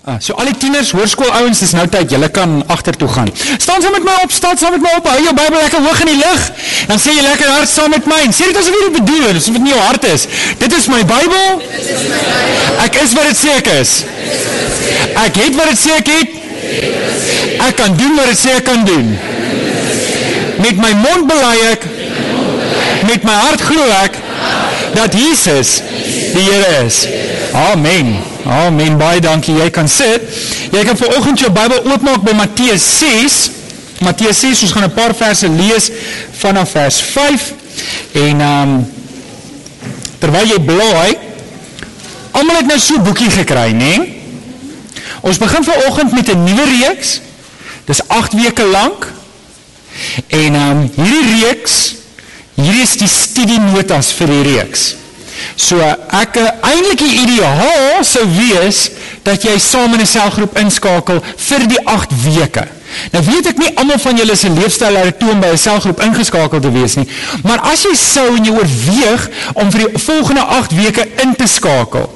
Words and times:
Ah, 0.00 0.16
so 0.16 0.32
al 0.40 0.48
die 0.48 0.56
tieners, 0.56 0.94
hoërskoolouens, 0.96 1.58
dis 1.60 1.74
nou 1.76 1.82
tyd 1.92 2.08
julle 2.14 2.30
kan 2.32 2.62
agtertoe 2.72 3.08
gaan. 3.12 3.28
Staan 3.36 3.82
saam 3.84 3.92
met 3.92 4.06
my 4.06 4.14
op, 4.24 4.30
staan 4.32 4.56
saam 4.56 4.72
met 4.72 4.80
my 4.80 4.94
op. 4.96 5.08
Hou 5.10 5.16
jou 5.20 5.34
Bybel 5.36 5.60
lekker 5.60 5.82
hoog 5.84 6.00
in 6.06 6.08
die 6.14 6.20
lug. 6.22 6.46
Dan 6.88 7.02
sê 7.02 7.12
jy 7.12 7.24
lekker 7.26 7.50
hard 7.52 7.68
saam 7.68 7.92
met 7.92 8.08
my. 8.08 8.16
En 8.24 8.32
sê 8.32 8.48
dit 8.48 8.56
asof 8.56 8.78
jy 8.78 8.86
dit 8.86 8.96
bedoel, 8.96 9.26
asof 9.34 9.58
dit 9.58 9.66
nie 9.66 9.74
jou 9.74 9.82
hart 9.84 10.06
is. 10.08 10.24
Dit 10.62 10.76
is 10.78 10.88
my 10.88 11.02
Bybel. 11.04 11.60
Ek 12.86 12.96
is 13.02 13.12
wat 13.18 13.28
dit 13.28 13.40
sê 13.42 13.58
ek 13.58 13.68
is. 13.74 13.92
Ek 15.20 15.42
het 15.42 15.60
wat 15.60 15.70
dit 15.74 15.82
sê 15.82 15.98
ek 15.98 16.10
het. 16.14 16.40
Ek 17.68 17.76
kan 17.82 18.00
doen 18.00 18.16
wat 18.22 18.32
dit 18.32 18.40
sê 18.40 18.56
ek 18.56 18.66
kan 18.70 18.88
doen. 18.88 19.12
Met 20.64 20.80
my 20.80 20.94
mond 21.04 21.28
bely 21.28 21.54
ek. 21.74 21.86
Met 23.04 23.28
my 23.28 23.36
hart 23.44 23.68
glo 23.68 23.84
ek 24.00 24.16
dat 24.96 25.12
Jesus 25.12 25.82
die 26.32 26.48
Here 26.48 26.86
is. 26.86 27.04
Amen. 27.68 28.29
Amen. 28.46 28.98
Baie 28.98 29.20
dankie. 29.20 29.54
Jy 29.54 29.70
kan 29.70 29.88
sit. 29.88 30.22
Jy 30.72 30.84
kan 30.84 30.96
vanoggend 30.96 31.38
jou 31.38 31.50
Bybel 31.52 31.82
oopmaak 31.90 32.22
by 32.22 32.32
Matteus 32.32 32.84
6. 32.98 33.50
Matteus 34.00 34.40
6, 34.40 34.62
ons 34.62 34.72
gaan 34.72 34.88
'n 34.88 34.94
paar 34.94 35.14
verse 35.14 35.48
lees 35.48 35.90
vanaf 36.40 36.70
vers 36.70 37.00
5 37.00 37.52
en 38.12 38.40
ehm 38.40 38.62
um, 38.62 38.92
terwyl 40.18 40.46
jy 40.46 40.60
blaai, 40.60 41.18
almal 42.30 42.56
het 42.56 42.66
nou 42.66 42.78
so 42.78 42.94
'n 42.94 43.02
boekie 43.02 43.30
gekry, 43.30 43.72
né? 43.72 43.96
Nee? 43.96 44.20
Ons 45.20 45.38
begin 45.38 45.64
vanoggend 45.64 46.12
met 46.12 46.32
'n 46.32 46.44
nuwe 46.44 46.64
reeks. 46.64 47.20
Dis 47.84 48.00
8 48.08 48.32
weke 48.32 48.64
lank. 48.64 49.12
En 50.28 50.54
ehm 50.54 50.70
um, 50.70 50.90
hierdie 50.94 51.44
reeks, 51.44 51.94
hierdie 52.54 52.82
is 52.82 52.96
die 52.96 53.08
studienotas 53.08 54.12
vir 54.12 54.26
die 54.26 54.42
reeks. 54.42 54.94
So 55.56 55.78
ek 55.80 56.36
eh, 56.36 56.50
eintlik 56.72 56.98
die 57.04 57.20
ideaal 57.24 58.04
sou 58.06 58.24
wees 58.36 58.90
dat 59.26 59.44
jy 59.44 59.58
saam 59.58 59.94
in 59.94 60.00
'n 60.00 60.06
selgroep 60.06 60.58
inskakel 60.58 61.22
vir 61.36 61.66
die 61.68 61.80
8 61.86 62.14
weke. 62.24 62.66
Nou 63.12 63.22
weet 63.24 63.46
ek 63.46 63.58
nie 63.58 63.70
almal 63.76 63.98
van 63.98 64.16
julle 64.16 64.36
se 64.36 64.50
leefstyl 64.50 64.92
laat 64.92 65.18
toe 65.18 65.30
om 65.30 65.40
by 65.40 65.52
'n 65.52 65.58
selgroep 65.58 66.00
ingeskakel 66.00 66.60
te 66.60 66.72
wees 66.72 66.96
nie, 66.96 67.08
maar 67.44 67.60
as 67.60 67.82
jy 67.82 67.94
sou 67.94 68.36
en 68.36 68.44
jy 68.44 68.50
oorweeg 68.50 69.28
om 69.54 69.70
vir 69.70 69.86
die 69.86 69.98
volgende 69.98 70.42
8 70.42 70.74
weke 70.74 71.08
in 71.22 71.34
te 71.36 71.46
skakel, 71.46 72.10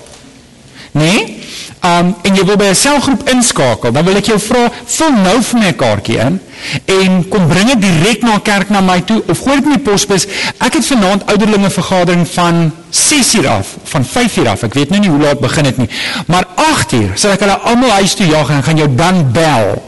nê? 0.92 1.02
Nee? 1.02 1.43
Um 1.84 2.14
en 2.24 2.36
jy 2.36 2.44
wil 2.48 2.56
by 2.56 2.70
'n 2.72 2.74
selgroep 2.74 3.28
inskakel, 3.28 3.92
dan 3.92 4.04
wil 4.04 4.16
ek 4.16 4.30
jou 4.32 4.38
vra, 4.40 4.70
vul 4.86 5.12
nou 5.12 5.42
vir 5.42 5.58
my 5.60 5.66
'n 5.68 5.76
kaartjie 5.76 6.18
in 6.18 6.40
en 6.84 7.28
kom 7.28 7.46
bring 7.48 7.68
dit 7.68 7.80
direk 7.80 8.22
na 8.22 8.38
kerk 8.38 8.70
na 8.70 8.80
my 8.80 9.00
toe 9.00 9.22
of 9.28 9.38
gooi 9.38 9.56
dit 9.56 9.64
in 9.64 9.72
die 9.72 9.90
posbus. 9.90 10.26
Ek 10.58 10.72
het 10.72 10.86
vanaand 10.86 11.26
ouderlinge 11.26 11.70
vergadering 11.70 12.28
van 12.28 12.72
6uur 12.90 13.48
af, 13.48 13.76
van 13.84 14.04
5uur 14.04 14.48
af. 14.48 14.62
Ek 14.62 14.74
weet 14.74 14.90
nou 14.90 15.00
nie 15.00 15.10
hoe 15.10 15.20
laat 15.20 15.40
begin 15.40 15.64
dit 15.64 15.76
nie, 15.76 15.88
maar 16.26 16.46
8uur 16.56 17.10
sal 17.14 17.32
ek 17.32 17.40
hulle 17.40 17.58
almal 17.58 17.90
huis 17.90 18.14
toe 18.14 18.26
jaag 18.26 18.48
en 18.48 18.62
gaan 18.62 18.76
jou 18.76 18.94
dan 18.94 19.32
bel 19.32 19.82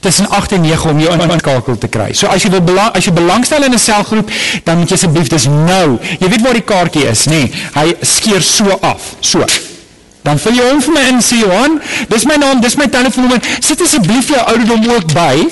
tussen 0.00 0.28
8 0.28 0.52
en 0.52 0.60
9 0.60 0.90
om 0.90 1.00
jou 1.00 1.12
inskakel 1.12 1.78
te 1.78 1.88
kry. 1.88 2.12
So 2.12 2.26
as 2.26 2.42
jy 2.42 2.50
wil 2.50 2.62
belang, 2.64 2.94
as 2.96 3.04
jy 3.04 3.12
belangstel 3.12 3.62
in 3.62 3.72
'n 3.72 3.78
selgroep, 3.78 4.30
dan 4.64 4.78
moet 4.78 4.88
jy 4.88 4.94
asseblief 4.94 5.28
dis 5.28 5.44
nou. 5.44 5.98
Jy 6.18 6.28
weet 6.28 6.42
waar 6.42 6.52
die 6.52 6.62
kaartjie 6.62 7.08
is, 7.08 7.26
nê? 7.26 7.30
Nee, 7.30 7.52
hy 7.74 7.96
skeer 8.00 8.42
so 8.42 8.78
af, 8.80 9.14
so. 9.20 9.44
Dan 10.22 10.38
vul 10.38 10.58
jy 10.58 10.68
hom 10.68 10.82
vir 10.84 10.96
my 10.96 11.06
in, 11.08 11.22
sê 11.24 11.40
Johan, 11.40 11.80
dis 12.10 12.26
my 12.28 12.36
naam, 12.40 12.60
dis 12.60 12.76
my 12.76 12.86
telefoonnommer. 12.92 13.40
Sit 13.64 13.80
asseblief 13.80 14.28
jou 14.34 14.40
ouderdom 14.52 14.90
ook 14.92 15.14
by, 15.16 15.48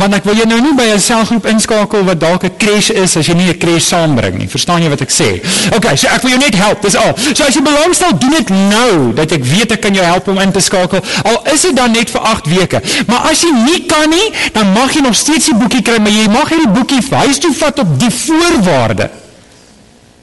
want 0.00 0.16
ek 0.16 0.24
wil 0.26 0.38
jou 0.40 0.46
nou 0.48 0.58
nie 0.64 0.72
by 0.74 0.88
'n 0.90 1.00
selgroep 1.00 1.46
inskakel 1.46 2.02
wat 2.08 2.18
dalk 2.18 2.44
'n 2.44 2.56
crash 2.58 2.90
is 2.90 3.16
as 3.16 3.26
jy 3.26 3.34
nie 3.34 3.48
'n 3.50 3.58
crash 3.58 3.84
saambring 3.84 4.38
nie. 4.38 4.48
Verstaan 4.48 4.82
jy 4.82 4.88
wat 4.88 5.02
ek 5.02 5.10
sê? 5.10 5.40
OK, 5.76 5.96
so 5.96 6.08
ek 6.08 6.22
wil 6.22 6.30
jou 6.30 6.38
net 6.40 6.54
help, 6.54 6.82
dis 6.82 6.96
al. 6.96 7.14
So 7.34 7.44
as 7.44 7.54
jy 7.54 7.62
belangstel, 7.62 8.18
doen 8.18 8.30
dit 8.30 8.48
nou 8.48 9.12
dat 9.14 9.32
ek 9.32 9.44
weet 9.44 9.72
ek 9.72 9.80
kan 9.80 9.94
jou 9.94 10.04
help 10.04 10.28
om 10.28 10.38
in 10.38 10.52
te 10.52 10.60
skakel. 10.60 11.00
Al 11.24 11.42
is 11.52 11.62
dit 11.62 11.76
dan 11.76 11.92
net 11.92 12.10
vir 12.10 12.20
8 12.20 12.46
weke. 12.46 12.82
Maar 13.06 13.30
as 13.30 13.42
jy 13.42 13.52
nie 13.52 13.86
kan 13.86 14.10
nie, 14.10 14.32
dan 14.52 14.72
mag 14.72 14.92
jy 14.94 15.00
nog 15.00 15.14
steeds 15.14 15.46
die 15.46 15.54
boekie 15.54 15.82
kry, 15.82 15.98
maar 15.98 16.12
jy 16.12 16.28
mag 16.28 16.48
hierdie 16.48 16.72
boekie 16.72 17.02
huis 17.10 17.38
toe 17.38 17.54
vat 17.54 17.78
op 17.78 18.00
die 18.00 18.10
voorwaarde. 18.10 19.10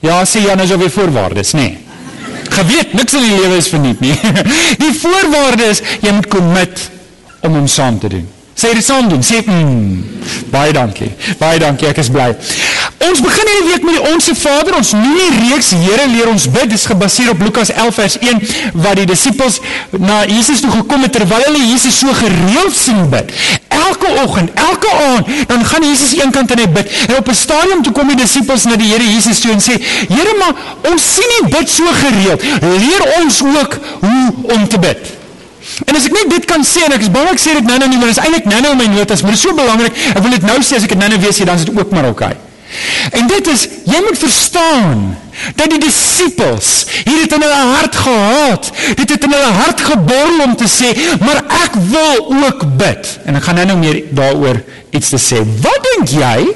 Ja, 0.02 0.26
sê 0.26 0.42
Jan, 0.42 0.60
is 0.60 0.72
op 0.72 0.80
die 0.80 0.90
voorwaardes, 0.90 1.54
nê? 1.54 1.60
Nee 1.60 1.89
geweet 2.60 2.94
niks 2.98 3.16
in 3.18 3.26
die 3.26 3.36
lewe 3.36 3.60
is 3.60 3.70
verniet 3.72 4.04
nie. 4.04 4.16
Die 4.84 4.94
voorwaarde 5.00 5.72
is 5.74 5.82
jy 6.04 6.14
moet 6.16 6.28
commit 6.32 6.86
om 7.46 7.56
hom 7.56 7.68
saam 7.72 8.00
te 8.00 8.12
doen. 8.12 8.28
Sê 8.60 8.74
dit 8.76 8.84
saam 8.84 9.08
doen. 9.12 9.24
Sê 9.24 9.40
mm, 9.46 10.50
baie 10.52 10.74
dankie. 10.76 11.12
Baie 11.40 11.60
dankie. 11.62 11.88
Ek 11.88 12.02
is 12.04 12.12
bly. 12.12 12.34
Ons 13.00 13.22
begin 13.24 13.48
hierdie 13.48 13.70
week 13.72 13.84
met 13.88 13.96
die 13.96 14.12
Onse 14.12 14.34
Vader. 14.36 14.76
Ons 14.76 14.92
nuwe 14.92 15.28
reeks 15.38 15.72
Here 15.72 16.08
leer 16.12 16.28
ons 16.28 16.50
bid. 16.52 16.68
Dit 16.68 16.80
is 16.82 16.88
gebaseer 16.90 17.32
op 17.32 17.40
Lukas 17.46 17.72
11 17.72 17.96
vers 17.96 18.18
1 18.20 18.42
waar 18.84 18.98
die 19.00 19.06
disippels 19.08 19.62
na 19.96 20.26
Jesus 20.28 20.60
toe 20.66 20.72
gekom 20.74 21.06
het 21.08 21.14
terwyl 21.16 21.46
hulle 21.48 21.62
Jesus 21.64 21.96
so 22.02 22.12
gereeld 22.18 22.76
sien 22.76 23.06
bid. 23.12 23.32
Elke 23.80 24.10
oggend, 24.26 24.52
elke 24.60 24.92
aand, 24.92 25.32
dan 25.48 25.64
gaan 25.66 25.86
Jesus 25.88 26.12
eenkant 26.20 26.52
en 26.52 26.60
hy 26.60 26.68
bid. 26.76 26.92
En 27.08 27.16
op 27.22 27.30
'n 27.32 27.40
stadium 27.40 27.84
toe 27.84 27.94
kom 27.96 28.12
die 28.12 28.20
disippels 28.20 28.68
na 28.68 28.76
die 28.76 28.92
Here 28.92 29.08
Jesus 29.14 29.40
toe 29.40 29.52
en 29.52 29.64
sê: 29.64 29.80
"Here, 30.10 30.36
maar 30.40 30.54
ons 30.92 31.14
sien 31.16 31.32
U 31.40 31.48
bid 31.48 31.70
so 31.70 31.84
gereeld. 32.04 32.44
Leer 32.62 33.24
ons 33.24 33.42
ook 33.44 33.80
hoe 34.00 34.34
om 34.56 34.68
te 34.68 34.80
bid." 34.80 35.00
En 35.86 35.96
as 35.96 36.06
ek 36.06 36.12
net 36.12 36.30
dit 36.30 36.46
kan 36.46 36.64
sê 36.66 36.84
en 36.84 36.92
ek 36.92 37.02
is 37.02 37.12
bang 37.12 37.30
ek 37.30 37.40
sê 37.40 37.54
dit 37.54 37.64
nou 37.64 37.78
nou 37.78 37.90
nie, 37.90 37.98
maar 37.98 38.08
dit 38.08 38.18
is 38.18 38.24
eintlik 38.24 38.46
nou 38.46 38.62
nou 38.62 38.72
in 38.72 38.78
my 38.78 38.98
notas, 38.98 39.22
maar 39.22 39.32
dit 39.32 39.40
is 39.40 39.48
so 39.48 39.56
belangrik. 39.56 39.94
Ek 40.16 40.22
wil 40.22 40.32
dit 40.32 40.42
nou 40.42 40.60
sê 40.62 40.76
as 40.76 40.84
ek 40.84 40.90
dit 40.90 40.98
nou 40.98 41.10
nou 41.10 41.20
weer 41.20 41.34
sê, 41.34 41.46
dan 41.46 41.56
is 41.56 41.66
dit 41.66 41.80
ook 41.80 41.92
maar 41.92 42.06
oukei. 42.06 42.34
Okay. 42.34 42.49
En 43.12 43.28
dit 43.28 43.48
is 43.48 43.66
jy 43.90 44.02
moet 44.06 44.20
verstaan 44.20 45.18
dat 45.56 45.72
die 45.72 45.80
disippels 45.82 46.86
hier 47.06 47.24
het 47.24 47.34
in 47.34 47.42
hulle 47.46 47.64
hart 47.74 47.96
gehad. 47.96 48.72
Dit 49.00 49.10
het 49.16 49.24
in 49.24 49.34
hulle 49.34 49.54
hart 49.62 49.82
geborrel 49.82 50.44
om 50.46 50.56
te 50.60 50.68
sê, 50.70 50.92
maar 51.24 51.42
ek 51.64 51.80
wil 51.90 52.30
ook 52.44 52.66
bid. 52.78 53.12
En 53.26 53.40
ek 53.40 53.48
gaan 53.48 53.62
nou 53.64 53.80
meer 53.80 54.04
daaroor 54.16 54.62
iets 54.90 55.14
te 55.16 55.22
sê. 55.22 55.42
Wat 55.64 55.92
dink 55.94 56.16
jy 56.20 56.50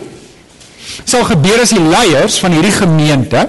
sal 1.04 1.26
gebeur 1.26 1.64
as 1.64 1.74
die 1.74 1.82
leiers 1.82 2.38
van 2.44 2.54
hierdie 2.54 2.76
gemeente 2.76 3.48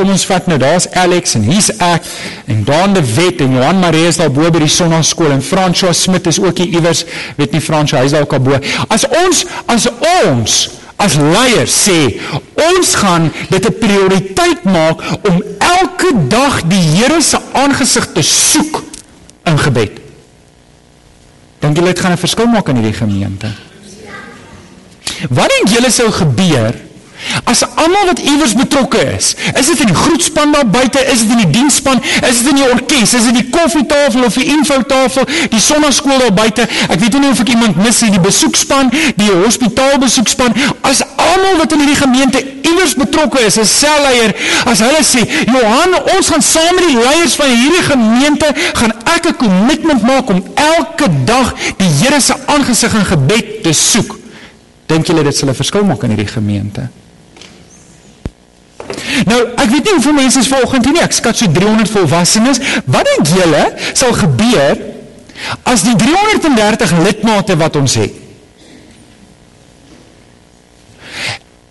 Kom 0.00 0.08
ons 0.14 0.22
vat 0.24 0.46
nou, 0.48 0.56
daar's 0.56 0.86
Alex 0.96 1.34
en 1.36 1.42
hier's 1.44 1.68
ek 1.82 2.06
en 2.48 2.62
Daan 2.64 2.94
de 2.94 3.02
Wet 3.04 3.42
en 3.44 3.56
Johan 3.58 3.82
Marie 3.82 4.06
is 4.08 4.20
daar 4.20 4.30
bo 4.32 4.46
by 4.48 4.62
die 4.62 4.70
sonnaskool 4.70 5.34
en 5.34 5.42
François 5.44 5.92
Smit 5.98 6.30
is 6.30 6.38
ook 6.40 6.62
hier 6.62 6.78
iewers, 6.78 7.02
weet 7.36 7.52
nie 7.52 7.60
François, 7.60 8.04
hy's 8.06 8.14
daar 8.14 8.24
bo. 8.40 8.56
As 8.88 9.04
ons 9.10 9.42
as 9.68 9.88
ons 10.22 10.60
as 11.00 11.16
leiers 11.16 11.72
sê, 11.86 12.20
ons 12.54 12.94
gaan 13.00 13.30
dit 13.48 13.64
'n 13.64 13.78
prioriteit 13.78 14.64
maak 14.64 15.00
om 15.28 15.42
elke 15.58 16.12
dag 16.28 16.62
die 16.68 16.84
Here 16.96 17.20
se 17.22 17.38
aangesig 17.52 18.12
te 18.12 18.22
soek 18.22 18.82
in 19.44 19.58
gebed. 19.58 20.00
Dink 21.60 21.76
julle 21.76 21.92
dit 21.92 22.00
gaan 22.00 22.12
'n 22.12 22.24
verskil 22.26 22.46
maak 22.46 22.68
in 22.68 22.76
hierdie 22.76 23.00
gemeente? 23.00 23.48
Wat 25.28 25.48
dink 25.48 25.68
julle 25.76 25.90
sou 25.90 26.10
gebeur 26.10 26.74
As 27.44 27.62
almal 27.74 28.06
wat 28.10 28.18
iewers 28.18 28.54
betrokke 28.54 29.00
is, 29.16 29.34
is 29.58 29.66
dit 29.72 29.80
in 29.84 29.90
die 29.92 29.96
groetspan 29.96 30.52
daar 30.52 30.66
buite, 30.66 31.02
is 31.12 31.24
dit 31.24 31.30
in 31.30 31.42
die 31.44 31.50
diensspan, 31.58 32.00
is 32.28 32.42
dit 32.42 32.50
in 32.52 32.60
die 32.62 32.68
orkes, 32.68 33.14
is 33.14 33.26
dit 33.28 33.40
die 33.40 33.48
koffietafel 33.52 34.24
of 34.24 34.38
die 34.38 34.48
infotafel, 34.54 35.26
die 35.52 35.60
sonnaskool 35.60 36.18
daar 36.18 36.34
buite, 36.34 36.66
ek 36.88 36.98
weet 37.00 37.18
nie 37.20 37.32
of 37.32 37.42
ek 37.44 37.52
iemand 37.54 37.80
mis 37.80 38.00
nie, 38.04 38.12
die 38.16 38.22
besoekspan, 38.24 38.92
die 39.18 39.30
hospitaalbesoekspan, 39.32 40.56
as 40.88 41.02
almal 41.16 41.60
wat 41.60 41.74
in 41.76 41.84
hierdie 41.84 42.00
gemeente 42.00 42.42
iewers 42.70 42.94
betrokke 42.98 43.42
is, 43.46 43.58
'n 43.58 43.66
selleier, 43.66 44.34
as 44.64 44.80
hulle 44.80 45.02
sê, 45.02 45.22
"Johan, 45.46 45.92
ons 46.16 46.28
gaan 46.28 46.42
saam 46.42 46.74
met 46.74 46.86
die 46.86 46.98
leiers 46.98 47.34
van 47.34 47.50
hierdie 47.50 47.82
gemeente 47.82 48.48
gaan 48.74 48.92
ek 49.16 49.26
'n 49.26 49.36
kommitment 49.36 50.02
maak 50.02 50.28
om 50.28 50.44
elke 50.54 51.08
dag 51.24 51.54
die 51.76 51.88
Here 52.00 52.20
se 52.20 52.34
aangesig 52.46 52.94
in 52.94 53.04
gebed 53.04 53.62
te 53.62 53.72
soek." 53.72 54.18
Dink 54.86 55.06
julle 55.06 55.22
dit 55.22 55.36
sal 55.36 55.48
'n 55.48 55.54
verskil 55.54 55.84
maak 55.84 56.02
in 56.02 56.10
hierdie 56.10 56.32
gemeente? 56.32 56.88
Nou, 59.26 59.40
ek 59.56 59.68
weet 59.72 59.84
nie 59.84 59.96
hoeveel 59.96 60.16
mense 60.18 60.40
is 60.42 60.48
vanoggend 60.50 60.86
hier 60.88 60.96
nie. 60.96 61.04
Ek 61.04 61.16
skat 61.16 61.40
so 61.40 61.50
300 61.50 61.90
volwassenes. 61.90 62.62
Wat 62.86 63.08
dink 63.10 63.34
julle 63.34 63.64
sal 63.92 64.14
gebeur 64.16 64.86
as 65.68 65.84
die 65.86 65.96
330 65.96 66.96
lidmate 67.04 67.56
wat 67.60 67.78
ons 67.80 67.96
het? 68.00 68.18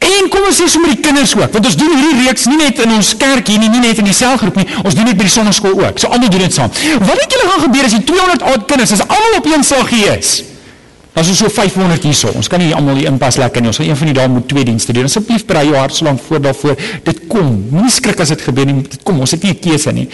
En 0.10 0.28
kom 0.32 0.46
ons 0.48 0.58
sê 0.58 0.66
sommer 0.72 0.92
die 0.96 1.04
kinders 1.04 1.32
ook, 1.38 1.52
want 1.54 1.68
ons 1.70 1.78
doen 1.80 1.92
hierdie 1.94 2.26
reeks 2.26 2.48
nie 2.50 2.58
net 2.60 2.80
in 2.84 2.92
ons 2.96 3.12
kerk 3.20 3.48
hier 3.52 3.60
nie, 3.62 3.70
nie 3.72 3.82
net 3.84 4.00
in 4.02 4.08
die 4.10 4.16
selgroep 4.16 4.58
nie. 4.60 4.66
Ons 4.82 4.98
doen 4.98 5.08
dit 5.08 5.18
by 5.20 5.28
die 5.28 5.32
sonnaskool 5.32 5.76
ook. 5.80 6.00
So 6.02 6.12
almal 6.12 6.32
doen 6.34 6.44
dit 6.44 6.56
saam. 6.56 6.72
Wat 7.04 7.20
dink 7.22 7.36
julle 7.36 7.50
gaan 7.52 7.64
gebeur 7.68 7.88
as 7.88 7.96
die 7.96 8.06
200 8.10 8.48
oud 8.52 8.66
kinders 8.72 8.96
as 8.98 9.04
almal 9.06 9.38
op 9.40 9.50
een 9.52 9.68
slag 9.68 9.92
hier 9.94 10.18
is? 10.18 10.34
Ons 11.20 11.34
so 11.36 11.50
500 11.52 12.06
hierso, 12.08 12.30
ons 12.40 12.48
kan 12.48 12.62
nie 12.62 12.70
almal 12.76 12.96
hier 12.96 13.10
inpas 13.12 13.36
lekker 13.42 13.60
nie. 13.60 13.74
Ons 13.74 13.82
gaan 13.82 13.90
een 13.90 13.98
van 14.00 14.08
die 14.08 14.16
dae 14.16 14.30
moet 14.32 14.46
twee 14.48 14.64
dienste 14.64 14.94
doen. 14.96 15.10
Asseblief 15.10 15.44
berei 15.50 15.66
jou 15.68 15.76
hart 15.76 15.98
so 15.98 16.08
lank 16.08 16.22
voor 16.24 16.40
daarvoor. 16.46 16.78
Dit 17.04 17.26
kom. 17.28 17.50
Moenie 17.74 17.92
skrik 17.92 18.22
as 18.24 18.32
dit 18.32 18.46
gebeur 18.46 18.70
nie. 18.70 18.78
Dit 18.88 19.04
kom. 19.04 19.20
Ons 19.20 19.36
het 19.36 19.44
nie 19.44 19.52
'n 19.52 19.60
keuse 19.60 19.92
nie. 19.92 20.08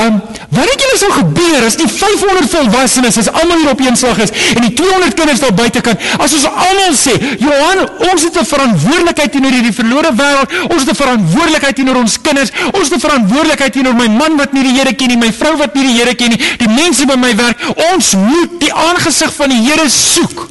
Um 0.00 0.22
wat 0.48 0.72
sou 1.08 1.24
gebeur 1.24 1.64
as 1.66 1.76
die 1.78 1.88
500 1.88 2.48
volwassenes 2.52 3.18
as 3.20 3.28
almal 3.32 3.60
hier 3.62 3.72
op 3.72 3.80
een 3.80 3.96
slag 3.96 4.20
is 4.22 4.32
en 4.54 4.62
die 4.64 4.74
200 4.76 5.16
kinders 5.16 5.40
daar 5.40 5.54
buite 5.54 5.80
kan? 5.84 5.96
As 6.18 6.34
ons 6.36 6.44
almal 6.46 6.94
sê, 6.94 7.14
"Johan, 7.40 7.88
ons 8.10 8.22
het 8.22 8.36
'n 8.36 8.44
verantwoordelikheid 8.44 9.32
teenoor 9.32 9.52
hierdie 9.52 9.72
verlore 9.72 10.12
wêreld. 10.14 10.72
Ons 10.72 10.82
het 10.82 10.90
'n 10.90 11.02
verantwoordelikheid 11.02 11.74
teenoor 11.74 11.96
ons 11.96 12.20
kinders. 12.20 12.50
Ons 12.72 12.88
het 12.88 12.94
'n 12.96 13.00
verantwoordelikheid 13.00 13.72
teenoor 13.72 13.94
my 13.94 14.08
man 14.08 14.36
wat 14.36 14.52
nie 14.52 14.62
die 14.62 14.76
Here 14.78 14.92
ken 14.92 15.08
nie, 15.08 15.16
my 15.16 15.32
vrou 15.32 15.56
wat 15.56 15.74
nie 15.74 15.84
die 15.84 15.96
Here 15.98 16.14
ken 16.14 16.28
nie, 16.28 16.40
die 16.58 16.68
mense 16.68 17.06
by 17.06 17.16
my 17.16 17.34
werk. 17.36 17.58
Ons 17.94 18.14
moet 18.14 18.60
die 18.60 18.72
aangesig 18.72 19.34
van 19.34 19.48
die 19.48 19.62
Here 19.62 19.88
soek." 19.88 20.48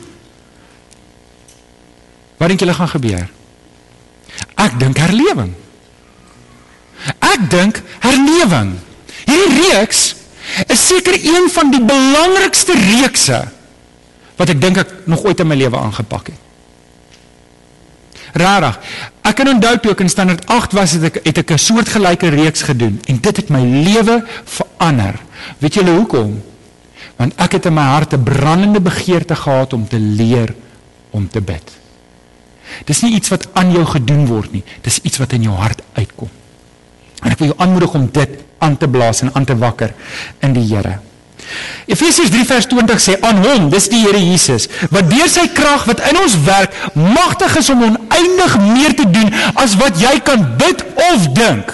Wat 2.38 2.48
dink 2.48 2.60
julle 2.60 2.74
gaan 2.74 2.90
gebeur? 2.90 3.30
Ek 4.56 4.80
dink 4.80 4.98
herlewing. 4.98 5.56
Ek 7.20 7.50
dink 7.50 7.82
herlewing. 8.00 8.80
Hierdie 9.26 9.72
reeks 9.72 10.17
is 10.68 10.88
seker 10.88 11.14
een 11.14 11.50
van 11.54 11.72
die 11.72 11.84
belangrikste 11.84 12.74
reekse 12.74 13.48
wat 14.38 14.50
ek 14.54 14.62
dink 14.62 14.78
ek 14.78 14.92
nog 15.10 15.24
ooit 15.26 15.40
in 15.40 15.50
my 15.50 15.56
lewe 15.58 15.78
aangepak 15.78 16.30
het. 16.32 16.44
Rarig. 18.38 18.76
Ek 19.26 19.36
kan 19.40 19.50
onthou 19.50 19.74
toe 19.82 19.94
ek 19.96 20.04
in 20.06 20.12
standaard 20.12 20.46
8 20.52 20.76
was 20.78 20.94
het 20.98 21.08
ek 21.10 21.18
het 21.26 21.38
ek 21.42 21.52
'n 21.52 21.58
soortgelyke 21.58 22.30
reeks 22.30 22.62
gedoen 22.62 23.00
en 23.08 23.18
dit 23.18 23.38
het 23.38 23.50
my 23.50 23.64
lewe 23.64 24.24
verander. 24.46 25.16
Weet 25.60 25.74
julle 25.74 25.98
hoekom? 25.98 26.44
Want 27.18 27.34
ek 27.36 27.52
het 27.52 27.66
in 27.66 27.74
my 27.74 27.88
hart 27.98 28.14
'n 28.14 28.24
brandende 28.24 28.82
begeerte 28.82 29.36
gehad 29.36 29.74
om 29.74 29.88
te 29.88 30.00
leer 30.00 30.54
om 31.10 31.28
te 31.30 31.42
bid. 31.42 31.72
Dis 32.86 33.02
nie 33.02 33.16
iets 33.16 33.30
wat 33.30 33.48
aan 33.54 33.72
jou 33.72 33.86
gedoen 33.86 34.26
word 34.28 34.52
nie, 34.52 34.64
dis 34.82 35.00
iets 35.00 35.18
wat 35.18 35.32
in 35.32 35.42
jou 35.42 35.56
hart 35.56 35.82
uitkom. 35.94 36.30
En 37.24 37.32
ek 37.32 37.40
wil 37.40 37.48
jou 37.48 37.60
aanmoedig 37.60 37.94
om 37.94 38.10
dit 38.12 38.30
aan 38.60 38.78
te 38.78 38.88
blaas 38.88 39.22
en 39.22 39.34
aan 39.34 39.46
te 39.46 39.58
wakker 39.58 39.94
in 40.46 40.54
die 40.54 40.66
Here. 40.68 40.98
Efesiërs 41.88 42.32
3 42.34 42.46
vers 42.46 42.68
20 42.68 43.02
sê 43.02 43.16
aan 43.24 43.40
hom, 43.46 43.70
dis 43.72 43.88
die 43.92 44.02
Here 44.04 44.20
Jesus, 44.20 44.68
wat 44.92 45.10
deur 45.12 45.30
sy 45.32 45.48
krag 45.56 45.86
wat 45.88 46.04
in 46.10 46.20
ons 46.20 46.36
werk, 46.48 46.76
magtig 46.94 47.56
is 47.62 47.70
om 47.72 47.86
oneindig 47.88 48.58
meer 48.74 48.96
te 48.98 49.08
doen 49.12 49.32
as 49.56 49.78
wat 49.80 50.00
jy 50.02 50.18
kan 50.28 50.44
bid 50.60 50.84
of 51.12 51.30
dink. 51.38 51.72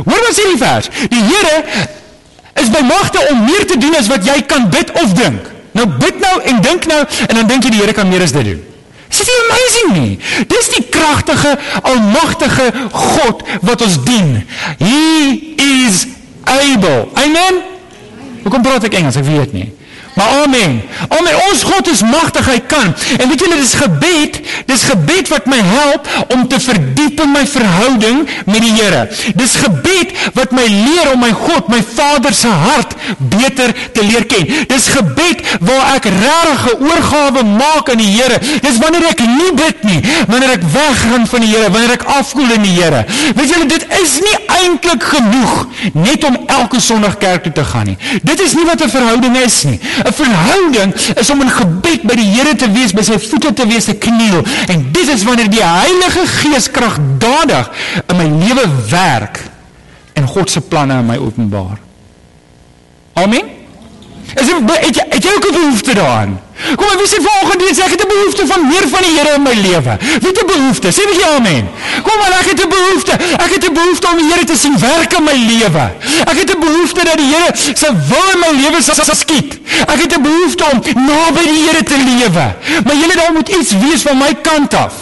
Hoor 0.00 0.22
wat 0.24 0.36
sê 0.36 0.48
die 0.48 0.60
vers? 0.60 0.88
Die 1.12 1.24
Here 1.28 1.88
is 2.62 2.70
by 2.72 2.84
magte 2.86 3.20
om 3.32 3.44
meer 3.44 3.66
te 3.68 3.76
doen 3.80 3.96
as 3.98 4.08
wat 4.08 4.24
jy 4.26 4.38
kan 4.48 4.70
bid 4.72 4.94
of 5.02 5.12
dink. 5.18 5.50
Nou 5.74 5.88
bid 5.98 6.22
nou 6.22 6.36
en 6.52 6.62
dink 6.64 6.86
nou 6.88 7.02
en 7.02 7.34
dan 7.40 7.50
dink 7.50 7.66
jy 7.66 7.74
die 7.74 7.82
Here 7.82 7.96
kan 7.96 8.08
meer 8.08 8.24
as 8.24 8.32
dit 8.32 8.54
doen. 8.54 8.62
Is 9.10 9.20
dit 9.20 9.30
amazing 9.44 9.92
nie? 9.98 10.18
Dis 10.50 10.70
die 10.74 10.84
kragtige, 10.90 11.58
almagtige 11.82 12.70
God 12.92 13.44
wat 13.62 13.82
ons 13.84 14.00
dien. 14.04 14.36
He 14.78 15.54
is 15.60 16.06
able. 16.44 17.08
Amen. 17.14 17.62
Hoekom 18.42 18.64
praat 18.64 18.84
ek 18.88 18.98
Engels? 18.98 19.16
Ek 19.20 19.28
weet 19.28 19.54
nie. 19.56 19.68
Maar 20.14 20.28
amen. 20.44 20.82
Amen. 21.08 21.34
Ons 21.50 21.62
God 21.62 21.88
is 21.90 22.02
magtig, 22.02 22.46
hy 22.46 22.60
kan. 22.70 22.94
En 23.18 23.28
weet 23.28 23.40
julle, 23.40 23.56
dis 23.58 23.74
gebed, 23.74 24.38
dis 24.68 24.82
gebed 24.86 25.30
wat 25.32 25.46
my 25.50 25.58
help 25.58 26.08
om 26.34 26.46
te 26.48 26.60
verdiep 26.62 27.22
in 27.24 27.32
my 27.34 27.42
verhouding 27.46 28.22
met 28.46 28.60
die 28.62 28.72
Here. 28.74 29.04
Dis 29.38 29.56
gebed 29.62 30.14
wat 30.34 30.54
my 30.54 30.64
leer 30.66 31.12
om 31.12 31.20
my 31.22 31.32
God, 31.34 31.68
my 31.72 31.80
Vader 31.94 32.34
se 32.34 32.50
hart 32.50 32.94
beter 33.18 33.74
te 33.94 34.04
leer 34.06 34.26
ken. 34.30 34.46
Dis 34.70 34.88
gebed 34.94 35.42
waar 35.66 35.94
ek 35.96 36.08
regtig 36.10 36.64
'n 36.74 36.84
oorgawe 36.88 37.42
maak 37.44 37.90
aan 37.90 38.02
die 38.02 38.12
Here. 38.14 38.38
Dis 38.62 38.78
wanneer 38.78 39.10
ek 39.10 39.20
nie 39.20 39.52
bid 39.54 39.82
nie, 39.84 40.00
wanneer 40.28 40.54
ek 40.58 40.62
weggaan 40.62 41.26
van 41.26 41.40
die 41.40 41.50
Here, 41.54 41.70
wanneer 41.70 41.98
ek 41.98 42.06
afkoel 42.06 42.50
in 42.54 42.62
die 42.62 42.76
Here. 42.78 43.04
Weet 43.34 43.50
julle, 43.50 43.66
dit 43.66 43.86
is 44.02 44.18
nie 44.20 44.38
eintlik 44.62 45.02
genoeg 45.02 45.66
net 45.92 46.24
om 46.24 46.38
elke 46.46 46.80
Sondag 46.80 47.18
kerk 47.18 47.42
toe 47.42 47.52
te 47.52 47.64
gaan 47.64 47.86
nie. 47.86 47.98
Dit 48.22 48.40
is 48.40 48.54
nie 48.54 48.64
wat 48.64 48.82
'n 48.82 48.90
verhouding 48.90 49.36
is 49.36 49.62
nie. 49.62 49.80
'n 50.04 50.12
Verhouding 50.12 50.94
is 51.16 51.30
om 51.30 51.40
in 51.40 51.50
gebed 51.50 52.02
by 52.02 52.14
die 52.14 52.28
Here 52.34 52.54
te 52.56 52.70
wees, 52.70 52.92
by 52.92 53.02
sy 53.02 53.18
voete 53.18 53.52
te 53.52 53.66
wees, 53.66 53.88
te 53.88 53.96
kniel. 53.96 54.44
En 54.68 54.86
dit 54.92 55.08
is 55.08 55.24
wanneer 55.24 55.50
die 55.50 55.64
Heilige 55.64 56.26
Gees 56.26 56.70
kragtadig 56.70 57.70
in 58.06 58.16
my 58.16 58.28
lewe 58.44 58.68
werk 58.90 59.40
en 60.14 60.26
God 60.26 60.50
se 60.50 60.60
planne 60.60 60.98
in 60.98 61.06
my 61.06 61.16
openbaar. 61.16 61.78
Amen. 63.14 63.63
Is 64.34 64.46
dit 64.46 64.56
het 64.86 64.96
jy, 64.96 65.04
het 65.08 65.22
jy 65.22 65.30
ook 65.36 65.46
'n 65.48 65.52
behoefte 65.52 65.94
daaraan? 65.94 66.40
Kom 66.76 66.86
maar, 66.86 66.96
wie 66.96 67.08
sê 67.12 67.18
vanoggend 67.28 67.60
jy 67.66 67.72
sê 67.74 67.82
ek 67.84 67.94
het 67.94 68.02
'n 68.04 68.12
behoefte 68.14 68.46
van 68.46 68.60
meer 68.72 68.86
van 68.88 69.02
die 69.06 69.14
Here 69.18 69.34
in 69.34 69.42
my 69.42 69.54
lewe. 69.68 69.92
Wie 70.22 70.30
het 70.32 70.42
'n 70.42 70.46
behoefte? 70.46 70.88
Sê 70.92 71.02
ja, 71.20 71.28
amen. 71.36 71.68
Kom 72.02 72.16
maar, 72.18 72.32
ek 72.40 72.46
het 72.50 72.60
'n 72.64 72.68
behoefte. 72.68 73.12
Ek 73.44 73.50
het 73.54 73.64
'n 73.68 73.72
behoefte 73.72 74.06
om 74.12 74.16
die 74.16 74.28
Here 74.32 74.44
te 74.44 74.56
sien 74.56 74.78
werk 74.78 75.12
in 75.12 75.24
my 75.24 75.36
lewe. 75.50 75.84
Ek 76.30 76.36
het 76.40 76.50
'n 76.56 76.60
behoefte 76.60 77.04
dat 77.04 77.16
die 77.16 77.30
Here 77.34 77.50
se 77.74 77.88
wil 78.10 78.28
in 78.34 78.40
my 78.44 78.52
lewe 78.62 78.82
sal 78.82 79.14
skied. 79.14 79.58
Ek 79.92 80.00
het 80.02 80.16
'n 80.16 80.22
behoefte 80.22 80.64
om 80.72 80.78
naby 80.94 81.42
die 81.52 81.62
Here 81.66 81.82
te 81.82 81.98
lewe. 82.10 82.46
Maar 82.84 82.96
julle 83.02 83.14
daar 83.14 83.32
moet 83.32 83.48
iets 83.48 83.72
wees 83.72 84.02
van 84.02 84.18
my 84.18 84.34
kant 84.42 84.74
af. 84.74 84.94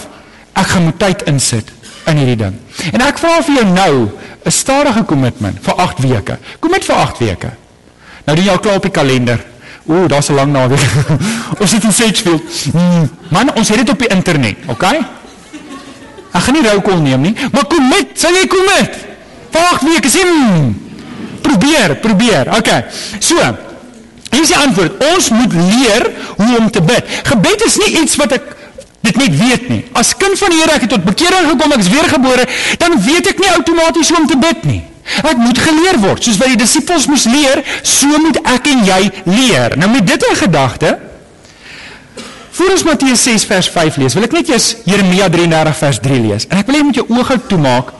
Ek 0.52 0.66
gaan 0.66 0.82
moet 0.82 0.98
tyd 0.98 1.22
insit 1.22 1.68
in 2.06 2.16
hierdie 2.16 2.36
ding. 2.36 2.54
En 2.92 3.00
ek 3.00 3.18
vra 3.18 3.42
vir 3.42 3.54
jou 3.54 3.66
nou 3.66 4.08
'n 4.44 4.50
stadige 4.50 5.02
kommitment 5.04 5.58
vir 5.62 5.74
8 5.74 5.98
weke. 5.98 6.38
Kom 6.58 6.70
met 6.70 6.84
vir 6.84 6.94
8 6.94 7.18
weke. 7.18 7.61
Nou 8.24 8.36
doen 8.36 8.44
jy 8.44 8.52
al 8.52 8.62
klaar 8.62 8.78
op 8.78 8.86
die 8.86 8.94
kalender. 8.94 9.40
Ooh, 9.86 10.06
daar's 10.08 10.28
'n 10.28 10.34
lang 10.34 10.52
naweek. 10.52 10.80
ons 11.60 11.70
sit 11.70 11.84
in 11.84 11.92
Sedgefield. 11.92 12.42
Hmm. 12.72 13.10
Man, 13.28 13.54
ons 13.54 13.68
het 13.68 13.78
dit 13.78 13.90
op 13.90 13.98
die 13.98 14.08
internet, 14.08 14.56
okay? 14.66 15.02
Ek 16.32 16.42
gaan 16.42 16.54
nie 16.54 16.62
rou 16.62 16.80
kol 16.80 16.96
neem 16.96 17.20
nie, 17.20 17.34
maar 17.52 17.66
kom 17.66 17.88
met, 17.88 18.14
sal 18.14 18.32
jy 18.32 18.46
kom 18.46 18.64
met? 18.64 18.96
Wag, 19.52 19.80
wie 19.80 19.96
ek 19.96 20.06
sê, 20.08 20.22
hmm. 20.24 20.70
probeer, 21.42 21.96
probeer. 22.00 22.54
Okay. 22.56 22.84
So, 23.18 23.36
hier 24.30 24.42
is 24.42 24.48
die 24.48 24.56
antwoord. 24.56 25.04
Ons 25.12 25.28
moet 25.28 25.52
leer 25.52 26.08
hoe 26.36 26.58
om 26.58 26.70
te 26.70 26.80
bid. 26.80 27.04
Gebed 27.28 27.66
is 27.66 27.76
nie 27.76 28.00
iets 28.00 28.16
wat 28.16 28.32
ek 28.38 28.48
dit 29.02 29.16
net 29.18 29.34
weet 29.36 29.68
nie. 29.68 29.82
As 29.98 30.14
kind 30.16 30.38
van 30.38 30.54
die 30.54 30.62
Here 30.62 30.78
ek 30.78 30.86
het 30.86 30.94
tot 30.94 31.04
bekering 31.04 31.50
gekom, 31.50 31.74
ek 31.74 31.84
is 31.84 31.90
weergebore, 31.90 32.46
dan 32.78 32.96
weet 33.02 33.32
ek 33.34 33.42
nie 33.42 33.50
outomaties 33.50 34.14
hoe 34.14 34.22
om 34.22 34.30
te 34.30 34.38
bid 34.38 34.64
nie. 34.64 34.82
Ek 35.02 35.38
moet 35.38 35.58
geleer 35.58 35.98
word, 36.02 36.22
soos 36.22 36.38
wat 36.38 36.52
die 36.52 36.60
disippels 36.60 37.08
moes 37.10 37.24
leer, 37.30 37.62
so 37.82 38.10
moet 38.22 38.38
ek 38.54 38.68
en 38.70 38.84
jy 38.86 39.00
leer. 39.26 39.74
Nou 39.80 39.90
met 39.90 40.06
dit 40.06 40.28
in 40.28 40.38
gedagte, 40.38 40.92
voor 42.52 42.74
ons 42.76 42.84
Matteus 42.86 43.24
6 43.26 43.46
vers 43.50 43.70
5 43.72 43.98
lees, 44.02 44.14
wil 44.14 44.28
ek 44.28 44.36
net 44.36 44.52
eers 44.52 44.68
Jeremia 44.86 45.26
33 45.32 45.80
vers 45.82 46.00
3 46.06 46.22
lees. 46.28 46.46
En 46.50 46.60
ek 46.60 46.68
wil 46.68 46.78
hê 46.78 46.82
jy 46.82 46.88
moet 46.90 47.02
jou 47.02 47.06
oë 47.10 47.26
gou 47.32 47.38
toemaak, 47.50 47.92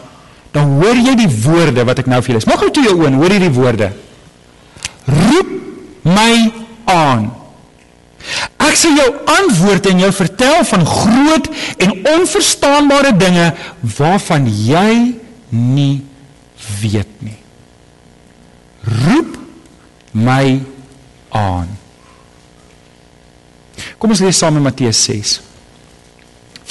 dan 0.53 0.77
hoor 0.79 0.99
jy 1.01 1.17
die 1.25 1.31
woorde 1.43 1.87
wat 1.89 2.03
ek 2.05 2.11
nou 2.13 2.21
vir 2.21 2.35
julle 2.35 2.43
lees. 2.43 2.49
Maak 2.51 2.63
gou 2.63 2.73
toe 2.77 2.87
jou 2.87 2.97
oë 3.01 3.11
en 3.11 3.21
hoor 3.23 3.35
hierdie 3.35 3.55
woorde. 3.57 3.93
Roep 5.09 5.55
my 6.07 6.35
aan. 6.93 7.31
Ek 8.63 8.79
sal 8.79 8.95
jou 8.95 9.09
antwoord 9.41 9.89
en 9.91 10.05
jou 10.05 10.13
vertel 10.15 10.63
van 10.69 10.87
groot 10.87 11.51
en 11.83 11.95
onverstaanbare 12.13 13.17
dinge 13.19 13.51
waarvan 13.97 14.47
jy 14.47 14.93
nie 15.51 16.12
weet 16.81 17.23
nie. 17.23 17.39
Roep 18.83 19.39
my 20.13 20.61
aan. 21.29 21.71
Kom 23.99 24.13
ons 24.13 24.21
lees 24.23 24.39
saam 24.39 24.59
in 24.59 24.67
Matteus 24.67 25.01
6. 25.07 25.41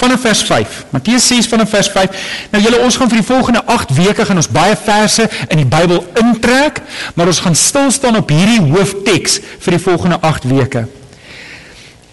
Vanaf 0.02 0.20
vers 0.20 0.42
5. 0.42 0.78
Matteus 0.90 1.26
6 1.30 1.46
vanaf 1.46 1.70
vers 1.70 1.90
5. 1.90 2.24
Nou 2.50 2.62
julle 2.62 2.80
ons 2.82 2.96
gaan 2.96 3.10
vir 3.12 3.20
die 3.20 3.26
volgende 3.26 3.62
8 3.70 3.94
weke 3.96 4.26
gaan 4.26 4.40
ons 4.40 4.50
baie 4.50 4.74
verse 4.76 5.28
in 5.48 5.62
die 5.62 5.68
Bybel 5.68 6.02
intrek, 6.20 6.80
maar 7.14 7.30
ons 7.30 7.42
gaan 7.44 7.56
stil 7.58 7.90
staan 7.94 8.18
op 8.18 8.32
hierdie 8.32 8.60
hoofteks 8.72 9.38
vir 9.62 9.76
die 9.76 9.82
volgende 9.82 10.18
8 10.20 10.48
weke. 10.50 10.86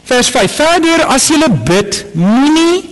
Vers 0.09 0.29
5. 0.33 0.55
Verder 0.59 1.05
as 1.09 1.27
jy 1.29 1.49
bid, 1.65 2.03
moenie 2.17 2.88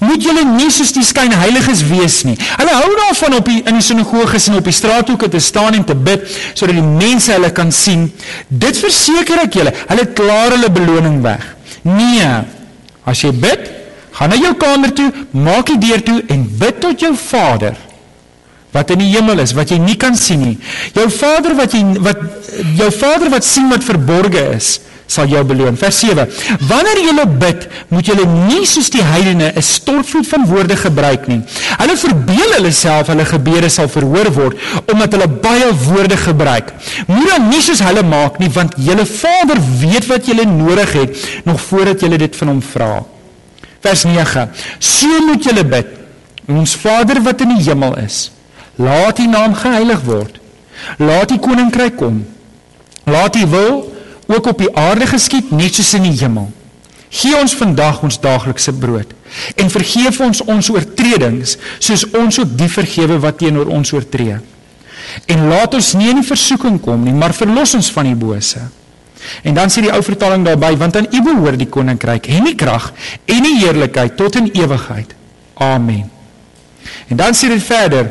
moet 0.00 0.22
julle 0.24 0.44
nie 0.48 0.70
soos 0.72 0.92
die 0.96 1.04
skynheiliges 1.04 1.82
wees 1.88 2.20
nie. 2.28 2.36
Hulle 2.56 2.76
hou 2.76 2.90
daarvan 3.02 3.36
op 3.40 3.50
die, 3.50 3.60
in 3.68 3.76
die 3.76 3.84
sinagoges 3.84 4.48
en 4.48 4.60
op 4.60 4.68
die 4.68 4.76
straathoeke 4.76 5.28
te 5.32 5.42
staan 5.44 5.76
en 5.76 5.84
te 5.86 5.96
bid 5.96 6.24
sodat 6.54 6.76
die 6.78 6.86
mense 6.86 7.32
hulle 7.34 7.52
kan 7.56 7.72
sien. 7.74 8.08
Dit 8.48 8.80
verseker 8.80 9.44
ek 9.44 9.60
julle, 9.60 9.74
hulle 9.90 10.08
klaar 10.16 10.56
hulle 10.56 10.72
beloning 10.72 11.20
weg. 11.24 11.44
Nee. 11.84 12.32
As 13.08 13.22
jy 13.24 13.32
bid, 13.36 13.68
gaan 14.16 14.32
na 14.32 14.40
jou 14.40 14.54
kamer 14.60 14.92
toe, 14.96 15.10
maak 15.36 15.70
die 15.72 15.80
deur 15.88 16.02
toe 16.04 16.18
en 16.32 16.44
bid 16.60 16.82
tot 16.82 17.06
jou 17.06 17.14
Vader 17.16 17.78
wat 18.70 18.92
in 18.94 19.00
die 19.02 19.08
hemel 19.10 19.42
is 19.42 19.50
wat 19.56 19.72
jy 19.72 19.80
nie 19.82 19.96
kan 19.98 20.14
sien 20.18 20.44
nie. 20.44 20.56
Jou 20.94 21.08
Vader 21.10 21.56
wat 21.58 21.74
jy 21.74 21.82
wat 22.04 22.20
jou 22.78 22.90
Vader 22.94 23.32
wat 23.32 23.46
sien 23.46 23.66
wat 23.72 23.82
verborge 23.82 24.44
is, 24.54 24.76
sal 25.10 25.30
jou 25.30 25.42
beloon. 25.46 25.76
Vers 25.78 25.98
7. 26.04 26.26
Wanneer 26.70 27.02
julle 27.08 27.26
bid, 27.42 27.66
moet 27.90 28.06
julle 28.06 28.26
nie 28.28 28.62
soos 28.68 28.90
die 28.94 29.02
heidene 29.02 29.50
'n 29.50 29.62
stortvloed 29.62 30.26
van 30.26 30.46
woorde 30.46 30.76
gebruik 30.76 31.26
nie. 31.26 31.40
Hulle 31.78 31.96
verbeel 31.96 32.54
hulle 32.56 32.72
self 32.72 33.10
hulle 33.12 33.24
gebede 33.24 33.68
sal 33.68 33.88
verhoor 33.88 34.30
word 34.32 34.56
omdat 34.92 35.12
hulle 35.12 35.28
baie 35.28 35.70
woorde 35.86 36.16
gebruik. 36.16 36.72
Moenie 37.06 37.30
dan 37.30 37.48
nie 37.48 37.62
soos 37.62 37.82
hulle 37.82 38.02
maak 38.02 38.38
nie, 38.38 38.48
want 38.48 38.74
julle 38.76 39.06
Vader 39.06 39.58
weet 39.80 40.06
wat 40.06 40.26
julle 40.26 40.44
nodig 40.44 40.92
het 40.92 41.16
nog 41.44 41.60
voordat 41.60 42.00
julle 42.00 42.18
dit 42.18 42.36
van 42.36 42.48
hom 42.48 42.62
vra. 42.62 43.04
Vers 43.80 44.04
9. 44.04 44.50
So 44.78 45.08
moet 45.26 45.44
julle 45.44 45.64
bid. 45.64 45.86
Ons 46.48 46.74
Vader 46.76 47.22
wat 47.22 47.40
in 47.40 47.56
die 47.56 47.64
hemel 47.68 47.96
is, 47.98 48.30
laat 48.76 49.18
U 49.18 49.26
naam 49.26 49.54
geheilig 49.54 50.02
word. 50.04 50.40
Laat 50.98 51.30
U 51.30 51.38
koninkryk 51.38 51.96
kom. 51.96 52.24
Laat 53.06 53.36
U 53.36 53.46
wil 53.46 53.74
ook 54.30 54.52
op 54.52 54.62
die 54.62 54.70
aarde 54.78 55.08
geskied 55.10 55.50
net 55.50 55.74
soos 55.74 55.94
in 55.98 56.06
die 56.08 56.16
hemel. 56.22 56.50
Gee 57.10 57.34
ons 57.34 57.56
vandag 57.58 58.02
ons 58.06 58.20
daaglikse 58.22 58.72
brood 58.78 59.16
en 59.58 59.70
vergeef 59.70 60.18
ons 60.22 60.42
ons 60.42 60.68
oortredings 60.74 61.56
soos 61.78 62.04
ons 62.18 62.38
ook 62.42 62.56
die 62.58 62.70
vergewe 62.70 63.18
wat 63.22 63.40
teenoor 63.42 63.70
ons 63.70 63.92
oortree. 63.94 64.38
En 65.30 65.48
laat 65.50 65.74
ons 65.74 65.92
nie 65.98 66.10
in 66.12 66.22
versoeking 66.26 66.78
kom 66.82 67.02
nie, 67.02 67.14
maar 67.14 67.34
verlos 67.34 67.74
ons 67.78 67.90
van 67.94 68.10
die 68.10 68.18
bose. 68.18 68.62
En 69.42 69.56
dan 69.56 69.72
sê 69.72 69.82
die 69.84 69.92
ou 69.92 70.00
vertaling 70.04 70.46
daarby, 70.46 70.72
want 70.80 70.96
aan 70.96 71.10
U 71.10 71.22
behoort 71.26 71.60
die 71.60 71.68
koninkryk 71.68 72.30
en 72.36 72.46
die 72.48 72.56
krag 72.58 72.90
en 73.26 73.42
die 73.46 73.58
heerlikheid 73.58 74.16
tot 74.18 74.38
in 74.40 74.50
ewigheid. 74.54 75.14
Amen. 75.60 76.06
En 77.10 77.18
dan 77.18 77.36
sê 77.36 77.50
dit 77.52 77.62
verder, 77.62 78.08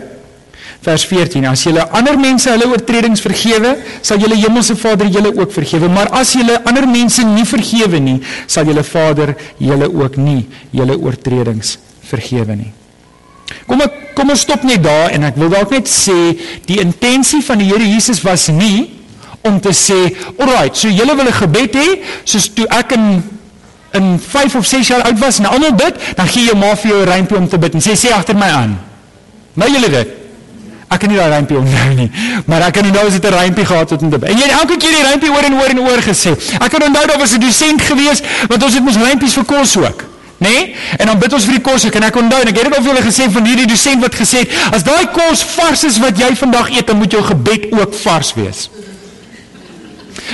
vers 0.81 1.03
14 1.03 1.43
as 1.49 1.65
julle 1.67 1.83
ander 1.95 2.15
mense 2.19 2.47
hulle 2.47 2.67
oortredings 2.71 3.21
vergewe 3.23 3.73
sal 4.01 4.19
julle 4.21 4.37
hemelse 4.39 4.77
Vader 4.79 5.09
julle 5.11 5.33
ook 5.35 5.51
vergewe. 5.51 5.89
Maar 5.91 6.11
as 6.21 6.33
julle 6.37 6.59
ander 6.63 6.87
mense 6.87 7.23
nie 7.27 7.45
vergewe 7.47 7.99
nie 7.99 8.19
sal 8.47 8.69
julle 8.69 8.83
Vader 8.87 9.35
julle 9.59 9.89
ook 9.91 10.15
nie 10.17 10.45
julle 10.71 10.95
oortredings 10.95 11.77
vergewe 12.09 12.55
nie. 12.55 12.71
Kom 13.67 13.83
ek 13.83 13.97
kom 14.15 14.31
ons 14.31 14.43
stop 14.43 14.63
net 14.67 14.81
daar 14.83 15.11
en 15.15 15.27
ek 15.27 15.37
wil 15.39 15.51
dalk 15.51 15.73
net 15.75 15.89
sê 15.91 16.15
die 16.67 16.79
intensie 16.81 17.41
van 17.45 17.59
die 17.61 17.67
Here 17.69 17.85
Jesus 17.85 18.23
was 18.23 18.47
nie 18.51 18.87
om 19.47 19.59
te 19.63 19.73
sê 19.75 19.97
alright 20.37 20.75
so 20.75 20.87
julle 20.91 21.15
wil 21.15 21.27
'n 21.27 21.39
gebed 21.43 21.75
hê 21.75 21.89
soos 22.23 22.47
toe 22.55 22.67
ek 22.69 22.95
in 22.95 23.23
in 23.93 24.19
5 24.19 24.55
of 24.55 24.67
6 24.67 24.87
jaar 24.87 25.01
oud 25.01 25.19
was 25.19 25.39
en 25.39 25.45
almal 25.49 25.73
bid 25.73 25.95
dan 26.15 26.27
gee 26.27 26.47
jy 26.47 26.55
maar 26.55 26.75
vir 26.77 26.91
jou 26.91 27.01
'n 27.03 27.09
rympie 27.09 27.37
om 27.37 27.47
te 27.47 27.57
bid 27.57 27.73
en 27.73 27.81
sê 27.81 27.95
sê 27.95 28.13
agter 28.13 28.35
my 28.35 28.47
aan. 28.47 28.79
Nou 29.55 29.67
julle 29.67 29.89
dit 29.89 30.18
Ek 30.89 30.99
kan 30.99 31.11
nie 31.11 31.19
daai 31.19 31.29
rympie 31.35 31.57
onthou 31.57 31.89
nie, 31.93 32.07
maar 32.49 32.63
ek 32.65 32.79
kan 32.79 32.87
onthou 32.89 33.05
as 33.05 33.13
dit 33.13 33.25
'n 33.25 33.33
rympie 33.33 33.65
gehad 33.65 33.89
het 33.89 34.01
in 34.01 34.09
die. 34.09 34.19
En 34.25 34.37
jy 34.37 34.43
het 34.43 34.59
elke 34.61 34.77
keer 34.77 34.93
die 34.97 35.05
rympie 35.09 35.29
oor 35.29 35.43
en 35.43 35.53
oor 35.53 35.69
en 35.69 35.79
oor 35.79 36.01
gesê. 36.01 36.31
Ek 36.59 36.69
kan 36.71 36.81
onthou 36.81 37.05
daar 37.07 37.19
was 37.19 37.33
'n 37.33 37.39
dosent 37.39 37.81
gewees 37.81 38.21
wat 38.47 38.63
ons 38.63 38.73
het 38.73 38.83
mos 38.83 38.97
rympies 38.97 39.33
vir 39.33 39.45
kos 39.45 39.77
ook. 39.77 40.03
Nê? 40.39 40.49
Nee? 40.49 40.75
En 40.97 41.05
dan 41.05 41.19
bid 41.19 41.33
ons 41.33 41.43
vir 41.43 41.53
die 41.53 41.61
kos 41.61 41.83
ek 41.83 41.95
en 41.95 42.03
ek 42.03 42.15
onthou 42.15 42.39
en 42.41 42.47
ek 42.47 42.55
het 42.55 42.63
dit 42.63 42.75
al 42.75 42.83
vir 42.83 42.93
julle 42.93 43.05
gesê 43.05 43.29
van 43.31 43.45
hierdie 43.45 43.67
dosent 43.67 44.01
wat 44.01 44.15
gesê 44.15 44.37
het 44.39 44.49
as 44.71 44.83
daai 44.83 45.07
kos 45.11 45.43
vars 45.43 45.83
is 45.83 45.99
wat 45.99 46.17
jy 46.17 46.35
vandag 46.35 46.71
eet 46.71 46.87
dan 46.87 46.97
moet 46.97 47.11
jou 47.11 47.23
gebed 47.23 47.67
ook 47.75 47.93
vars 47.93 48.33
wees. 48.33 48.69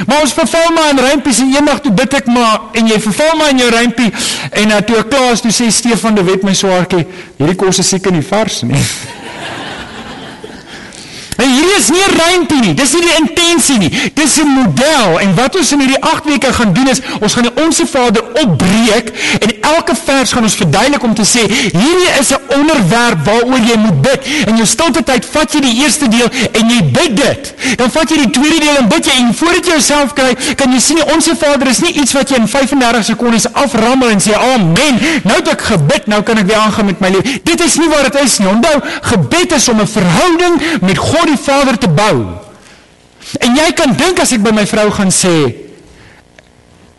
Maar 0.06 0.22
ons 0.22 0.34
verval 0.34 0.72
maar 0.76 0.90
in 0.94 1.00
rympies 1.00 1.40
en 1.40 1.52
eendag 1.56 1.82
toe 1.82 1.92
bid 1.92 2.14
ek 2.14 2.30
maar 2.30 2.70
en 2.78 2.88
jy 2.88 3.00
verval 3.02 3.36
maar 3.40 3.50
in 3.50 3.64
jou 3.64 3.70
rympie 3.74 4.12
en 4.52 4.72
uh, 4.72 4.80
toe 4.86 5.02
ek 5.02 5.10
klaar 5.10 5.34
is 5.34 5.42
toe 5.42 5.52
sê 5.52 5.72
Stefan 5.74 6.16
de 6.16 6.24
Wet 6.24 6.46
my 6.46 6.54
swaartjie 6.54 7.08
hierdie 7.40 7.58
kos 7.60 7.82
is 7.82 7.90
seker 7.90 8.14
nie 8.14 8.24
vars 8.30 8.62
nie. 8.62 8.80
En 11.36 11.50
hierdie 11.50 11.78
is 11.78 11.90
nie 11.90 12.04
'n 12.08 12.16
rympie 12.20 12.60
nie. 12.60 12.74
Dis 12.74 12.94
nie 12.94 13.02
die 13.02 13.16
intensie 13.20 13.78
nie. 13.78 14.12
Dis 14.14 14.38
'n 14.40 14.48
model. 14.48 15.20
En 15.20 15.36
wat 15.36 15.56
ons 15.56 15.72
in 15.72 15.80
hierdie 15.80 16.02
8 16.02 16.26
weke 16.26 16.54
gaan 16.54 16.74
doen 16.74 16.88
is 16.88 17.00
ons 17.20 17.34
gaan 17.34 17.44
die 17.44 17.64
Onse 17.64 17.86
Vader 17.88 18.24
opbreek 18.34 19.12
en 19.40 19.50
elke 19.62 19.96
vers 20.06 20.32
gaan 20.32 20.44
ons 20.44 20.56
verduidelik 20.56 21.04
om 21.04 21.14
te 21.14 21.26
sê 21.26 21.42
hierdie 21.52 22.12
is 22.20 22.30
'n 22.30 22.60
onderwerp 22.60 23.26
waaroor 23.26 23.60
jy 23.60 23.78
moet 23.78 24.02
bid. 24.02 24.22
In 24.46 24.56
jou 24.56 24.68
stilte 24.68 25.04
tyd 25.04 25.26
vat 25.32 25.54
jy 25.54 25.60
die 25.60 25.84
eerste 25.84 26.08
deel 26.08 26.30
en 26.52 26.70
jy 26.70 26.84
bid 26.84 27.16
dit. 27.16 27.54
Dan 27.76 27.92
vat 27.92 28.10
jy 28.10 28.18
die 28.18 28.30
tweede 28.30 28.60
deel 28.60 28.78
en 28.78 28.88
bid 28.88 29.06
jy 29.06 29.12
en 29.12 29.34
voordat 29.34 29.66
jy 29.66 29.72
jouself 29.72 30.14
kry, 30.14 30.36
kan 30.56 30.72
jy 30.72 30.80
sien 30.80 30.96
die 30.96 31.14
Onse 31.14 31.36
Vader 31.36 31.68
is 31.68 31.80
nie 31.80 31.94
iets 31.94 32.14
wat 32.14 32.30
jy 32.30 32.36
in 32.36 32.48
35 32.48 33.06
sekondes 33.06 33.54
aframmel 33.54 34.10
en 34.10 34.20
sê 34.20 34.34
amen. 34.34 35.00
Nou 35.24 35.38
het 35.38 35.48
ek 35.48 35.62
gebid, 35.62 36.08
nou 36.08 36.22
kan 36.22 36.38
ek 36.38 36.46
weer 36.46 36.58
aangaan 36.58 36.86
met 36.86 37.00
my 37.00 37.10
lewe. 37.10 37.24
Dit 37.44 37.62
is 37.62 37.76
nie 37.76 37.90
wat 37.90 38.12
dit 38.12 38.22
is 38.24 38.38
nie. 38.38 38.48
Onthou, 38.48 38.82
gebed 39.02 39.52
is 39.52 39.70
om 39.70 39.82
'n 39.82 39.88
verhouding 39.88 40.62
met 40.82 40.98
God 40.98 41.25
God 41.26 41.34
die 41.34 41.44
Vader 41.44 41.78
te 41.78 41.88
bou. 41.90 42.38
En 43.42 43.56
jy 43.58 43.72
kan 43.74 43.96
dink 43.98 44.20
as 44.22 44.34
ek 44.36 44.44
by 44.46 44.54
my 44.54 44.66
vrou 44.70 44.92
gaan 44.94 45.10
sê 45.14 45.34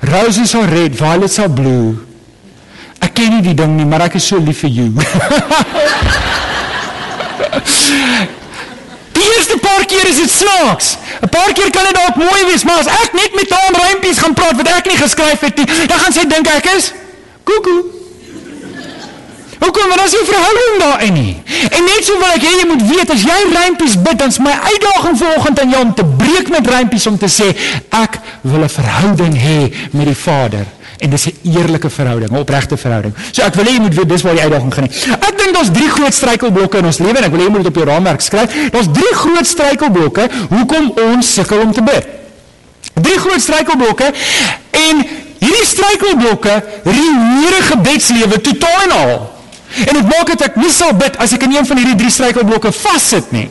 roses 0.07 0.55
are 0.59 0.67
red, 0.69 0.97
violets 0.99 1.39
are 1.39 1.51
blue. 1.51 1.95
Ek 2.99 3.15
ken 3.17 3.37
nie 3.37 3.45
die 3.45 3.55
ding 3.57 3.77
nie, 3.79 3.87
maar 3.87 4.07
ek 4.09 4.19
is 4.19 4.27
so 4.27 4.41
lief 4.43 4.65
vir 4.65 4.73
jou. 4.75 4.91
Die 9.17 9.25
eerste 9.33 9.57
paar 9.63 9.85
keer 9.89 10.07
is 10.11 10.19
dit 10.21 10.31
snaaks. 10.31 10.97
'n 11.25 11.29
Paar 11.33 11.53
keer 11.57 11.71
kan 11.73 11.87
dit 11.89 11.97
dalk 11.97 12.19
mooi 12.21 12.43
wees, 12.51 12.65
maar 12.69 12.83
as 12.83 12.91
ek 12.91 13.15
net 13.17 13.33
met 13.33 13.51
haar 13.51 13.73
rympies 13.73 14.21
gaan 14.21 14.35
praat 14.37 14.57
wat 14.61 14.69
ek 14.69 14.91
nie 14.91 14.99
geskryf 15.01 15.41
het 15.41 15.57
nie, 15.57 15.87
dan 15.89 15.99
gaan 16.03 16.13
sy 16.13 16.27
dink 16.29 16.51
ek 16.53 16.69
is 16.77 16.93
koekoe. 17.49 17.96
Hoekom 19.59 19.89
want 19.89 20.01
as 20.05 20.13
jy 20.13 20.23
verhouding 20.29 20.79
daarin 20.83 21.13
nie. 21.17 21.35
En 21.71 21.85
net 21.85 22.05
so 22.05 22.19
wil 22.21 22.33
ek 22.35 22.45
hê 22.45 22.53
jy 22.61 22.67
moet 22.69 22.83
weet 22.91 23.11
as 23.15 23.25
jy 23.27 23.37
rympies 23.53 23.97
bid, 23.97 24.19
dan's 24.21 24.39
my 24.39 24.53
uitdaging 24.53 25.19
vanoggend 25.23 25.61
aan 25.61 25.75
jou 25.75 25.83
om 25.87 25.95
te 25.95 26.05
breek 26.05 26.49
met 26.53 26.67
rympies 26.67 27.07
om 27.07 27.19
te 27.19 27.31
sê 27.33 27.53
ek 27.91 28.19
wil 28.43 28.65
'n 28.65 28.69
verhouding 28.69 29.35
hê 29.35 29.59
met 29.93 30.07
die 30.07 30.15
Vader 30.15 30.67
en 30.99 31.11
dis 31.11 31.27
'n 31.27 31.37
eerlike 31.43 31.91
verhouding, 31.91 32.31
'n 32.31 32.37
opregte 32.37 32.77
verhouding. 32.77 33.15
So 33.33 33.43
ek 33.43 33.55
wil 33.55 33.65
hê 33.65 33.73
jy 33.73 33.81
moet 33.81 33.95
weet 33.95 34.09
dis 34.09 34.23
waar 34.23 34.35
die 34.35 34.43
uitdaging 34.43 34.75
gaan. 34.75 34.89
Ek 35.21 35.39
dink 35.39 35.55
daar's 35.55 35.71
drie 35.73 35.89
groot 35.89 36.15
struikelblokke 36.15 36.79
in 36.79 36.85
ons 36.85 36.99
lewe 36.99 37.17
en 37.17 37.25
ek 37.25 37.31
wil 37.31 37.41
hê 37.41 37.45
jy 37.45 37.51
moet 37.51 37.63
dit 37.63 37.67
op 37.67 37.75
jou 37.75 37.87
raamwerk 37.87 38.21
skryf. 38.21 38.51
Daar's 38.71 38.89
drie 38.93 39.15
groot 39.15 39.47
struikelblokke 39.47 40.29
hoekom 40.49 40.93
ons 41.13 41.33
sukkel 41.35 41.59
om 41.59 41.73
te 41.73 41.83
bid. 41.83 42.07
Drie 42.95 43.19
groot 43.19 43.41
struikelblokke 43.41 44.13
en 44.71 45.07
hierdie 45.39 45.67
struikelblokke 45.67 46.63
ruïneer 46.85 47.55
'n 47.59 47.63
gebedslewe 47.63 48.41
totaal 48.41 48.83
en 48.85 48.91
al. 48.91 49.36
En 49.85 49.93
dit 49.95 50.09
maak 50.09 50.27
dit 50.33 50.43
ek 50.49 50.57
nie 50.57 50.73
sal 50.73 50.95
bid 50.97 51.17
as 51.23 51.33
ek 51.37 51.43
in 51.43 51.57
een 51.57 51.67
van 51.67 51.77
hierdie 51.77 51.99
drie 52.01 52.11
struikelblokke 52.11 52.73
vassit 52.73 53.33
nie. 53.37 53.49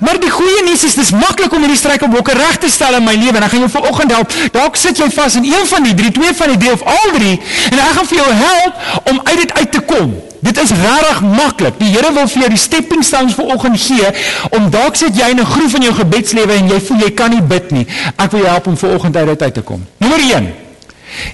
Maar 0.00 0.16
die 0.20 0.30
goeie 0.32 0.62
nuus 0.64 0.84
is 0.84 0.94
dis 0.96 1.10
maklik 1.12 1.52
om 1.52 1.60
hierdie 1.64 1.78
struikelblokke 1.78 2.32
reg 2.36 2.56
te 2.62 2.70
stel 2.72 2.96
in 2.98 3.04
my 3.04 3.12
lewe 3.20 3.36
en 3.36 3.44
ek 3.44 3.52
gaan 3.52 3.66
jou 3.66 3.72
vanoggend 3.72 4.14
help. 4.16 4.32
Dalk 4.54 4.78
sit 4.80 5.00
jy 5.00 5.10
vas 5.12 5.36
in 5.40 5.44
een 5.48 5.66
van 5.68 5.84
die 5.84 5.94
drie, 5.98 6.12
twee 6.14 6.32
van 6.34 6.54
die 6.54 6.60
drie 6.62 6.72
of 6.72 6.84
al 6.88 7.12
drie 7.16 7.34
en 7.70 7.76
ek 7.76 7.92
gaan 7.98 8.08
vir 8.12 8.20
jou 8.22 8.30
help 8.40 9.12
om 9.12 9.20
uit 9.24 9.36
dit 9.42 9.52
uit 9.60 9.72
te 9.76 9.82
kom. 9.92 10.14
Dit 10.40 10.60
is 10.62 10.70
regtig 10.70 11.20
maklik. 11.26 11.78
Die 11.80 11.90
Here 11.92 12.12
wil 12.14 12.28
vir 12.30 12.44
jou 12.44 12.50
die 12.52 12.60
stepping 12.60 13.02
stones 13.04 13.34
vanoggend 13.36 13.80
gee 13.82 14.12
om 14.56 14.70
dalk 14.72 14.96
sit 14.96 15.16
jy 15.18 15.32
in 15.34 15.40
'n 15.40 15.50
groef 15.54 15.74
in 15.74 15.82
jou 15.82 15.94
gebedslewe 15.94 16.52
en 16.52 16.68
jy 16.68 16.80
voel 16.80 16.98
jy 17.04 17.10
kan 17.10 17.30
nie 17.30 17.42
bid 17.42 17.70
nie. 17.70 17.86
Ek 18.16 18.30
wil 18.30 18.40
jou 18.40 18.50
help 18.50 18.66
om 18.66 18.76
vanoggend 18.76 19.16
uit 19.16 19.26
dit 19.26 19.42
uit 19.42 19.54
te 19.54 19.60
kom. 19.62 19.86
Nommer 19.98 20.18
1. 20.20 20.54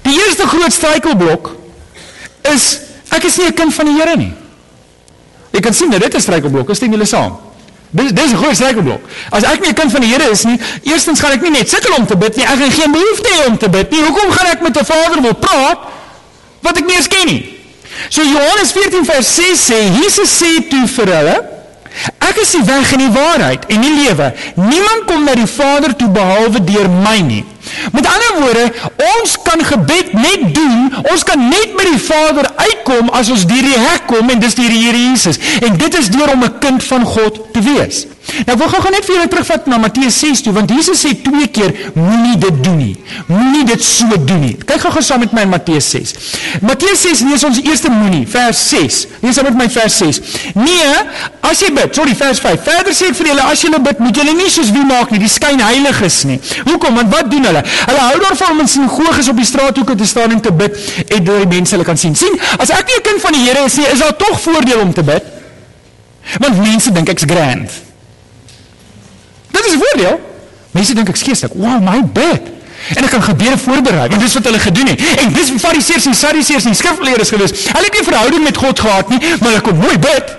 Die 0.02 0.16
eerste 0.24 0.46
groot 0.46 0.72
struikelblok 0.72 1.56
is 2.54 2.78
Ek 3.10 3.24
is 3.24 3.36
nie 3.36 3.46
'n 3.46 3.54
kind 3.54 3.74
van 3.74 3.86
die 3.86 3.94
Here 3.94 4.16
nie. 4.16 4.32
Jy 5.52 5.60
kan 5.60 5.74
sien 5.74 5.90
dit 5.90 6.14
is 6.14 6.22
struikelblok, 6.22 6.70
is 6.70 6.80
nie 6.80 6.90
julle 6.90 7.06
saam? 7.06 7.36
Dis 7.90 8.12
dis 8.12 8.32
'n 8.32 8.36
groot 8.36 8.54
struikelblok. 8.54 9.00
As 9.30 9.44
ek 9.44 9.60
nie 9.60 9.68
'n 9.68 9.74
kind 9.74 9.92
van 9.92 10.00
die 10.00 10.10
Here 10.10 10.30
is 10.30 10.44
nie, 10.44 10.58
eerstens 10.82 11.20
gaan 11.20 11.32
ek 11.32 11.42
nie 11.42 11.50
net 11.50 11.68
sukkel 11.68 11.94
om 11.94 12.06
te 12.06 12.16
bid 12.16 12.36
nie, 12.36 12.44
ek 12.44 12.58
gaan 12.58 12.72
geen 12.72 12.92
behoefte 12.92 13.28
hê 13.28 13.46
om 13.46 13.58
te 13.58 13.68
bid 13.68 13.90
nie. 13.90 14.00
Hoekom 14.00 14.30
gaan 14.30 14.46
ek 14.46 14.60
met 14.62 14.76
'n 14.76 14.84
Vader 14.84 15.20
wil 15.22 15.34
praat 15.34 15.78
wat 16.60 16.78
ek 16.78 16.86
nie 16.86 16.96
eens 16.96 17.08
ken 17.08 17.26
nie? 17.26 17.54
So 18.08 18.22
Johannes 18.22 18.72
14 18.72 19.04
vers 19.04 19.34
6 19.34 19.70
sê, 19.70 19.78
Jesus 20.02 20.30
sê 20.42 20.68
toe 20.68 20.86
vir 20.86 21.06
hulle, 21.06 21.36
ek 22.18 22.36
is 22.42 22.50
die 22.50 22.64
weg 22.64 22.92
en 22.92 22.98
die 22.98 23.12
waarheid 23.14 23.64
en 23.68 23.80
die 23.80 23.94
lewe. 24.04 24.32
Niemand 24.56 25.06
kom 25.06 25.24
na 25.24 25.34
die 25.34 25.46
Vader 25.46 25.96
toe 25.96 26.08
behalwe 26.08 26.64
deur 26.64 26.88
my 26.88 27.20
nie. 27.20 27.44
Met 27.92 28.06
ander 28.06 28.32
woorde, 28.40 28.64
ons 29.20 29.36
kan 29.44 29.64
gebed 29.64 30.12
net 30.12 30.54
doen, 30.54 30.90
ons 31.12 31.22
kan 31.26 31.48
net 31.48 31.76
by 31.76 31.86
die 31.90 32.02
Vader 32.06 32.50
uitkom 32.56 33.12
as 33.16 33.30
ons 33.34 33.46
deur 33.48 33.68
die 33.68 33.78
hek 33.78 34.08
kom 34.10 34.30
en 34.30 34.42
dis 34.42 34.58
deur 34.58 34.72
die 34.72 34.82
Here 34.84 35.04
Jesus. 35.10 35.40
En 35.64 35.78
dit 35.78 35.98
is 35.98 36.10
deur 36.12 36.32
om 36.32 36.44
'n 36.44 36.58
kind 36.58 36.84
van 36.84 37.04
God 37.04 37.40
te 37.52 37.60
wees. 37.60 38.06
Nou 38.46 38.56
wil 38.58 38.70
gou 38.72 38.90
net 38.90 39.04
vir 39.06 39.14
julle 39.14 39.28
terugvat 39.30 39.66
na 39.70 39.78
Matteus 39.78 40.16
6 40.22 40.42
toe 40.46 40.52
want 40.56 40.70
Jesus 40.72 41.02
sê 41.04 41.12
twee 41.22 41.46
keer 41.54 41.74
moenie 41.94 42.36
dit 42.40 42.62
doen 42.64 42.76
nie. 42.80 42.94
Moenie 43.28 43.64
dit 43.68 43.84
so 43.84 44.08
doen 44.16 44.40
nie. 44.40 44.54
Kyk 44.64 44.80
gou-gou 44.86 45.02
saam 45.04 45.22
met 45.22 45.34
my 45.36 45.44
in 45.46 45.52
Matteus 45.52 45.90
6. 45.94 46.14
Matteus 46.64 47.04
6 47.06 47.22
lees 47.28 47.44
ons 47.46 47.60
eerste 47.62 47.92
moenie, 47.92 48.24
vers 48.30 48.62
6. 48.72 49.00
Lees 49.22 49.38
saam 49.38 49.48
met 49.50 49.60
my 49.60 49.68
vers 49.70 49.98
6. 50.02 50.20
Nee, 50.58 50.88
as 51.44 51.62
jy 51.62 51.70
bid, 51.76 51.94
sorry, 51.94 52.16
vers 52.18 52.40
5. 52.42 52.64
Verder 52.66 52.96
sê 52.96 53.10
ek 53.12 53.18
vir 53.20 53.30
julle 53.32 53.44
as 53.52 53.62
julle 53.66 53.80
bid, 53.84 54.02
moet 54.02 54.20
julle 54.20 54.34
nie 54.38 54.50
soos 54.52 54.72
wie 54.74 54.84
maak 54.88 55.12
nie, 55.14 55.20
die 55.22 55.30
skynheiliges 55.30 56.24
nie. 56.30 56.40
Hoekom? 56.64 56.98
Want 56.98 57.12
wat 57.14 57.30
doen 57.30 57.46
hulle? 57.50 57.53
Hulle 57.62 58.00
hou 58.00 58.18
daarvan 58.20 58.50
om 58.50 58.60
in 58.60 58.68
sinagoges 58.68 59.28
op 59.28 59.36
die 59.36 59.46
straathoeke 59.46 59.94
te 59.94 60.06
staan 60.06 60.30
en 60.30 60.40
te 60.40 60.52
bid 60.52 60.76
en 61.08 61.24
dat 61.24 61.38
die 61.38 61.46
mense 61.46 61.74
hulle 61.74 61.84
kan 61.84 61.96
sien. 61.96 62.16
sien, 62.16 62.40
as 62.58 62.70
ek 62.70 62.86
nie 62.86 62.96
'n 62.96 63.02
kind 63.02 63.20
van 63.20 63.32
die 63.32 63.44
Here 63.48 63.64
is 63.64 63.76
nie, 63.76 63.86
is 63.86 63.98
daar 63.98 64.16
tog 64.16 64.40
voordeel 64.40 64.80
om 64.80 64.92
te 64.92 65.02
bid. 65.02 65.22
Want 66.38 66.56
mense 66.56 66.92
dink 66.92 67.08
ek's 67.08 67.24
grand. 67.26 67.70
Dit 69.50 69.66
is 69.66 69.72
'n 69.72 69.78
voordeel. 69.78 70.20
Mense 70.70 70.94
dink 70.94 71.08
ek's 71.08 71.22
geestelik. 71.22 71.54
Wow, 71.54 71.80
my 71.80 72.02
bid. 72.02 72.42
En 72.92 73.04
ek 73.04 73.10
kan 73.10 73.22
gebede 73.22 73.58
voorberei, 73.58 74.08
want 74.08 74.20
dis 74.20 74.34
wat 74.34 74.44
hulle 74.44 74.58
gedoen 74.58 74.86
het. 74.86 75.00
En 75.22 75.32
dis 75.32 75.52
fariseërs 75.56 76.06
en 76.06 76.14
sadduseërs 76.14 76.64
en 76.64 76.74
skrifgeleerdes 76.74 77.28
gewees. 77.28 77.50
Hulle 77.50 77.84
het 77.84 77.92
nie 77.96 78.04
verhouding 78.04 78.42
met 78.44 78.56
God 78.56 78.80
gehad 78.80 79.08
nie, 79.08 79.20
maar 79.40 79.48
hulle 79.48 79.60
kon 79.60 79.78
mooi 79.78 79.98
bid. 79.98 80.34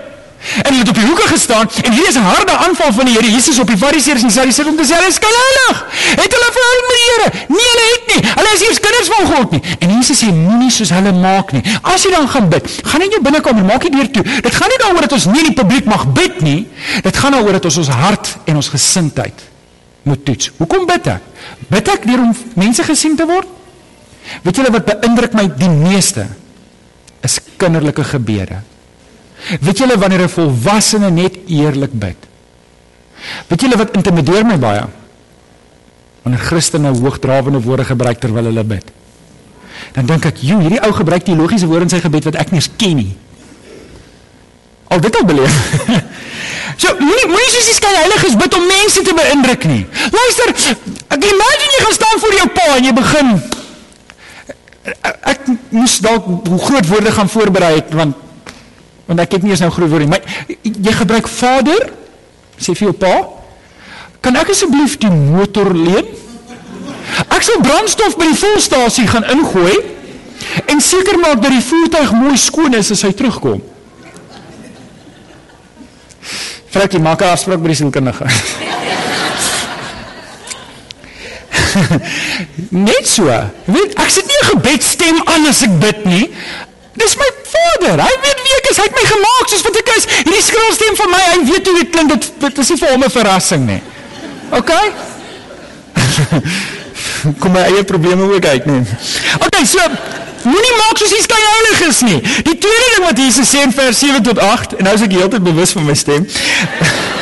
En 0.63 0.71
hulle 0.71 0.79
het 0.79 0.89
op 0.89 0.99
die 0.99 1.05
hoeke 1.05 1.27
gestaan 1.27 1.69
en 1.83 1.91
hier 1.91 2.07
is 2.07 2.15
'n 2.15 2.27
harde 2.31 2.51
aanval 2.65 2.93
van 2.93 3.05
die 3.05 3.13
Here 3.15 3.31
Jesus 3.31 3.59
op 3.59 3.67
die 3.67 3.77
fariseërs 3.77 4.23
en 4.23 4.31
sadduseërs 4.31 4.69
om 4.69 4.77
te 4.77 4.85
sê 4.85 4.93
hulle 4.97 5.07
is 5.07 5.19
heilig. 5.19 5.77
Het 6.21 6.31
hulle 6.35 6.49
verhouding 6.57 6.85
met 6.89 6.97
die 6.99 7.07
Here? 7.11 7.29
Nee, 7.57 7.69
hulle 7.73 7.87
het 7.93 8.03
nie. 8.11 8.21
Hulle 8.37 8.51
is 8.53 8.61
nie 8.61 8.79
kinders 8.85 9.09
van 9.15 9.25
God 9.33 9.51
nie. 9.51 9.61
En 9.79 9.89
Jesus 9.97 10.19
sê 10.23 10.29
moenie 10.33 10.71
soos 10.71 10.89
hulle 10.89 11.11
maak 11.11 11.51
nie. 11.51 11.63
As 11.81 12.03
jy 12.03 12.11
dan 12.11 12.29
gaan 12.29 12.49
bid, 12.49 12.69
gaan 12.83 13.01
in 13.01 13.09
jou 13.09 13.21
binnekamer, 13.21 13.65
maak 13.65 13.81
die 13.81 13.91
deur 13.91 14.11
toe. 14.11 14.23
Dit 14.41 14.55
gaan 14.55 14.69
nie 14.69 14.79
daaroor 14.83 15.01
dat 15.01 15.11
ons 15.17 15.25
nie 15.25 15.41
in 15.43 15.49
die 15.53 15.57
publiek 15.63 15.85
mag 15.85 16.05
bid 16.13 16.41
nie. 16.41 16.67
Dit 17.01 17.17
gaan 17.17 17.31
daaroor 17.31 17.57
dat 17.59 17.65
ons 17.65 17.77
ons 17.77 17.87
hart 17.87 18.37
en 18.45 18.55
ons 18.55 18.69
gesindheid 18.69 19.43
moet 20.03 20.25
toets. 20.25 20.51
Hoekom 20.57 20.85
bid 20.85 21.07
ek? 21.07 21.21
Bid 21.69 21.87
ek 21.87 22.05
deur 22.05 22.21
om 22.27 22.35
mense 22.53 22.83
gesien 22.83 23.15
te 23.15 23.25
word? 23.25 23.49
Weet 24.45 24.61
julle 24.61 24.71
wat 24.73 24.85
beïndruk 24.85 25.33
my 25.37 25.49
die 25.57 25.69
meeste? 25.69 26.27
Is 27.25 27.39
kinderlike 27.57 28.03
gebede. 28.03 28.61
Weet 29.61 29.77
julle 29.77 29.97
wanneer 29.97 30.21
'n 30.21 30.29
volwassene 30.29 31.09
net 31.09 31.37
eerlik 31.47 31.93
bid? 31.93 32.17
Weet 33.47 33.61
julle 33.61 33.77
wat 33.77 33.95
intimideer 33.95 34.45
my 34.45 34.57
baie? 34.57 34.83
Wanneer 36.21 36.41
Christene 36.41 36.87
hoogdrawende 36.87 37.61
woorde 37.61 37.85
gebruik 37.85 38.19
terwyl 38.19 38.43
hulle 38.43 38.63
bid. 38.63 38.91
Dan 39.93 40.05
dink 40.05 40.25
ek, 40.25 40.37
"Jo, 40.39 40.59
hierdie 40.59 40.81
ou 40.81 40.91
gebruik 40.91 41.23
teologiese 41.23 41.65
woorde 41.65 41.83
in 41.83 41.89
sy 41.89 41.99
gebed 41.99 42.23
wat 42.23 42.35
ek 42.35 42.51
nie 42.51 42.61
ken 42.77 42.95
nie." 42.95 43.17
Al 44.87 44.99
dit 44.99 45.15
al 45.15 45.25
beleef. 45.25 45.53
so, 46.81 46.95
moenie 46.99 47.27
moenie 47.27 47.49
soos 47.49 47.65
die 47.65 47.73
skyn 47.73 47.95
heiliges 47.95 48.35
bid 48.35 48.53
om 48.53 48.67
mense 48.67 49.01
te 49.01 49.13
beïndruk 49.13 49.63
nie. 49.63 49.85
Luister, 50.11 50.75
ek 51.07 51.23
imagine 51.23 51.73
jy 51.77 51.83
gaan 51.83 51.93
staan 51.93 52.19
voor 52.19 52.33
jou 52.33 52.47
pa 52.47 52.75
en 52.75 52.83
jy 52.83 52.93
begin 52.93 53.41
ek 55.25 55.47
moes 55.73 55.97
dalk 56.03 56.25
hoe 56.47 56.59
groot 56.61 56.87
woorde 56.87 57.11
gaan 57.11 57.29
voorberei 57.29 57.73
het 57.79 57.93
want 57.97 58.24
want 59.05 59.19
ek 59.19 59.37
het 59.37 59.43
nie 59.43 59.51
eens 59.51 59.63
nou 59.63 59.71
groot 59.71 59.89
woorde 59.89 60.05
nie, 60.05 60.13
maar 60.17 60.25
jy 60.63 60.93
gebruik 60.97 61.27
vader 61.27 61.89
sê 62.57 62.73
vir 62.73 62.89
jou 62.89 62.95
pa 62.97 63.15
kan 64.25 64.37
ek 64.41 64.49
asseblief 64.55 64.95
die 64.97 65.11
motor 65.13 65.69
leen? 65.77 66.07
Ek 67.29 67.43
sal 67.45 67.61
brandstof 67.61 68.15
by 68.17 68.25
die 68.31 68.39
volstasie 68.39 69.05
gaan 69.05 69.27
ingooi 69.35 69.75
en 70.71 70.81
seker 70.81 71.19
maak 71.21 71.43
dat 71.43 71.53
die 71.53 71.61
voertuig 71.61 72.13
mooi 72.17 72.37
skoon 72.41 72.73
is 72.79 72.89
as 72.95 73.03
hy 73.05 73.11
terugkom. 73.13 73.61
Frikkie, 76.73 76.99
maak 76.99 77.21
'n 77.21 77.31
afspraak 77.35 77.61
by 77.61 77.69
die 77.71 77.77
sielkundige. 77.77 78.25
Net 82.89 83.05
so. 83.07 83.29
Weet, 83.69 83.93
ek 83.95 84.09
sit 84.09 84.25
nie 84.25 84.39
'n 84.41 84.49
gebedstem 84.55 85.21
aan 85.23 85.45
as 85.47 85.61
ek 85.63 85.73
bid 85.79 86.05
nie. 86.05 86.25
Dis 86.95 87.17
my 87.19 87.29
Vader. 87.53 88.03
Hy 88.03 88.13
weet 88.23 88.43
wie 88.45 88.55
ek 88.59 88.69
is. 88.71 88.79
Hy 88.79 88.87
het 88.87 88.95
my 88.95 89.05
gemaak 89.09 89.51
soos 89.51 89.65
wat 89.67 89.79
ek 89.81 89.91
is. 89.95 90.07
Hierdie 90.21 90.45
skrilstem 90.45 90.99
van 91.01 91.11
my, 91.11 91.23
hy 91.31 91.39
weet 91.51 91.69
hoe 91.69 91.75
dit 91.81 91.91
klink. 91.95 92.13
Dit, 92.15 92.29
dit 92.45 92.63
is 92.63 92.73
nie 92.73 92.79
vir 92.83 92.93
hom 92.93 93.03
'n 93.03 93.15
verrassing 93.17 93.67
nie. 93.67 93.81
OK? 94.55 94.71
Kom 97.41 97.51
my 97.51 97.65
eie 97.67 97.83
probleme 97.83 98.29
ook 98.29 98.45
uit, 98.45 98.65
nee. 98.69 98.83
OK, 99.41 99.57
so 99.65 99.81
Moenie 100.45 100.75
maak 100.77 100.99
soos 101.01 101.09
die 101.09 101.23
skyn 101.23 101.41
heilig 101.41 101.79
is 101.87 101.99
nie. 102.05 102.19
Die 102.45 102.53
tweede 102.61 102.89
ding 102.93 103.05
wat 103.07 103.17
Jesus 103.17 103.49
sê 103.49 103.63
in 103.65 103.73
vers 103.73 103.97
7 103.99 104.21
tot 104.27 104.37
8 104.37 104.75
en 104.77 104.85
nou 104.85 104.93
is 104.93 105.05
ek 105.07 105.15
heeltyd 105.17 105.41
bewus 105.45 105.73
van 105.73 105.87
my 105.87 105.95
stem. 105.97 106.27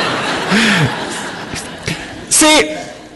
sê 2.40 2.50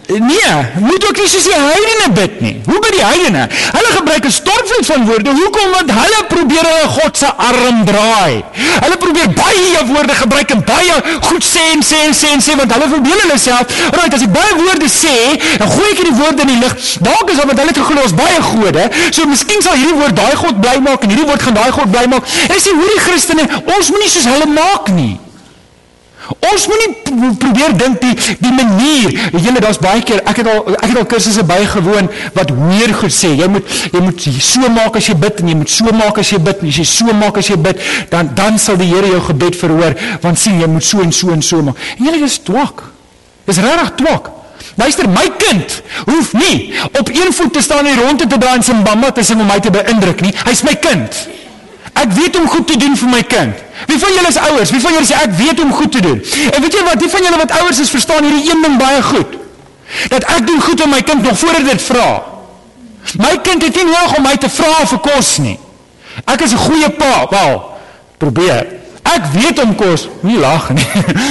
nee, 0.09 0.53
moet 0.81 1.05
ook 1.09 1.17
nie 1.17 1.29
soos 1.29 1.45
die 1.45 1.55
heidene 1.55 2.12
bid 2.17 2.41
nie. 2.41 2.55
Hoe 2.65 2.79
bid 2.81 2.95
die 2.97 3.05
heidene? 3.05 3.43
Hulle 3.77 3.91
gebruik 3.97 4.25
'n 4.25 4.33
stortvloed 4.33 4.87
van 4.87 5.07
woorde. 5.07 5.31
Hoekom? 5.31 5.71
Want 5.71 5.91
hulle 5.91 6.21
probeer 6.29 6.65
hulle 6.71 6.88
God 6.88 7.17
se 7.17 7.27
arm 7.37 7.85
draai. 7.85 8.45
Hulle 8.85 8.97
probeer 8.97 9.29
baie 9.31 9.85
woorde 9.93 10.15
gebruik 10.15 10.50
en 10.50 10.65
baie 10.65 10.95
goed 11.21 11.45
sê 11.45 11.61
en 11.75 11.83
sê 11.91 12.00
en 12.07 12.15
sê 12.15 12.33
en 12.33 12.41
sê 12.41 12.57
want 12.57 12.73
hulle 12.73 12.88
verbeel 12.88 13.21
hulle 13.21 13.38
self. 13.38 13.67
Right, 13.93 14.15
as 14.15 14.23
ek 14.23 14.33
baie 14.33 14.57
woorde 14.57 14.88
sê, 14.88 15.15
dan 15.59 15.69
gooi 15.69 15.91
ek 15.93 16.00
hierdie 16.00 16.17
woorde 16.23 16.43
in 16.43 16.53
die 16.55 16.61
lug. 16.65 16.75
Dalk 17.00 17.31
is 17.31 17.37
dit 17.37 17.45
want 17.45 17.59
hulle 17.59 17.73
het 17.75 17.85
geglo 17.85 18.03
ons 18.03 18.19
baie 18.25 18.43
gode. 18.43 18.91
So 19.11 19.27
miskien 19.27 19.62
sal 19.62 19.77
hierdie 19.77 20.00
woord 20.00 20.17
daai 20.17 20.35
God 20.35 20.61
bly 20.65 20.77
maak 20.88 21.05
en 21.05 21.11
hierdie 21.11 21.29
woord 21.29 21.43
gaan 21.43 21.55
daai 21.61 21.71
God 21.71 21.93
bly 21.93 22.07
maak. 22.09 22.25
En 22.49 22.61
sê 22.61 22.73
hoorie 22.73 23.00
Christene, 23.07 23.49
ons 23.77 23.91
moenie 23.91 24.09
soos 24.09 24.25
hulle 24.25 24.47
maak 24.57 24.88
nie. 24.88 25.28
Ons 26.29 26.67
moenie 26.69 27.35
probeer 27.41 27.73
dink 27.79 28.01
die 28.03 28.14
die 28.43 28.53
manier. 28.53 29.14
Julle 29.33 29.62
daar's 29.64 29.81
baie 29.81 30.03
keer 30.05 30.21
ek 30.29 30.43
het 30.43 30.51
al 30.53 30.75
ek 30.77 30.87
het 30.91 30.99
al 31.01 31.09
kursusse 31.09 31.45
bygewoon 31.49 32.11
wat 32.37 32.53
meer 32.53 32.93
goed 33.01 33.14
sê. 33.14 33.33
Jy 33.38 33.49
moet 33.53 33.77
jy 33.93 34.03
moet 34.05 34.27
so 34.45 34.69
maak 34.75 34.99
as 35.01 35.09
jy 35.09 35.17
bid 35.19 35.41
en 35.43 35.53
jy 35.53 35.59
moet 35.62 35.73
so 35.73 35.97
maak 35.97 36.21
as 36.21 36.33
jy 36.35 36.41
bid 36.51 36.64
en 36.64 36.73
as 36.73 36.81
jy 36.83 36.88
so 36.88 37.17
maak 37.17 37.41
as 37.41 37.49
jy 37.49 37.57
bid, 37.69 37.81
dan 38.12 38.33
dan 38.37 38.61
sal 38.61 38.77
die 38.81 38.88
Here 38.88 39.09
jou 39.09 39.21
gebed 39.29 39.57
verhoor 39.57 39.97
want 40.23 40.41
sien 40.41 40.61
jy 40.61 40.69
moet 40.69 40.85
so 40.85 41.05
en 41.05 41.12
so 41.12 41.33
en 41.33 41.45
so 41.45 41.62
maak. 41.62 41.81
En 41.99 42.09
julle 42.09 42.25
is 42.29 42.38
twak. 42.45 42.85
Dis 43.49 43.61
regtig 43.64 43.95
twak. 44.03 44.35
Luister, 44.79 45.09
my 45.11 45.25
kind 45.41 45.81
hoef 46.07 46.33
nie 46.38 46.75
op 46.99 47.09
een 47.09 47.33
voet 47.35 47.53
te 47.53 47.62
staan 47.62 47.87
en 47.87 47.99
rond 47.99 48.19
te 48.21 48.38
draai 48.38 48.59
en 48.61 48.62
simbamba 48.62 49.11
te 49.12 49.25
sing 49.27 49.41
om 49.41 49.49
my 49.49 49.59
te 49.62 49.73
beïndruk 49.75 50.23
nie. 50.23 50.35
Hy's 50.47 50.62
my 50.67 50.77
kind. 50.79 51.25
Ek 52.03 52.13
weet 52.15 52.37
om 52.39 52.47
goed 52.49 52.67
te 52.67 52.77
doen 52.79 52.97
vir 52.97 53.09
my 53.09 53.23
kind. 53.23 53.55
Wie 53.87 53.99
van 53.99 54.13
julle 54.15 54.29
is 54.29 54.39
ouers? 54.39 54.71
Wie 54.71 54.81
van 54.81 54.93
julle 54.93 55.07
sê 55.07 55.19
ek 55.19 55.35
weet 55.39 55.61
om 55.61 55.73
goed 55.73 55.93
te 55.93 56.01
doen? 56.05 56.19
En 56.53 56.63
weet 56.63 56.75
jy 56.75 56.83
wat? 56.87 56.99
Die 57.01 57.11
van 57.11 57.23
julle 57.27 57.39
wat 57.41 57.55
ouers 57.61 57.79
is, 57.83 57.91
verstaan 57.91 58.27
hierdie 58.27 58.51
een 58.51 58.63
ding 58.63 58.77
baie 58.81 59.03
goed. 59.03 59.39
Dat 60.13 60.27
ek 60.37 60.47
doen 60.47 60.61
goed 60.63 60.83
aan 60.83 60.93
my 60.95 61.03
kind 61.03 61.23
nog 61.23 61.39
voor 61.39 61.63
dit 61.65 61.83
vra. 61.83 62.09
My 63.19 63.39
kind 63.43 63.63
het 63.65 63.75
nie 63.75 63.85
nodig 63.89 64.17
om 64.17 64.27
my 64.27 64.37
te 64.37 64.51
vra 64.53 64.85
vir 64.87 65.01
kos 65.01 65.39
nie. 65.43 65.57
Ek 66.25 66.41
is 66.45 66.53
'n 66.53 66.65
goeie 66.67 66.91
pa. 66.91 67.27
Wel, 67.31 67.63
probeer. 68.19 68.67
Ek 69.03 69.25
weet 69.33 69.59
om 69.63 69.75
kos, 69.75 70.09
nie 70.21 70.37
lag 70.39 70.69
nie. 70.71 70.87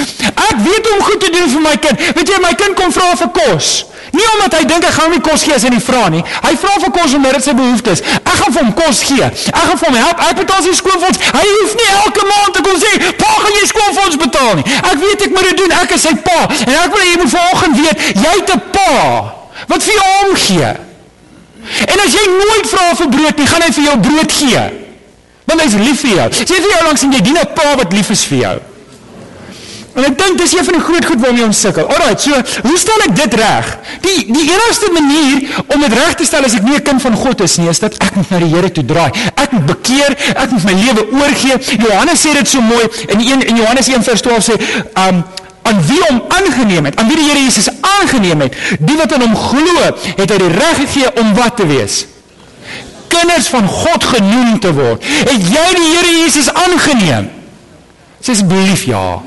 Ek 0.48 0.56
weet 0.64 0.90
om 0.92 1.02
goed 1.04 1.20
te 1.20 1.30
doen 1.30 1.48
vir 1.50 1.60
my 1.60 1.76
kind. 1.76 2.00
Weet 2.14 2.28
jy, 2.28 2.40
my 2.42 2.54
kind 2.54 2.74
kom 2.74 2.92
vra 2.92 3.14
vir 3.16 3.30
kos. 3.30 3.84
Nie 4.12 4.26
omdat 4.34 4.54
hy 4.58 4.64
dink 4.64 4.84
hy 4.84 4.92
gaan 4.92 5.10
my 5.12 5.20
kos 5.20 5.44
gee 5.44 5.54
as 5.54 5.64
hy 5.66 5.72
nie 5.74 5.82
vra 5.84 6.08
nie. 6.12 6.22
Hy 6.44 6.52
vra 6.62 6.74
vir 6.84 6.92
kos 6.96 7.14
omdat 7.18 7.38
dit 7.38 7.44
sy 7.44 7.54
behoeftes. 7.58 8.02
Ek 8.22 8.36
gaan 8.40 8.52
vir 8.54 8.62
hom 8.62 8.72
kos 8.78 9.02
gee. 9.08 9.28
Ek 9.28 9.64
gaan 9.68 9.78
vir 9.82 9.88
hom 9.88 9.98
help. 10.00 10.22
Ek 10.28 10.36
betaal 10.40 10.62
sy 10.64 10.74
skoolfonds. 10.78 11.20
Hy 11.34 11.44
hoef 11.44 11.74
nie 11.80 11.88
elke 11.92 12.26
maand 12.30 12.56
te 12.56 12.62
kom 12.64 12.78
sê, 12.80 12.92
"Pa, 13.20 13.30
gaan 13.42 13.54
jy 13.58 13.66
skoolfonds 13.72 14.16
betaal 14.16 14.54
nie?" 14.54 14.64
Ek 14.78 14.96
weet 15.04 15.22
ek 15.22 15.30
moet 15.30 15.46
dit 15.50 15.56
doen. 15.56 15.72
Ek 15.82 15.90
is 15.90 16.02
sy 16.02 16.14
pa. 16.14 16.40
En 16.66 16.74
ek 16.84 16.90
wil 16.92 17.02
hê 17.04 17.08
jy 17.12 17.18
moet 17.22 17.32
vanoggend 17.36 17.76
weet, 17.76 17.98
jy 18.24 18.32
het 18.38 18.54
'n 18.54 18.62
pa 18.72 19.34
wat 19.66 19.82
vir 19.82 19.94
jou 19.94 20.28
omgee. 20.28 20.70
En 21.86 22.00
as 22.00 22.12
jy 22.12 22.24
nooit 22.30 22.68
vra 22.70 22.94
vir 22.94 23.08
brood 23.08 23.36
nie, 23.38 23.46
gaan 23.46 23.62
hy 23.62 23.72
vir 23.72 23.84
jou 23.84 23.98
brood 23.98 24.32
gee. 24.32 24.64
Want 25.44 25.60
hy's 25.60 25.74
lief 25.74 26.00
vir 26.00 26.10
jou. 26.10 26.28
Sê 26.30 26.54
vir 26.54 26.70
jou 26.70 26.82
langs 26.84 27.02
en 27.02 27.12
jy 27.12 27.20
dien 27.20 27.38
'n 27.38 27.52
pa 27.54 27.76
wat 27.76 27.92
lief 27.92 28.10
is 28.10 28.24
vir 28.24 28.38
jou. 28.38 28.58
En 29.96 30.04
ek 30.04 30.18
dink 30.18 30.38
dis 30.38 30.52
een 30.54 30.64
van 30.64 30.76
die 30.76 30.82
groot 30.84 31.06
goed 31.06 31.20
waarmee 31.22 31.44
ons 31.44 31.60
sukkel. 31.60 31.88
Alraai, 31.88 32.18
so 32.20 32.36
hoe 32.66 32.76
stel 32.78 33.04
ek 33.06 33.14
dit 33.16 33.34
reg? 33.40 33.70
Die 34.04 34.18
die 34.28 34.44
enigste 34.52 34.90
manier 34.94 35.62
om 35.66 35.80
dit 35.86 35.96
reg 35.96 36.14
te 36.20 36.26
stel 36.28 36.44
as 36.46 36.54
ek 36.58 36.66
nie 36.66 36.76
'n 36.76 36.82
kind 36.82 37.02
van 37.02 37.16
God 37.16 37.40
is 37.40 37.56
nie, 37.56 37.68
is 37.68 37.80
dat 37.80 37.96
ek 38.04 38.14
moet 38.14 38.30
na 38.30 38.38
die 38.38 38.52
Here 38.54 38.70
toe 38.72 38.84
draai. 38.84 39.10
Ek 39.34 39.52
moet 39.52 39.66
bekeer, 39.66 40.16
ek 40.34 40.50
moet 40.50 40.64
my 40.64 40.72
lewe 40.72 41.02
oorgee. 41.12 41.56
Johannes 41.78 42.20
sê 42.26 42.32
dit 42.32 42.48
so 42.48 42.60
mooi 42.60 42.84
in 43.08 43.20
1 43.20 43.42
in 43.48 43.56
Johannes 43.56 43.88
1:12 43.88 44.44
sê, 44.44 44.54
um 45.08 45.24
aan 45.68 45.80
wie 45.86 46.00
hom 46.08 46.22
aangeneem 46.28 46.84
het, 46.84 46.96
aan 46.96 47.08
wie 47.08 47.16
die 47.16 47.28
Here 47.28 47.42
Jesus 47.44 47.68
aangeneem 47.80 48.40
het, 48.40 48.54
die 48.80 48.96
wat 48.96 49.12
in 49.12 49.20
hom 49.20 49.36
glo, 49.36 49.82
het 50.16 50.30
hy 50.30 50.38
die 50.38 50.52
reg 50.54 50.76
gegee 50.84 51.10
om 51.20 51.34
wat 51.34 51.56
te 51.56 51.66
wees? 51.66 52.06
Kinders 53.08 53.48
van 53.48 53.66
God 53.66 54.04
genoem 54.04 54.58
te 54.60 54.72
word. 54.72 55.04
Het 55.04 55.42
jy 55.42 55.66
die 55.76 55.90
Here 55.96 56.14
Jesus 56.22 56.48
aangeneem? 56.52 57.30
Sê 58.20 58.34
asseblief 58.34 58.86
ja. 58.88 59.20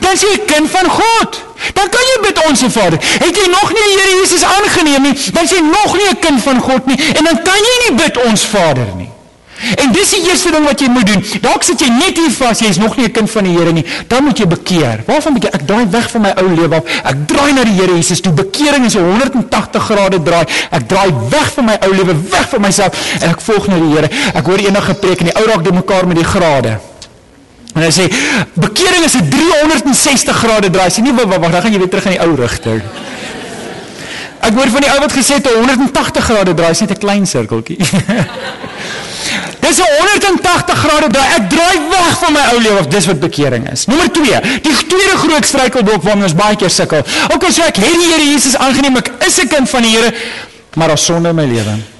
Dan 0.00 0.12
is 0.12 0.20
jy 0.20 0.32
'n 0.32 0.44
kind 0.46 0.70
van 0.70 0.88
God. 0.90 1.30
Dan 1.72 1.88
kan 1.88 2.04
jy 2.10 2.16
bid 2.22 2.38
ons 2.48 2.62
Vader. 2.68 2.98
Het 3.00 3.36
jy 3.36 3.46
nog 3.48 3.68
nie 3.72 3.82
die 3.88 3.96
Here 3.96 4.16
Jesus 4.20 4.42
aangeneem 4.42 5.02
nie, 5.02 5.16
dan 5.32 5.44
is 5.44 5.50
jy 5.50 5.60
nog 5.60 5.96
nie 5.96 6.08
'n 6.10 6.18
kind 6.18 6.42
van 6.42 6.60
God 6.60 6.86
nie 6.86 6.98
en 7.14 7.24
dan 7.24 7.42
kan 7.42 7.60
jy 7.68 7.76
nie 7.88 7.96
bid 8.04 8.16
ons 8.24 8.44
Vader 8.44 8.88
nie. 8.96 9.10
En 9.76 9.92
dis 9.92 10.10
die 10.10 10.28
eerste 10.28 10.50
ding 10.52 10.64
wat 10.68 10.80
jy 10.80 10.88
moet 10.92 11.06
doen. 11.08 11.22
Dalk 11.40 11.64
sit 11.64 11.80
jy 11.80 11.88
net 11.88 12.18
hier 12.20 12.32
vas, 12.36 12.60
jy 12.60 12.68
is 12.74 12.78
nog 12.78 12.96
nie 12.96 13.06
'n 13.06 13.12
kind 13.12 13.30
van 13.30 13.44
die 13.44 13.56
Here 13.56 13.72
nie. 13.72 13.84
Dan 14.06 14.24
moet 14.24 14.38
jy 14.38 14.46
bekeer. 14.46 15.02
Waarvan 15.06 15.32
bekeer? 15.32 15.54
Ek 15.54 15.66
draai 15.66 15.86
weg 15.90 16.10
van 16.10 16.20
my 16.20 16.32
ou 16.36 16.48
lewe 16.54 16.76
af. 16.76 16.84
Ek 17.04 17.16
draai 17.26 17.52
na 17.52 17.64
die 17.64 17.72
Here 17.72 17.94
Jesus 17.94 18.20
toe. 18.20 18.32
Bekering 18.32 18.84
is 18.84 18.94
'n 18.94 19.00
180 19.00 19.82
grade 19.82 20.22
draai. 20.22 20.44
Ek 20.70 20.88
draai 20.88 21.10
weg 21.30 21.52
van 21.52 21.64
my 21.64 21.76
ou 21.80 21.94
lewe, 21.94 22.14
weg 22.30 22.48
van 22.48 22.60
myself 22.60 22.92
en 23.20 23.30
ek 23.30 23.40
volg 23.40 23.66
na 23.66 23.74
die 23.78 23.94
Here. 23.94 24.08
Ek 24.34 24.44
hoor 24.46 24.58
eendag 24.58 24.84
gepreek 24.84 25.20
en 25.20 25.26
die 25.26 25.34
ou 25.34 25.46
raak 25.46 25.64
de 25.64 25.72
mekaar 25.72 26.06
met 26.06 26.16
die 26.16 26.24
grade. 26.24 26.78
En 27.76 27.84
hy 27.84 27.92
sê 27.92 28.06
bekering 28.56 29.04
is 29.04 29.16
'n 29.16 29.28
360 29.28 30.36
grade 30.36 30.70
draai. 30.70 30.90
Sê 30.90 31.02
nie 31.02 31.12
wag 31.12 31.28
wag, 31.28 31.50
dan 31.50 31.62
gaan 31.62 31.72
jy 31.72 31.78
weer 31.78 31.92
terug 31.92 32.04
in 32.04 32.16
die 32.16 32.22
ou 32.24 32.34
rigting. 32.34 32.82
Ek 34.40 34.54
hoor 34.54 34.70
van 34.70 34.80
die 34.80 34.90
ou 34.90 35.00
wat 35.00 35.12
gesê 35.12 35.34
het 35.34 35.46
'n 35.46 35.58
180 35.58 36.24
grade 36.24 36.54
draai, 36.54 36.74
sê 36.74 36.88
'n 36.88 36.98
klein 36.98 37.26
sirkeltjie. 37.26 37.76
Dis 39.60 39.78
'n 39.78 39.90
180 39.98 40.78
grade 40.78 41.08
draai. 41.10 41.28
Ek 41.36 41.50
draai 41.50 41.78
weg 41.90 42.18
van 42.18 42.32
my 42.32 42.44
ou 42.52 42.60
lewe 42.60 42.78
of 42.78 42.86
dis 42.86 43.06
wat 43.06 43.20
bekering 43.20 43.70
is. 43.72 43.86
Nommer 43.86 44.10
2. 44.12 44.40
Die 44.62 44.76
tweede 44.86 45.16
groot 45.16 45.44
struikelblok 45.44 46.02
waarmee 46.02 46.24
ons 46.24 46.34
baie 46.34 46.56
keer 46.56 46.70
sukkel. 46.70 47.04
Okay, 47.34 47.50
so 47.50 47.62
ek 47.62 47.76
het 47.76 47.84
die 47.84 48.08
Here 48.12 48.30
Jesus 48.32 48.56
aangeneem. 48.56 48.96
Ek 48.96 49.10
is 49.26 49.38
'n 49.40 49.48
kind 49.48 49.68
van 49.68 49.82
die 49.82 49.90
Here. 49.96 50.14
Maar 50.74 50.88
daar's 50.88 51.04
sonde 51.04 51.28
in 51.28 51.34
my 51.34 51.44
lewe. 51.44 51.95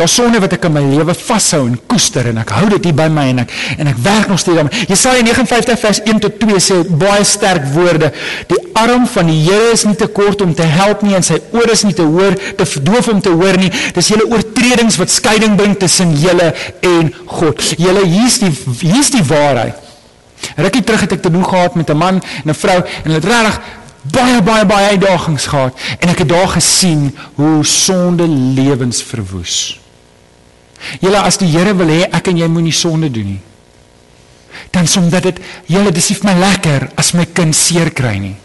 Daar's 0.00 0.14
sonde 0.14 0.38
wat 0.40 0.54
ek 0.56 0.62
in 0.64 0.72
my 0.72 0.80
lewe 0.80 1.12
vashou 1.12 1.66
en 1.68 1.74
koester 1.90 2.30
en 2.30 2.38
ek 2.40 2.50
hou 2.56 2.70
dit 2.72 2.86
hier 2.88 2.94
by 2.96 3.10
my 3.12 3.26
en 3.34 3.42
ek 3.42 3.50
en 3.82 3.88
ek 3.90 3.98
werk 4.00 4.30
nog 4.32 4.38
steeds 4.40 4.56
daarmee. 4.56 4.84
Jesaja 4.88 5.20
59 5.26 5.80
vers 5.82 5.98
1 6.08 6.20
tot 6.24 6.38
2 6.40 6.60
sê 6.64 6.78
baie 7.02 7.24
sterk 7.28 7.66
woorde. 7.74 8.08
Die 8.48 8.60
arm 8.80 9.04
van 9.12 9.28
die 9.28 9.36
Here 9.44 9.74
is 9.74 9.84
nie 9.84 9.98
te 10.00 10.06
kort 10.08 10.40
om 10.40 10.54
te 10.56 10.64
help 10.64 11.02
nie 11.04 11.12
en 11.18 11.26
sy 11.26 11.36
oor 11.52 11.68
is 11.68 11.84
nie 11.84 11.92
te 11.96 12.06
hoor 12.06 12.32
te 12.56 12.64
verdoof 12.64 13.10
om 13.12 13.20
te 13.20 13.32
hoor 13.42 13.58
nie. 13.60 13.68
Dis 13.92 14.08
julle 14.14 14.24
oortredings 14.30 14.96
wat 15.02 15.12
skeiding 15.12 15.58
bring 15.60 15.76
tussen 15.76 16.14
julle 16.16 16.48
en 16.80 17.12
God. 17.34 17.60
Julle 17.76 18.06
hier's 18.06 18.38
die 18.40 18.54
hier's 18.80 19.12
die 19.12 19.26
waarheid. 19.28 19.76
Rukkie 20.56 20.80
terug 20.86 21.04
het 21.04 21.18
ek 21.18 21.26
te 21.26 21.34
doen 21.34 21.44
gehad 21.44 21.76
met 21.76 21.90
'n 21.92 21.96
man 21.96 22.22
en 22.44 22.48
'n 22.48 22.56
vrou 22.56 22.78
en 22.80 23.10
hulle 23.10 23.20
het 23.20 23.28
regtig 23.28 23.60
baie 24.16 24.40
baie 24.40 24.64
baie 24.64 24.96
uitdagings 24.96 25.46
gehad 25.46 25.76
en 26.00 26.08
ek 26.08 26.24
het 26.24 26.28
daar 26.28 26.48
gesien 26.48 27.12
hoe 27.34 27.64
sonde 27.64 28.24
lewens 28.28 29.02
verwoes. 29.02 29.79
Julle 31.00 31.22
as 31.22 31.38
die 31.40 31.50
Here 31.50 31.74
wil 31.76 31.92
hê 31.92 32.04
ek 32.10 32.30
en 32.32 32.38
jy 32.40 32.48
moenie 32.48 32.74
sonde 32.74 33.10
doen 33.12 33.34
nie. 33.34 33.40
Dan 34.74 34.86
sodat 34.86 35.26
dit 35.26 35.40
julle 35.70 35.92
dis 35.94 36.10
nie 36.10 36.18
vir 36.20 36.30
my 36.30 36.36
lekker 36.40 36.88
as 37.00 37.12
my 37.14 37.26
kind 37.34 37.56
seer 37.56 37.90
kry 37.96 38.18
nie. 38.20 38.36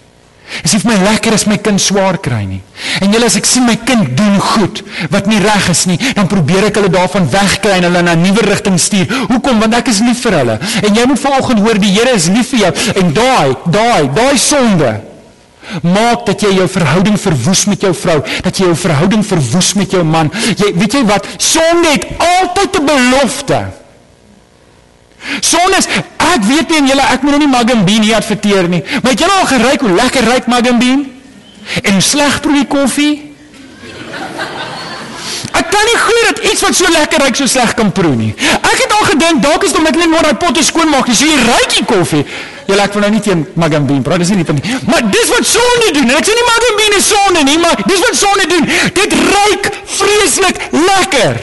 Dis 0.62 0.76
nie 0.76 0.82
vir 0.84 0.91
my 0.91 0.98
lekker 1.10 1.34
as 1.36 1.45
my 1.50 1.58
kind 1.62 1.82
swaar 1.82 2.19
kry 2.21 2.43
nie. 2.48 2.62
En 3.02 3.13
julle 3.13 3.28
as 3.28 3.38
ek 3.39 3.48
sien 3.50 3.65
my 3.65 3.76
kind 3.88 4.13
doen 4.17 4.38
goed 4.54 4.84
wat 5.13 5.28
nie 5.30 5.41
reg 5.41 5.69
is 5.74 5.86
nie, 5.89 5.98
dan 6.17 6.30
probeer 6.32 6.69
ek 6.69 6.80
hulle 6.80 6.91
daarvan 6.93 7.26
wegkry 7.34 7.80
en 7.80 7.89
hulle 7.89 8.04
na 8.06 8.13
'n 8.15 8.24
nuwe 8.24 8.45
rigting 8.45 8.78
stuur. 8.80 9.10
Hoekom? 9.32 9.60
Want 9.60 9.74
ek 9.74 9.89
is 9.89 10.00
lief 10.06 10.21
vir 10.21 10.38
hulle. 10.39 10.60
En 10.86 10.95
jy 10.95 11.06
moet 11.06 11.19
vanoggend 11.19 11.60
hoor 11.60 11.80
die 11.80 11.93
Here 11.95 12.13
is 12.13 12.28
lief 12.30 12.50
vir 12.54 12.60
jou 12.60 12.74
en 13.02 13.13
daai, 13.13 13.56
daai, 13.65 14.13
daai 14.13 14.38
sonde 14.38 15.02
maak 15.82 16.25
dat 16.25 16.41
jy 16.41 16.54
jou 16.56 16.67
verhouding 16.69 17.17
verwoes 17.19 17.65
met 17.65 17.82
jou 17.82 17.93
vrou, 17.93 18.19
dat 18.43 18.58
jy 18.58 18.65
jou 18.65 18.75
verhouding 18.75 19.25
verwoes 19.25 19.73
met 19.73 19.91
jou 19.91 20.04
man. 20.04 20.32
Jy 20.58 20.73
weet 20.75 20.99
jy 20.99 21.04
wat? 21.06 21.28
Sonde 21.38 21.95
het 21.95 22.06
altyd 22.17 22.80
'n 22.80 22.86
belofte. 22.86 23.60
Sonde 25.39 25.78
is 25.78 25.88
ek 26.17 26.43
weet 26.45 26.69
nie 26.69 26.78
en 26.78 26.88
julle 26.88 27.01
ek 27.01 27.21
moet 27.21 27.32
nou 27.32 27.39
nie 27.39 27.51
Magambien 27.51 28.01
hier 28.01 28.15
adverteer 28.15 28.67
nie, 28.69 28.84
maar 29.01 29.12
het 29.12 29.19
julle 29.19 29.39
al 29.39 29.45
geryk 29.45 29.82
hoe 29.82 29.91
lekker 29.91 30.23
ryk 30.23 30.47
Magambien? 30.47 31.12
En 31.82 31.91
hoe 31.97 32.01
sleg 32.01 32.39
proe 32.41 32.65
koffie? 32.65 33.13
Ek 35.56 35.69
kan 35.71 35.86
nie 35.88 35.99
glo 35.99 36.25
dat 36.30 36.41
iets 36.51 36.62
wat 36.65 36.75
so 36.75 36.89
lekker 36.91 37.23
ryk 37.25 37.38
so 37.39 37.47
sleg 37.49 37.73
kan 37.78 37.91
proe 37.95 38.15
nie. 38.15 38.34
Ek 38.60 38.82
het 38.84 38.91
al 38.91 39.08
gedink 39.12 39.41
dalk 39.43 39.63
is 39.63 39.73
dit 39.73 39.80
omdat 39.80 39.97
hulle 39.97 40.12
net 40.12 40.28
daai 40.28 40.41
potte 40.41 40.63
skoon 40.63 40.91
maak, 40.91 41.08
dis 41.10 41.21
so 41.21 41.30
jy 41.30 41.38
ryk 41.39 41.78
die 41.78 41.86
koffie. 41.89 42.25
Jy 42.65 42.75
laat 42.75 42.95
vir 42.95 43.04
nou 43.06 43.12
nie 43.13 43.21
teen 43.21 43.43
Magambien, 43.62 44.01
praat 44.06 44.23
dis 44.23 44.32
nie 44.34 44.45
van 44.45 44.58
nie. 44.58 44.78
Maar 44.89 45.04
dis 45.13 45.30
wat 45.30 45.45
sonde 45.45 45.91
doen. 45.97 46.13
Ek 46.17 46.25
sê 46.25 46.34
nie 46.34 46.45
Magambien 46.47 46.97
is 46.97 47.10
sonde 47.12 47.43
nie, 47.45 47.58
maar 47.62 47.84
dis 47.86 48.01
wat 48.08 48.17
sonde 48.17 48.47
doen. 48.49 48.69
Dit 48.97 49.13
ryk 49.13 49.69
vreeslik 49.97 50.62
lekker. 50.73 51.41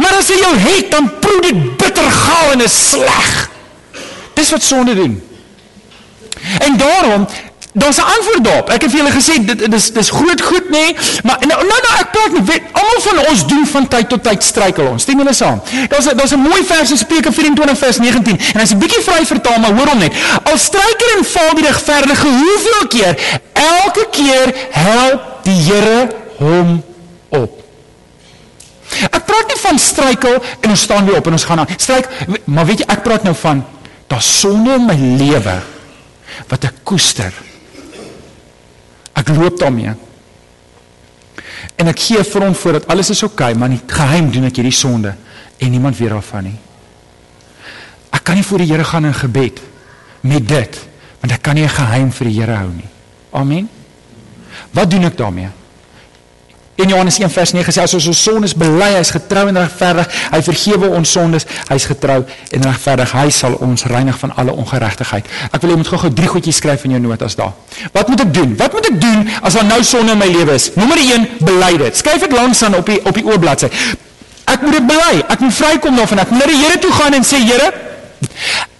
Maar 0.00 0.18
as 0.18 0.30
jy 0.32 0.38
jou 0.40 0.54
het, 0.64 0.90
dan 0.90 1.10
proe 1.20 1.40
dit 1.44 1.60
bitter 1.80 2.08
gaal 2.22 2.56
en 2.56 2.64
is 2.64 2.78
sleg. 2.90 3.28
Dis 4.38 4.50
wat 4.54 4.64
sonde 4.64 4.96
doen. 4.96 5.18
En 6.64 6.76
daarom 6.80 7.28
Daar's 7.78 7.96
'n 7.96 8.10
antwoord 8.16 8.44
daarop. 8.44 8.70
Ek 8.70 8.82
het 8.82 8.90
vir 8.90 8.98
julle 9.00 9.14
gesê 9.20 9.34
dit 9.44 9.70
dis 9.70 9.92
dis 9.92 10.10
groot 10.10 10.40
goed 10.42 10.66
nê, 10.70 10.70
nee, 10.70 10.96
maar 11.22 11.36
nou 11.40 11.60
nou 11.70 11.80
nou 11.84 11.94
ek 12.00 12.10
praat 12.10 12.32
nie 12.32 12.42
weet 12.42 12.62
almal 12.72 13.00
van 13.00 13.18
ons 13.30 13.46
doen 13.46 13.66
van 13.66 13.88
tyd 13.88 14.08
tot 14.08 14.22
tyd 14.22 14.42
struikel 14.42 14.86
ons. 14.86 15.02
Stem 15.02 15.18
julle 15.18 15.32
saam? 15.32 15.62
Daar's 15.88 16.04
daar's 16.04 16.32
'n 16.32 16.40
mooi 16.40 16.64
vers 16.64 16.90
in 16.90 16.98
Spreuke 16.98 17.32
24 17.32 17.78
vers 17.78 17.98
19 17.98 18.38
en 18.54 18.60
as 18.60 18.70
'n 18.70 18.78
bietjie 18.78 19.02
vry 19.02 19.26
vertaal 19.26 19.58
maar 19.58 19.74
hoor 19.74 19.88
hom 19.88 19.98
net. 19.98 20.12
Al 20.42 20.58
struikel 20.58 21.08
en 21.16 21.24
val 21.24 21.54
die 21.54 21.66
regverdige 21.66 22.26
hoeveel 22.26 22.86
keer? 22.88 23.40
Elke 23.52 24.06
keer 24.10 24.54
help 24.70 25.20
die 25.42 25.56
Here 25.68 26.08
hom 26.38 26.84
op. 27.28 27.62
Ek 29.10 29.24
praat 29.24 29.46
nie 29.46 29.60
van 29.60 29.78
struikel 29.78 30.42
en 30.60 30.70
ons 30.70 30.80
staan 30.80 31.06
weer 31.06 31.16
op 31.16 31.26
en 31.26 31.32
ons 31.32 31.44
gaan 31.44 31.58
aan. 31.58 31.74
Struik, 31.76 32.08
maar 32.44 32.66
weet 32.66 32.78
jy 32.78 32.86
ek 32.88 33.02
praat 33.02 33.22
nou 33.22 33.34
van 33.34 33.64
daar's 34.06 34.30
sonde 34.40 34.78
in 34.78 34.86
my 34.86 34.96
lewe 34.96 35.58
wat 36.48 36.64
ek 36.64 36.80
koester. 36.88 37.32
Ek 39.18 39.32
loop 39.34 39.58
daarmee. 39.58 39.94
En 41.78 41.90
ek 41.90 42.00
gee 42.06 42.22
vir 42.24 42.44
hom 42.46 42.54
voor 42.54 42.78
dat 42.78 42.88
alles 42.92 43.10
is 43.14 43.22
oukei, 43.22 43.50
okay, 43.52 43.58
maar 43.58 43.70
nie 43.72 43.80
geheim 43.86 44.30
doen 44.34 44.48
ek 44.48 44.60
hierdie 44.60 44.74
sonde 44.74 45.14
en 45.58 45.70
niemand 45.74 45.98
weet 45.98 46.14
daarvan 46.14 46.50
nie. 46.50 46.58
Ek 48.14 48.22
kan 48.24 48.38
nie 48.38 48.46
voor 48.46 48.62
die 48.62 48.70
Here 48.70 48.84
gaan 48.86 49.08
in 49.08 49.14
gebed 49.14 49.60
met 50.26 50.46
dit, 50.48 50.78
want 51.20 51.32
ek 51.34 51.42
kan 51.42 51.54
nie 51.54 51.64
'n 51.64 51.68
geheim 51.68 52.10
vir 52.12 52.26
die 52.26 52.40
Here 52.40 52.54
hou 52.54 52.70
nie. 52.70 52.88
Amen. 53.32 53.68
Wat 54.72 54.90
doen 54.90 55.04
ek 55.04 55.16
daarmee? 55.16 55.48
In 56.78 56.88
Johannes 56.88 57.18
1 57.18 57.30
vers 57.34 57.52
9 57.52 57.72
sê 57.74 57.82
as 57.82 57.92
ons 57.98 58.04
ons 58.06 58.18
sondes 58.22 58.52
bely, 58.54 58.92
hy's 58.94 59.10
getrou 59.10 59.48
en 59.50 59.56
regverdig, 59.58 60.12
hy 60.30 60.38
vergewe 60.46 60.90
ons 60.94 61.10
sondes, 61.10 61.46
hy's 61.72 61.86
getrou 61.90 62.20
en 62.22 62.66
regverdig, 62.68 63.14
hy 63.18 63.32
sal 63.34 63.56
ons 63.66 63.82
reinig 63.90 64.14
van 64.20 64.30
alle 64.38 64.54
ongeregtigheid. 64.62 65.26
Ek 65.50 65.58
wil 65.64 65.72
jy 65.74 65.78
moet 65.80 65.90
gou-gou 65.90 66.12
drie 66.14 66.30
goedjies 66.30 66.60
skryf 66.62 66.84
in 66.86 66.94
jou 66.94 67.00
notas 67.02 67.34
daar. 67.40 67.50
Wat 67.96 68.12
moet 68.12 68.22
ek 68.22 68.30
doen? 68.36 68.54
Wat 68.60 68.78
moet 68.78 68.92
ek 68.92 69.00
doen 69.02 69.26
as 69.42 69.58
daar 69.58 69.66
nou 69.66 69.80
sonde 69.82 70.14
in 70.14 70.22
my 70.22 70.30
lewe 70.30 70.54
is? 70.54 70.68
Nommer 70.78 71.02
1, 71.02 71.26
bely 71.50 71.72
dit. 71.82 71.98
Skryf 71.98 72.22
dit 72.28 72.38
langs 72.38 72.62
aan 72.62 72.78
op 72.78 72.86
die 72.86 73.00
op 73.02 73.18
die 73.18 73.26
oorbladsy. 73.26 73.72
Ek 74.46 74.62
moet 74.62 74.78
dit 74.78 74.86
bely. 74.86 75.12
Ek 75.26 75.42
moet 75.42 75.58
vrykom 75.58 75.98
daarvan. 75.98 76.22
Ek 76.22 76.30
moet 76.30 76.44
na 76.44 76.50
die 76.52 76.62
Here 76.62 76.78
toe 76.78 76.94
gaan 76.94 77.18
en 77.18 77.26
sê, 77.26 77.42
Here, 77.42 77.72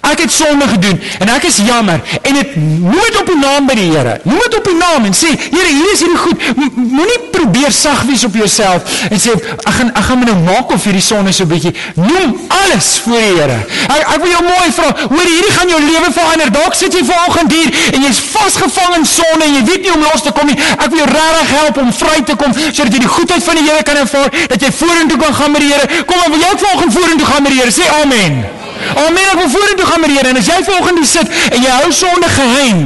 Ek 0.09 0.21
het 0.23 0.33
sonde 0.33 0.65
gedoen 0.69 1.01
en 1.19 1.31
ek 1.35 1.45
is 1.49 1.59
jammer 1.67 2.01
en 2.23 2.37
dit 2.39 2.55
moet 2.57 3.17
op 3.21 3.27
die 3.29 3.37
naam 3.37 3.67
by 3.69 3.75
die 3.77 3.89
Here. 3.91 4.15
Moet 4.25 4.55
op 4.57 4.69
die 4.69 4.77
naam 4.79 5.05
en 5.09 5.15
sê, 5.17 5.31
Here, 5.37 5.69
hier 5.69 5.91
is 5.93 6.03
hierdie 6.05 6.21
goed. 6.23 6.45
Moenie 6.77 7.19
probeer 7.35 7.73
sag 7.75 8.05
wees 8.09 8.25
op 8.25 8.37
jouself 8.39 8.89
en 9.11 9.21
sê 9.21 9.35
ek 9.35 9.75
gaan 9.77 9.91
ek 9.93 10.07
gaan 10.09 10.23
my 10.23 10.29
nou 10.31 10.37
maak 10.47 10.73
of 10.73 10.87
hierdie 10.87 11.05
sonde 11.05 11.33
so 11.37 11.45
'n 11.45 11.51
bietjie. 11.53 11.75
Noem 11.97 12.37
alles 12.61 12.89
voor 13.05 13.21
die 13.21 13.35
Here. 13.41 13.59
Ek 13.89 14.03
ek 14.15 14.21
wil 14.23 14.33
jou 14.33 14.43
mooi 14.49 14.71
vra, 14.79 14.89
hoor 15.13 15.29
hierdie 15.35 15.55
gaan 15.59 15.69
jou 15.75 15.81
lewe 15.81 16.13
verander. 16.19 16.53
Dalk 16.53 16.75
sit 16.75 16.93
jy 16.95 17.05
vanoggend 17.05 17.53
hier 17.53 17.69
en 17.93 18.03
jy's 18.03 18.21
vasgevang 18.33 18.97
in 18.97 19.07
sonde 19.07 19.45
en 19.45 19.55
jy 19.55 19.65
weet 19.65 19.83
nie 19.83 19.91
hoe 19.91 19.99
om 19.99 20.07
los 20.13 20.23
te 20.23 20.33
kom 20.33 20.47
nie. 20.47 20.59
Ek 20.79 20.89
wil 20.89 20.99
jou 20.99 21.11
regtig 21.11 21.49
help 21.59 21.77
om 21.77 21.93
vry 21.93 22.23
te 22.25 22.37
kom 22.37 22.53
sodat 22.53 22.93
jy 22.93 23.01
die 23.01 23.15
goedheid 23.17 23.43
van 23.45 23.55
die 23.55 23.67
Here 23.69 23.83
kan 23.83 23.97
ervaar, 23.97 24.31
dat 24.49 24.61
jy 24.61 24.73
vorentoe 24.73 25.19
kan 25.19 25.35
gaan 25.35 25.51
met 25.53 25.61
die 25.61 25.73
Here. 25.73 26.05
Kom 26.05 26.17
wil 26.31 26.41
jy 26.41 26.49
ook 26.53 26.65
vanoggend 26.65 26.93
vorentoe 26.93 27.27
gaan 27.27 27.43
met 27.43 27.53
die 27.53 27.61
Here? 27.61 27.73
Sê 27.73 27.85
amen. 28.03 28.68
Amen. 29.07 29.27
Ek 29.33 29.39
wil 29.43 29.51
vorentoe 29.53 29.87
gaan 29.87 30.01
met 30.01 30.13
die 30.13 30.19
Here 30.19 30.33
en 30.33 30.41
as 30.41 30.49
jy 30.49 30.63
volgende 30.67 31.05
sit 31.07 31.37
en 31.53 31.63
jy 31.63 31.77
hou 31.83 31.93
sonde 31.93 32.31
geheim, 32.33 32.83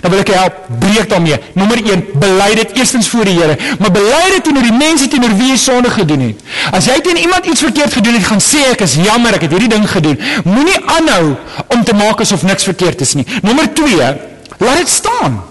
dan 0.00 0.12
wil 0.12 0.20
ek 0.20 0.32
jou 0.32 0.38
help 0.38 0.56
breek 0.82 1.08
daarmee. 1.08 1.38
Nommer 1.56 1.80
1, 1.80 2.02
bely 2.20 2.50
dit 2.60 2.76
eerstens 2.80 3.08
voor 3.08 3.28
die 3.28 3.36
Here, 3.38 3.56
maar 3.78 3.92
bely 3.94 4.24
dit 4.34 4.44
teenoor 4.48 4.66
die 4.66 4.76
mense 4.76 5.08
teenoor 5.08 5.32
wie 5.38 5.52
jy 5.52 5.60
sonde 5.60 5.92
gedoen 5.94 6.26
het. 6.28 6.44
As 6.76 6.90
jy 6.90 6.98
teen 7.04 7.22
iemand 7.22 7.48
iets 7.48 7.64
verkeerd 7.64 7.96
gedoen 8.00 8.18
het, 8.18 8.28
gaan 8.28 8.42
sê 8.44 8.66
ek 8.72 8.84
is 8.84 8.98
jammer, 9.00 9.38
ek 9.38 9.48
het 9.48 9.56
hierdie 9.56 9.72
ding 9.72 9.88
gedoen. 9.88 10.20
Moenie 10.44 10.76
aanhou 10.98 11.34
om 11.72 11.84
te 11.84 11.96
maak 11.96 12.20
asof 12.24 12.44
niks 12.44 12.68
verkeerd 12.68 13.04
is 13.06 13.16
nie. 13.18 13.26
Nommer 13.46 13.70
2, 13.72 14.14
laat 14.60 14.80
dit 14.82 14.92
staan. 14.92 15.42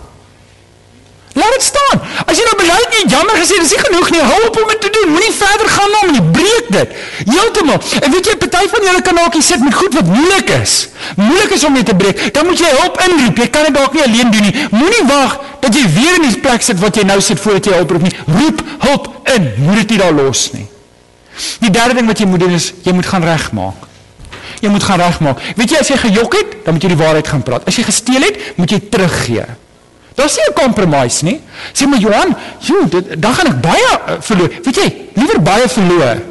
Laat 1.34 1.54
dit 1.56 1.64
staan. 1.66 2.02
As 2.30 2.38
jy 2.38 2.44
nou 2.46 2.58
bely 2.60 2.76
jy 2.94 3.00
jammer 3.10 3.38
gesê, 3.42 3.58
dis 3.58 3.72
nie 3.74 3.82
genoeg 3.82 4.10
nie. 4.14 4.20
Hou 4.22 4.40
op 4.48 4.58
om 4.62 4.68
dit 4.70 4.82
te 4.86 4.90
doen. 4.94 5.14
Moenie 5.16 5.32
verder 5.34 5.70
gaan 5.76 5.96
hom 6.00 6.12
nie. 6.14 6.22
Breek 6.36 6.68
dit. 6.76 6.92
Heeltemal. 7.30 7.80
En 8.02 8.12
weet 8.14 8.30
jy, 8.30 8.36
party 8.44 8.68
van 8.74 8.86
julle 8.88 9.02
kan 9.08 9.18
dalk 9.18 9.38
sit 9.42 9.64
met 9.66 9.74
goed 9.74 9.98
wat 9.98 10.12
moeilik 10.12 10.52
is. 10.60 10.76
Moeilik 11.18 11.56
is 11.58 11.64
om 11.66 11.80
dit 11.80 11.90
te 11.90 11.96
breek. 11.98 12.22
Dan 12.36 12.46
moet 12.50 12.62
jy 12.62 12.70
hulp 12.78 13.00
inroep. 13.08 13.42
Jy 13.42 13.48
kan 13.56 13.66
dit 13.70 13.78
dalk 13.80 13.98
nie 13.98 14.04
alleen 14.06 14.30
doen 14.36 14.46
nie. 14.46 14.68
Moenie 14.76 15.02
wag 15.10 15.40
dat 15.64 15.74
jy 15.80 15.88
weer 15.96 16.20
in 16.20 16.28
die 16.28 16.38
plek 16.44 16.62
sit 16.62 16.78
wat 16.84 17.02
jy 17.02 17.08
nou 17.10 17.18
sit 17.22 17.42
voordat 17.42 17.72
jy 17.72 17.82
hulp 17.82 17.96
roep 17.98 18.06
nie. 18.06 18.14
Roep 18.30 18.62
hulp 18.86 19.10
in. 19.34 19.50
Moet 19.66 19.82
dit 19.82 19.96
nie 19.96 20.00
daar 20.04 20.14
los 20.14 20.46
nie. 20.54 20.68
Die 21.66 21.74
derde 21.74 21.98
ding 21.98 22.08
wat 22.14 22.22
jy 22.22 22.30
moet 22.30 22.46
doen 22.46 22.54
is 22.54 22.70
jy 22.86 22.94
moet 22.94 23.10
gaan 23.10 23.26
regmaak. 23.26 23.90
Jy 24.62 24.70
moet 24.70 24.86
gaan 24.86 25.02
regmaak. 25.02 25.42
Weet 25.58 25.74
jy 25.74 25.82
as 25.82 25.90
jy 25.90 25.98
gejok 25.98 26.38
het, 26.38 26.56
dan 26.64 26.78
moet 26.78 26.86
jy 26.86 26.94
die 26.94 27.02
waarheid 27.02 27.28
gaan 27.28 27.42
praat. 27.44 27.66
As 27.68 27.76
jy 27.80 27.90
gesteel 27.90 28.22
het, 28.22 28.38
moet 28.60 28.72
jy 28.72 28.80
teruggee. 28.94 29.50
Daar's 30.16 30.36
nie 30.36 30.46
'n 30.50 30.54
compromise 30.54 31.26
nie. 31.26 31.42
Sê 31.74 31.88
maar 31.88 32.00
Johan, 32.00 32.36
joh, 32.60 32.90
dit, 32.90 33.22
dan 33.22 33.34
gaan 33.34 33.48
ek 33.48 33.62
baie 33.62 33.92
uh, 34.08 34.14
verloor. 34.20 34.50
Weet 34.64 34.76
jy, 34.76 34.96
liewer 35.14 35.42
baie 35.42 35.70
verloor 35.70 36.22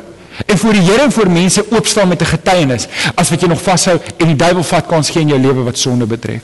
en 0.46 0.58
voor 0.58 0.72
die 0.72 0.82
Here 0.82 1.02
en 1.02 1.12
voor 1.12 1.30
mense 1.30 1.64
oopstaan 1.70 2.08
met 2.08 2.20
'n 2.20 2.24
getuienis 2.24 2.86
as 3.14 3.30
wat 3.30 3.40
jy 3.40 3.48
nog 3.48 3.62
vashou 3.62 4.00
en 4.16 4.26
die 4.26 4.36
duiwel 4.36 4.62
vat 4.62 4.86
kans 4.86 5.10
gee 5.10 5.20
in 5.22 5.28
jou 5.28 5.40
lewe 5.40 5.62
wat 5.62 5.78
sonde 5.78 6.06
betref. 6.06 6.40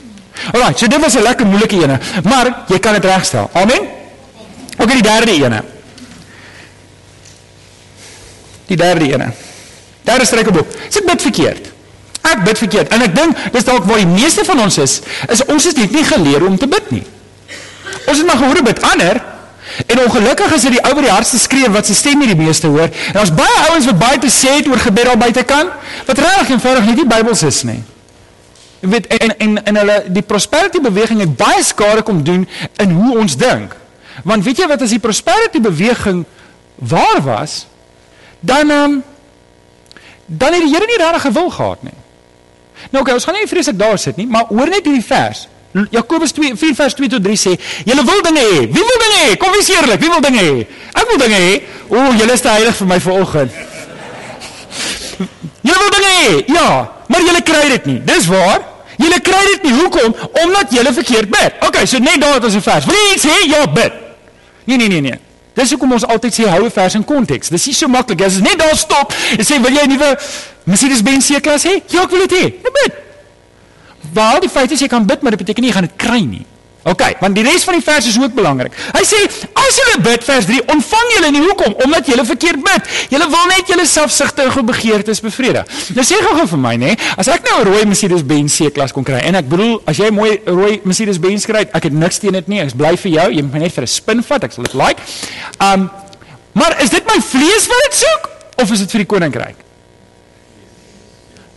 Alraai, 0.52 0.72
so 0.76 0.86
dit 0.86 1.00
was 1.00 1.14
'n 1.14 1.22
lekker 1.22 1.46
moeilike 1.46 1.82
ene, 1.82 1.98
maar 2.24 2.64
jy 2.68 2.78
kan 2.78 2.92
dit 2.92 3.04
regstel. 3.04 3.50
Amen. 3.52 3.80
OK, 4.78 4.92
die 4.92 5.02
derde 5.02 5.30
ene. 5.30 5.62
Die 8.66 8.76
derde 8.76 9.12
ene. 9.12 9.32
Daar 10.02 10.20
is 10.20 10.30
rekening. 10.30 10.66
Sit 10.88 11.04
bid 11.06 11.22
verkeerd. 11.22 11.70
Ek 12.20 12.44
bid 12.44 12.58
verkeerd 12.58 12.88
en 12.88 13.02
ek 13.02 13.14
dink 13.14 13.36
dis 13.52 13.64
dalk 13.64 13.84
waar 13.84 13.96
die 13.96 14.06
meeste 14.06 14.44
van 14.44 14.60
ons 14.60 14.78
is, 14.78 15.00
is 15.28 15.44
ons 15.44 15.66
is 15.66 15.74
net 15.74 15.90
nie 15.90 16.04
geleer 16.04 16.46
om 16.46 16.58
te 16.58 16.66
bid 16.66 16.90
nie. 16.90 17.04
Ons 18.08 18.20
het 18.20 18.26
maar 18.26 18.40
gehoor 18.40 18.62
met 18.64 18.82
ander 18.82 19.20
en 19.86 20.00
ongelukkig 20.00 20.54
is 20.54 20.64
dit 20.64 20.78
die 20.78 20.82
ou 20.82 20.94
by 20.96 21.04
die 21.04 21.12
hardste 21.12 21.38
skreeu 21.38 21.68
wat 21.74 21.86
sy 21.86 21.94
stem 21.94 22.22
nie 22.22 22.30
die 22.30 22.38
meeste 22.38 22.70
hoor. 22.72 22.88
En 23.12 23.20
ons 23.20 23.32
baie 23.36 23.58
ouens 23.68 23.88
wat 23.90 23.98
baie 24.00 24.20
te 24.22 24.30
sê 24.32 24.56
het 24.58 24.68
oor 24.70 24.80
gebed 24.80 25.10
al 25.12 25.20
buite 25.20 25.44
kan, 25.48 25.68
wat 26.08 26.22
regtig 26.24 26.54
eenvoudig 26.54 26.88
nie 26.88 26.96
die 27.02 27.08
Bybels 27.08 27.44
is 27.44 27.60
nie. 27.68 27.82
Jy 28.80 28.88
weet 28.94 29.10
en 29.18 29.34
en 29.36 29.60
en 29.72 29.80
hulle 29.82 29.98
die 30.14 30.24
prosperity 30.24 30.80
beweging 30.80 31.20
het 31.20 31.36
baie 31.36 31.62
skade 31.66 32.02
kom 32.06 32.22
doen 32.24 32.46
in 32.80 32.96
hoe 32.96 33.18
ons 33.18 33.36
dink. 33.36 33.76
Want 34.24 34.46
weet 34.46 34.62
jy 34.62 34.70
wat 34.70 34.82
as 34.82 34.94
die 34.94 35.02
prosperity 35.02 35.60
beweging 35.60 36.24
waar 36.78 37.20
was, 37.26 37.60
dan 38.40 38.70
um, 38.70 38.98
dan 40.26 40.54
het 40.54 40.64
die 40.64 40.72
Here 40.72 40.86
nie 40.86 41.00
regtig 41.00 41.28
gewil 41.28 41.50
gehad 41.50 41.82
nie. 41.82 41.96
Nou 42.90 43.02
okay, 43.02 43.14
ons 43.18 43.24
gaan 43.26 43.34
nie 43.34 43.48
vreeslik 43.50 43.78
daar 43.78 43.98
sit 43.98 44.16
nie, 44.16 44.26
maar 44.26 44.48
hoor 44.48 44.70
net 44.70 44.86
hierdie 44.86 45.04
vers. 45.04 45.48
Jakobus 45.90 46.32
2 46.32 46.56
4 46.56 46.74
vers 46.74 46.94
2 46.94 47.08
tot 47.08 47.24
3 47.24 47.36
sê: 47.36 47.58
"Julle 47.84 48.04
wil 48.04 48.22
dinge 48.22 48.40
hê. 48.40 48.60
Wie 48.72 48.84
wil 48.88 48.98
dinge 49.04 49.18
hê? 49.24 49.36
Kom 49.36 49.52
wees 49.52 49.68
eerlik. 49.68 50.00
Wie 50.00 50.10
wil 50.10 50.20
dinge 50.20 50.40
hê? 50.40 50.66
Ek 50.94 51.06
wil 51.10 51.18
dinge 51.18 51.36
hê. 51.36 51.62
O, 51.88 51.96
julle 52.16 52.32
is 52.32 52.40
te 52.40 52.48
heilig 52.48 52.76
vir 52.76 52.86
my 52.86 53.00
vanoggend. 53.00 53.50
julle 55.68 55.78
wil 55.84 55.92
dinge 55.96 56.12
hê. 56.22 56.44
Ja, 56.54 56.68
maar 57.06 57.20
julle 57.20 57.42
kry 57.42 57.68
dit 57.68 57.86
nie. 57.86 58.00
Dis 58.04 58.26
waar. 58.26 58.60
Julle 58.96 59.20
kry 59.20 59.44
dit 59.52 59.62
nie. 59.62 59.72
Hoekom? 59.72 60.14
Omdat 60.44 60.72
julle 60.72 60.92
verkeerd 60.92 61.30
bid. 61.30 61.52
Okay, 61.68 61.86
so 61.86 61.98
net 61.98 62.20
daar 62.20 62.44
is 62.44 62.54
'n 62.54 62.60
vers. 62.60 62.84
Wil 62.84 62.94
jy 62.94 63.14
iets 63.14 63.24
hê? 63.24 63.48
Ja, 63.48 63.66
bid. 63.66 63.92
Nee, 64.64 64.76
nee, 64.76 64.88
nee, 64.88 65.00
nee. 65.00 65.18
Dis 65.54 65.70
hoekom 65.70 65.92
ons 65.92 66.06
altyd 66.06 66.32
sê 66.34 66.48
hou 66.48 66.64
'n 66.64 66.70
vers 66.70 66.94
in 66.94 67.04
konteks. 67.04 67.48
Dis 67.48 67.66
nie 67.66 67.74
so 67.74 67.88
maklik 67.88 68.22
as 68.22 68.40
net 68.40 68.58
daar 68.58 68.76
stop 68.76 69.12
en 69.38 69.44
sê 69.44 69.60
wil 69.60 69.72
jy 69.72 69.84
'n 69.84 69.88
nuwe 69.88 70.18
Mercedes-Benz 70.64 71.26
C-klas 71.26 71.64
hê? 71.64 71.82
Ja, 71.88 72.02
ek 72.02 72.10
wil 72.10 72.26
dit 72.26 72.32
hê. 72.32 72.44
Bid. 72.62 73.07
Waar 74.14 74.40
die 74.40 74.48
feit 74.48 74.70
is 74.70 74.80
jy 74.80 74.88
kan 74.88 75.06
bid, 75.06 75.22
maar 75.22 75.30
dit 75.30 75.40
beteken 75.40 75.62
nie 75.62 75.70
jy 75.70 75.74
gaan 75.74 75.88
dit 75.88 75.96
kry 75.96 76.20
nie. 76.24 76.46
OK, 76.88 77.02
want 77.20 77.34
die 77.36 77.42
res 77.42 77.64
van 77.66 77.74
die 77.76 77.82
vers 77.84 78.06
is 78.06 78.16
ook 78.20 78.32
belangrik. 78.36 78.72
Hy 78.94 79.02
sê 79.04 79.18
as 79.26 79.78
julle 79.80 79.96
bid 80.04 80.22
vers 80.24 80.46
3, 80.48 80.60
ontvang 80.72 81.10
julle 81.16 81.30
nie 81.34 81.42
hoekom 81.42 81.74
omdat 81.84 82.08
julle 82.08 82.24
verkeerd 82.24 82.62
bid. 82.64 82.92
Julle 83.12 83.26
wil 83.32 83.48
net 83.50 83.68
julle 83.72 83.84
selfsugtige 83.88 84.62
begeertes 84.70 85.20
bevredig. 85.24 85.68
Nou 85.96 86.04
sê 86.06 86.20
gou-gou 86.22 86.46
vir 86.54 86.62
my 86.62 86.74
nê, 86.80 86.94
as 87.18 87.28
ek 87.34 87.44
nou 87.50 87.60
'n 87.60 87.68
rooi 87.68 87.84
Mercedes-Benz 87.84 88.56
C-klas 88.56 88.92
kon 88.92 89.04
kry 89.04 89.20
en 89.20 89.34
ek 89.34 89.48
bedoel 89.48 89.82
as 89.86 89.98
jy 89.98 90.10
mooi 90.10 90.40
rooi 90.46 90.80
Mercedes-Benz 90.84 91.46
kry, 91.46 91.66
ek 91.72 91.82
het 91.90 91.92
niks 91.92 92.18
teen 92.18 92.32
dit 92.32 92.48
nie. 92.48 92.60
Ek 92.60 92.74
bly 92.74 92.96
vir 92.96 93.12
jou. 93.12 93.30
Jy 93.32 93.42
moet 93.42 93.52
my 93.52 93.58
net 93.58 93.72
vir 93.72 93.84
'n 93.84 93.86
spin 93.86 94.22
vat. 94.22 94.44
Ek 94.44 94.52
sal 94.52 94.64
dit 94.64 94.74
like. 94.74 95.02
Um 95.60 95.90
maar 96.54 96.80
is 96.80 96.90
dit 96.90 97.04
my 97.06 97.20
vlees 97.20 97.66
wat 97.68 97.82
dit 97.90 97.94
soek 97.94 98.30
of 98.62 98.70
is 98.72 98.78
dit 98.78 98.90
vir 98.90 98.98
die 98.98 99.06
koninkryk? 99.06 99.56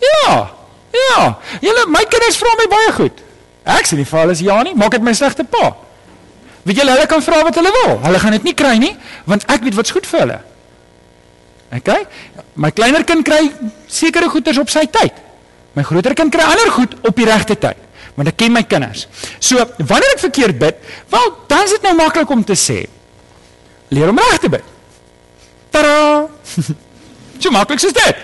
Ja. 0.02 0.61
Ja. 0.92 1.40
Julle 1.64 1.86
my 1.92 2.04
kinders 2.10 2.40
vra 2.42 2.54
my 2.60 2.68
baie 2.72 2.92
goed. 2.98 3.24
Ek 3.78 3.88
sê 3.88 3.98
nie 4.00 4.08
vir 4.08 4.24
hulle 4.24 4.36
is 4.36 4.44
ja 4.44 4.58
nie, 4.66 4.74
maak 4.78 4.96
dit 4.98 5.06
my 5.06 5.14
slegte 5.18 5.46
pa. 5.48 5.74
Weet 6.66 6.82
julle 6.82 6.96
hulle 6.96 7.10
kan 7.10 7.24
vra 7.26 7.42
wat 7.48 7.58
hulle 7.58 7.74
wil. 7.76 7.98
Hulle 8.06 8.22
gaan 8.22 8.38
dit 8.38 8.48
nie 8.50 8.56
kry 8.58 8.76
nie, 8.82 8.94
want 9.30 9.46
ek 9.52 9.64
weet 9.66 9.78
wat's 9.78 9.94
goed 9.96 10.10
vir 10.10 10.26
hulle. 10.26 10.40
OK? 11.78 11.92
My 12.60 12.72
kleiner 12.76 13.06
kind 13.08 13.26
kry 13.26 13.46
sekere 13.88 14.30
goeders 14.32 14.60
op 14.62 14.72
sy 14.74 14.86
tyd. 14.92 15.18
My 15.78 15.86
groter 15.88 16.16
kind 16.18 16.34
kry 16.34 16.44
ander 16.44 16.74
goed 16.76 16.98
op 17.08 17.16
die 17.16 17.28
regte 17.30 17.56
tyd. 17.56 17.80
Want 18.18 18.34
ek 18.34 18.42
ken 18.42 18.52
my 18.52 18.66
kinders. 18.68 19.06
So, 19.40 19.62
wanneer 19.80 20.18
ek 20.18 20.26
verkeerd 20.26 20.58
bid, 20.60 20.82
wel, 21.14 21.30
dan 21.48 21.64
is 21.70 21.78
dit 21.78 21.86
nou 21.88 21.94
maklik 22.02 22.34
om 22.34 22.44
te 22.44 22.58
sê 22.60 22.82
leer 23.92 24.12
om 24.12 24.20
reg 24.20 24.40
te 24.40 24.52
bid. 24.52 24.68
Tada! 25.72 26.28
So 27.42 27.50
maklik 27.50 27.82
is 27.82 27.94
dit. 27.94 28.16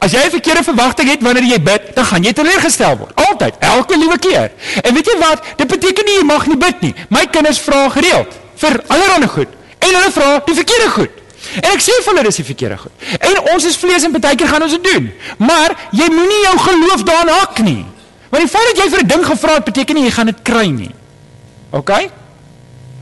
As 0.00 0.12
jy 0.12 0.24
'n 0.24 0.30
verkeerde 0.30 0.62
verwagting 0.64 1.08
het 1.10 1.22
wanneer 1.22 1.44
jy 1.44 1.60
bid, 1.60 1.94
dan 1.94 2.04
gaan 2.04 2.22
jy 2.24 2.32
teleurgestel 2.32 2.96
word. 2.96 3.12
Altyd, 3.14 3.54
elke 3.58 3.98
liewe 3.98 4.18
keer. 4.18 4.50
En 4.82 4.94
weet 4.94 5.06
jy 5.06 5.18
wat? 5.18 5.44
Dit 5.56 5.66
beteken 5.66 6.04
nie 6.04 6.14
jy 6.14 6.24
mag 6.24 6.46
nie 6.46 6.56
bid 6.56 6.80
nie. 6.80 6.94
My 7.08 7.26
kinders 7.26 7.58
vra 7.60 7.88
gereeld 7.88 8.32
vir 8.56 8.82
allerlei 8.86 9.28
goed 9.28 9.48
en 9.78 9.94
hulle 9.94 10.10
vra 10.10 10.40
die 10.46 10.54
verkeerde 10.54 10.90
goed. 10.90 11.10
En 11.62 11.70
ek 11.72 11.82
sê 11.82 11.92
vir 12.04 12.12
hulle 12.12 12.22
dis 12.22 12.36
die 12.36 12.44
verkeerde 12.44 12.78
goed. 12.78 12.92
En 13.18 13.54
ons 13.54 13.64
is 13.64 13.76
vlees 13.76 14.04
en 14.04 14.12
baie 14.12 14.36
keer 14.36 14.48
gaan 14.48 14.62
ons 14.62 14.72
dit 14.72 14.84
doen. 14.84 15.12
Maar 15.38 15.76
jy 15.90 16.08
moenie 16.08 16.42
jou 16.42 16.58
geloof 16.58 17.02
daarin 17.02 17.28
hak 17.28 17.58
nie. 17.58 17.84
Want 18.30 18.44
die 18.44 18.52
feit 18.52 18.66
dat 18.70 18.84
jy 18.84 18.90
vir 18.90 19.02
'n 19.02 19.06
ding 19.06 19.24
gevra 19.26 19.54
het, 19.54 19.64
beteken 19.64 19.94
nie 19.94 20.04
jy 20.04 20.10
gaan 20.10 20.26
dit 20.26 20.42
kry 20.42 20.66
nie. 20.70 20.94
OK? 21.70 21.90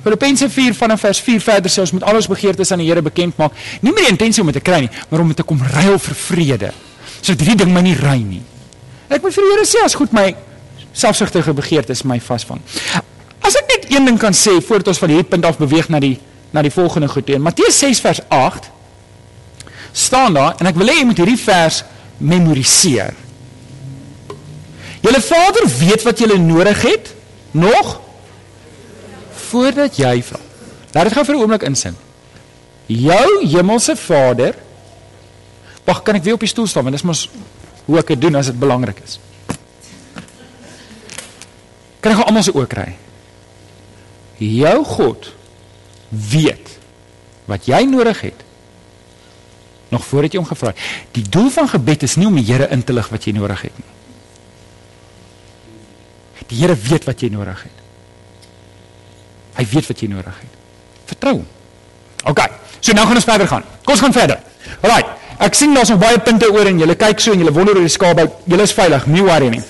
Filippense 0.03 0.49
4 0.51 0.75
vanaf 0.75 1.01
vers 1.01 1.21
4 1.21 1.41
verder 1.45 1.73
sê 1.73 1.83
ons 1.85 1.93
moet 1.93 2.05
al 2.09 2.21
ons 2.21 2.29
begeertes 2.31 2.73
aan 2.73 2.81
die 2.81 2.89
Here 2.89 3.03
bekend 3.05 3.37
maak, 3.41 3.57
nie 3.81 3.93
met 3.93 4.07
die 4.07 4.13
intensie 4.13 4.41
om 4.41 4.49
dit 4.49 4.57
te 4.57 4.65
kry 4.65 4.81
nie, 4.87 4.93
maar 5.11 5.25
om 5.25 5.29
dit 5.29 5.37
te 5.37 5.45
kom 5.45 5.61
ruil 5.61 5.99
vir 6.01 6.17
vrede. 6.23 6.71
Sodat 7.21 7.45
hierdie 7.45 7.59
ding 7.65 7.75
my 7.75 7.83
nie 7.85 7.97
ry 7.99 8.17
nie. 8.25 8.41
Ek 9.11 9.21
moet 9.21 9.35
vir 9.37 9.45
die 9.45 9.53
Here 9.53 9.69
sê 9.69 9.85
as 9.85 9.97
goed 9.99 10.15
my 10.17 10.31
selfsugtige 10.97 11.53
begeertes 11.57 12.05
my 12.09 12.17
vasvang. 12.25 12.63
As 13.45 13.57
ek 13.61 13.69
net 13.75 13.89
een 13.93 14.09
ding 14.09 14.19
kan 14.21 14.37
sê 14.37 14.57
voordat 14.65 14.95
ons 14.95 15.01
van 15.03 15.13
hierdie 15.13 15.29
punt 15.29 15.47
af 15.49 15.61
beweeg 15.61 15.93
na 15.93 16.01
die 16.03 16.17
na 16.51 16.65
die 16.67 16.73
volgende 16.75 17.07
goed 17.09 17.29
toe. 17.29 17.39
Matteus 17.39 17.79
6 17.79 18.01
vers 18.03 18.21
8 18.29 18.71
staan 19.93 20.35
daar 20.35 20.57
en 20.59 20.67
ek 20.67 20.79
wil 20.81 20.91
hê 20.91 20.97
jy 20.99 21.07
moet 21.07 21.21
hierdie 21.23 21.39
vers 21.39 21.85
memoriseer. 22.19 23.15
Julle 25.01 25.21
Vader 25.25 25.69
weet 25.79 26.03
wat 26.05 26.19
julle 26.21 26.39
nodig 26.39 26.83
het 26.83 27.13
nog 27.57 28.01
voordat 29.51 29.99
jy 29.99 30.23
vra. 30.23 30.41
Laat 30.95 31.11
dit 31.11 31.13
gou 31.13 31.25
vir 31.25 31.35
'n 31.35 31.41
oomblik 31.41 31.63
insin. 31.63 31.97
Jou 32.87 33.47
hemelse 33.47 33.97
Vader 33.97 34.55
Wag, 35.91 36.03
kan 36.03 36.15
ek 36.15 36.23
weer 36.27 36.37
op 36.37 36.45
die 36.45 36.51
stoel 36.51 36.69
staan 36.71 36.87
want 36.87 36.95
dis 36.95 37.07
mos 37.07 37.29
hoe 37.89 37.99
ek 37.99 38.13
dit 38.13 38.21
doen 38.21 38.39
as 38.39 38.51
dit 38.51 38.59
belangrik 38.59 39.01
is. 39.03 39.19
Kan 42.01 42.13
ek 42.13 42.21
gou 42.21 42.27
almal 42.29 42.47
se 42.47 42.55
oë 42.55 42.69
kry? 42.71 42.93
Jou 44.41 44.77
God 44.89 45.33
weet 46.09 46.77
wat 47.51 47.67
jy 47.69 47.83
nodig 47.91 48.23
het 48.29 48.47
nog 49.91 50.05
voordat 50.07 50.33
jy 50.33 50.39
hom 50.39 50.47
gevra 50.47 50.71
het. 50.71 50.83
Die 51.17 51.27
doel 51.27 51.51
van 51.51 51.67
gebed 51.69 52.07
is 52.07 52.15
nie 52.15 52.29
om 52.29 52.37
die 52.39 52.47
Here 52.47 52.69
in 52.71 52.85
te 52.87 52.95
lig 52.95 53.09
wat 53.11 53.27
jy 53.27 53.35
nodig 53.35 53.65
het 53.67 53.81
nie. 53.81 53.89
Die 56.53 56.61
Here 56.63 56.77
weet 56.79 57.09
wat 57.11 57.25
jy 57.25 57.33
nodig 57.35 57.65
het. 57.67 57.80
Hy 59.61 59.67
weet 59.69 59.91
wat 59.93 60.01
jy 60.01 60.09
nodig 60.09 60.37
het. 60.41 60.59
Vertrou 61.13 61.35
hom. 61.41 61.47
OK. 62.33 62.41
So 62.81 62.97
nou 62.97 63.05
gaan 63.07 63.21
ons 63.21 63.29
verder 63.29 63.49
gaan. 63.51 63.67
Kom 63.85 63.97
ons 63.97 64.05
gaan 64.07 64.17
verder. 64.17 64.41
Alraai. 64.81 65.17
Ek 65.41 65.57
sien 65.57 65.73
daar's 65.77 65.89
nog 65.93 66.01
baie 66.01 66.21
punte 66.25 66.49
oor 66.53 66.69
en 66.69 66.81
julle 66.81 66.97
kyk 67.01 67.21
so 67.21 67.33
en 67.33 67.41
julle 67.41 67.53
wonder 67.57 67.77
oor 67.77 67.85
die 67.85 67.93
skaap. 67.93 68.21
Julle 68.49 68.65
is 68.69 68.77
veilig. 68.77 69.07
Nie 69.09 69.25
worry 69.25 69.51
nie. 69.53 69.63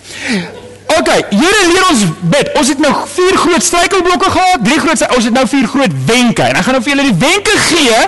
OK. 0.99 1.11
Here 1.31 1.65
leer 1.71 1.89
ons 1.89 2.05
bid. 2.33 2.53
Ons 2.59 2.71
het 2.75 2.83
nou 2.83 2.93
vier 3.17 3.39
groot 3.39 3.67
struikelblokke 3.67 4.31
gehad, 4.35 4.63
drie 4.67 4.79
groot 4.83 5.05
ons 5.17 5.27
het 5.27 5.35
nou 5.35 5.47
vier 5.51 5.67
groot 5.71 5.99
wenke 6.07 6.47
en 6.47 6.59
ek 6.59 6.67
gaan 6.67 6.79
nou 6.79 6.85
vir 6.87 6.95
julle 6.95 7.11
die 7.11 7.19
wenke 7.23 7.59
gee. 7.69 8.01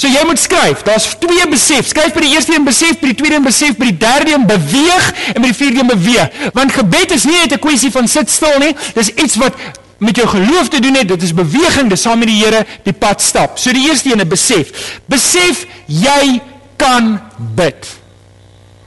So 0.00 0.08
jy 0.08 0.22
moet 0.24 0.40
skryf. 0.40 0.80
Daar's 0.86 1.10
twee 1.20 1.44
besef. 1.52 1.90
Skryf 1.90 2.14
by 2.16 2.22
die 2.24 2.30
eerste 2.32 2.54
een 2.56 2.64
besef, 2.64 2.96
by 3.02 3.10
die 3.10 3.18
tweede 3.18 3.36
een 3.36 3.44
besef, 3.44 3.76
by 3.76 3.90
die 3.90 3.98
derde 4.00 4.32
een 4.32 4.46
beweeg 4.48 5.10
en 5.34 5.42
by 5.42 5.50
die 5.50 5.58
vierde 5.58 5.82
een 5.82 5.90
beweeg. 5.92 6.38
Want 6.56 6.72
gebed 6.72 7.12
is 7.18 7.28
nie 7.28 7.36
net 7.36 7.52
'n 7.52 7.60
kwessie 7.60 7.92
van 7.92 8.08
sit 8.08 8.30
stil 8.32 8.56
nie. 8.64 8.72
Dis 8.96 9.12
iets 9.12 9.36
wat 9.36 9.52
met 10.00 10.16
jou 10.16 10.26
geloof 10.28 10.68
te 10.72 10.80
doen 10.80 10.96
het, 10.96 11.08
dit 11.08 11.22
is 11.22 11.34
beweging, 11.36 11.90
dis 11.92 12.02
saam 12.02 12.22
met 12.22 12.30
die 12.30 12.38
Here 12.40 12.64
die 12.86 12.96
pad 12.96 13.20
stap. 13.22 13.58
So 13.60 13.72
die 13.76 13.84
eerste 13.88 14.12
ene 14.12 14.24
besef. 14.28 14.72
Besef 15.10 15.66
jy 15.86 16.40
kan 16.80 17.18
bid. 17.56 17.88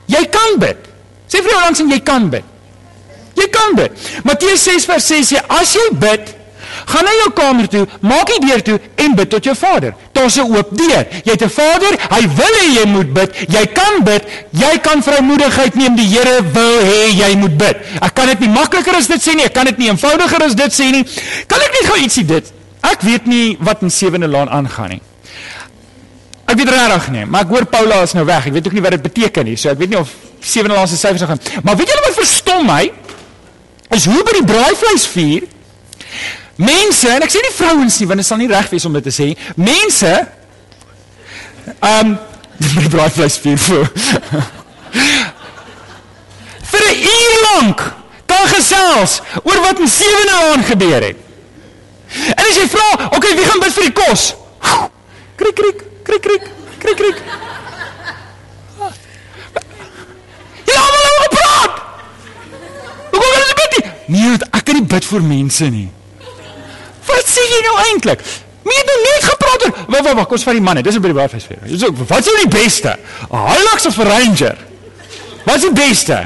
Jy 0.10 0.24
kan 0.34 0.58
bid. 0.62 0.90
Sê 1.30 1.42
vir 1.42 1.54
jou 1.54 1.62
langs 1.62 1.84
en 1.84 1.92
jy 1.94 2.00
kan 2.06 2.26
bid. 2.34 2.50
Jy 3.38 3.46
kan 3.54 3.78
bid. 3.78 3.94
Matteus 4.26 4.66
6 4.66 4.88
vers 4.90 5.12
6 5.14 5.34
sê 5.34 5.44
as 5.54 5.76
jy 5.78 5.86
bid, 6.02 6.34
Gaan 6.86 7.06
na 7.06 7.12
jou 7.22 7.30
kamer 7.36 7.68
toe, 7.68 7.84
maak 8.02 8.28
die 8.28 8.40
deur 8.48 8.62
toe 8.62 8.80
en 8.96 9.16
bid 9.16 9.30
tot 9.30 9.44
jou 9.44 9.56
Vader. 9.56 9.94
Daar's 10.12 10.38
'n 10.38 10.48
oop 10.56 10.70
deur. 10.78 11.08
Jy 11.24 11.32
het 11.32 11.44
'n 11.44 11.50
Vader, 11.50 11.94
hy 12.10 12.22
wil 12.28 12.54
hê 12.62 12.68
jy 12.80 12.86
moet 12.88 13.14
bid. 13.14 13.36
Jy 13.48 13.66
kan 13.68 14.04
bid. 14.04 14.24
Jy 14.52 14.78
kan 14.80 15.04
vrymoedigheid 15.04 15.76
neem. 15.76 15.96
Die 15.96 16.08
Here 16.08 16.44
wil 16.54 16.80
hê 16.82 17.12
jy 17.12 17.36
moet 17.38 17.58
bid. 17.58 17.78
Ek 18.02 18.14
kan 18.14 18.28
dit 18.28 18.40
nie 18.40 18.50
makliker 18.50 18.96
as 18.96 19.08
dit 19.08 19.22
sê 19.22 19.36
nie. 19.36 19.46
Ek 19.46 19.54
kan 19.54 19.66
dit 19.66 19.78
nie 19.78 19.90
eenvoudiger 19.90 20.44
as 20.44 20.56
dit 20.56 20.74
sê 20.74 20.92
nie. 20.92 21.04
Kan 21.48 21.60
ek 21.60 21.72
net 21.72 21.90
gou 21.90 21.98
ietsie 21.98 22.26
dit? 22.26 22.52
Ek 22.82 23.02
weet 23.02 23.26
nie 23.26 23.58
wat 23.60 23.82
in 23.82 23.92
Sewende 23.92 24.28
Laan 24.28 24.50
aangaan 24.50 24.90
nie. 24.90 25.02
Ek 26.46 26.58
weet 26.58 26.70
regtig 26.70 27.08
nie, 27.16 27.26
maar 27.26 27.42
ek 27.42 27.48
hoor 27.48 27.66
Paula 27.66 28.02
is 28.02 28.14
nou 28.14 28.26
weg. 28.26 28.48
Ek 28.48 28.54
weet 28.54 28.68
ook 28.68 28.74
nie 28.74 28.82
wat 28.82 28.92
dit 28.92 29.02
beteken 29.02 29.46
nie. 29.46 29.56
So 29.56 29.70
ek 29.70 29.80
weet 29.80 29.90
nie 29.90 30.00
of 30.00 30.12
Sewende 30.44 30.76
Laan 30.76 30.88
se 30.88 30.98
syfers 30.98 31.22
gaan. 31.22 31.40
Maar 31.64 31.76
weet 31.80 31.88
julle 31.88 32.04
wat 32.06 32.20
verstom 32.20 32.66
my? 32.68 32.92
Is 33.96 34.06
hoe 34.06 34.24
by 34.26 34.36
die 34.40 34.46
braaivleisvuur 34.50 35.48
Mense, 36.56 37.10
en 37.10 37.24
ek 37.26 37.32
sê 37.34 37.42
nie 37.42 37.56
vrouens 37.56 37.96
nie 38.00 38.08
want 38.10 38.22
dit 38.22 38.28
sal 38.28 38.38
nie 38.38 38.50
reg 38.52 38.70
wees 38.70 38.86
om 38.86 38.94
dit 38.94 39.06
te 39.08 39.14
sê. 39.14 39.32
Mense 39.58 40.12
ehm 41.74 42.14
um, 42.14 42.18
die 42.64 42.90
braaivleis 42.92 43.40
vir 43.42 43.58
vir. 43.58 43.88
vir 46.72 46.84
'n 46.90 47.00
uur 47.14 47.34
lank 47.48 47.82
kan 48.30 48.46
gesels 48.48 49.22
oor 49.44 49.60
wat 49.66 49.80
in 49.80 49.90
sewende 49.90 50.36
aand 50.50 50.66
gebeur 50.66 51.02
het. 51.02 51.18
En 52.38 52.46
as 52.46 52.58
jy 52.58 52.68
vra, 52.70 52.88
oké, 52.94 53.16
okay, 53.16 53.36
wie 53.36 53.46
gaan 53.46 53.60
bid 53.60 53.74
vir 53.74 53.84
die 53.90 53.98
kos? 53.98 54.36
Krik 55.40 55.56
krik 55.58 55.82
krik 56.06 56.22
krik 56.22 56.46
krik 56.80 56.98
krik. 56.98 57.24
Ja, 60.70 60.82
maar 60.92 61.02
nou 61.08 61.28
praat. 61.34 61.82
Hoe 63.10 63.20
kom 63.20 63.34
jy 63.34 63.56
bid? 63.62 63.92
Nee, 64.06 64.38
ek 64.52 64.64
kan 64.64 64.78
nie 64.78 64.88
bid 64.96 65.06
vir 65.10 65.22
mense 65.26 65.70
nie. 65.74 65.90
Wat 67.08 67.30
sê 67.30 67.44
jy 67.52 67.62
nou 67.68 67.76
eintlik? 67.88 68.22
Meer 68.64 68.86
dan 68.88 69.02
net 69.04 69.26
gepraat 69.28 69.66
oor. 69.66 69.74
Wag, 69.88 70.04
wag, 70.04 70.14
wag, 70.14 70.28
kom 70.28 70.38
ons 70.38 70.46
vat 70.48 70.56
die 70.56 70.64
manne. 70.64 70.82
Dis 70.82 70.96
'n 70.96 71.02
baie 71.02 71.14
baie 71.14 71.30
fees. 71.30 71.48
Dis 71.68 71.84
ook 71.86 71.98
wat 72.08 72.20
is 72.20 72.26
nou 72.26 72.38
die 72.46 72.54
beste? 72.60 72.96
Hilux 73.32 73.86
of 73.86 73.98
Ranger? 73.98 74.58
Wat 75.44 75.56
is 75.56 75.62
die 75.62 75.74
beste? 75.74 76.26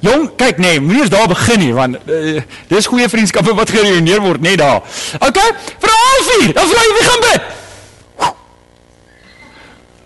Jong, 0.00 0.30
kyk 0.36 0.58
nee, 0.58 0.80
moenie 0.80 1.00
eens 1.02 1.10
daar 1.10 1.28
begin 1.28 1.58
nie 1.58 1.72
want 1.74 1.96
uh, 2.06 2.42
dis 2.68 2.86
goeie 2.86 3.08
vriendskappe 3.08 3.54
wat 3.54 3.70
gereüneer 3.70 4.20
word 4.20 4.40
net 4.40 4.58
daar. 4.58 4.82
OK? 5.18 5.38
Vir 5.82 5.94
halfuur, 6.02 6.52
dan 6.52 6.68
vra 6.68 6.82
jy 6.84 6.92
wie 6.98 7.06
gaan 7.08 7.24
bid. 7.24 7.54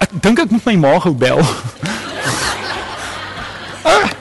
Ek 0.00 0.14
dink 0.24 0.38
ek 0.38 0.50
moet 0.54 0.64
my 0.70 0.76
ma 0.80 0.94
gou 1.04 1.12
bel. 1.12 1.42
Ah. 3.82 4.08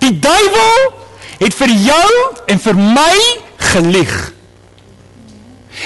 Die 0.00 0.12
duiwel 0.18 0.92
het 1.40 1.54
vir 1.56 1.72
jou 1.84 2.10
en 2.50 2.60
vir 2.60 2.76
my 2.80 3.16
gelieg. 3.74 4.14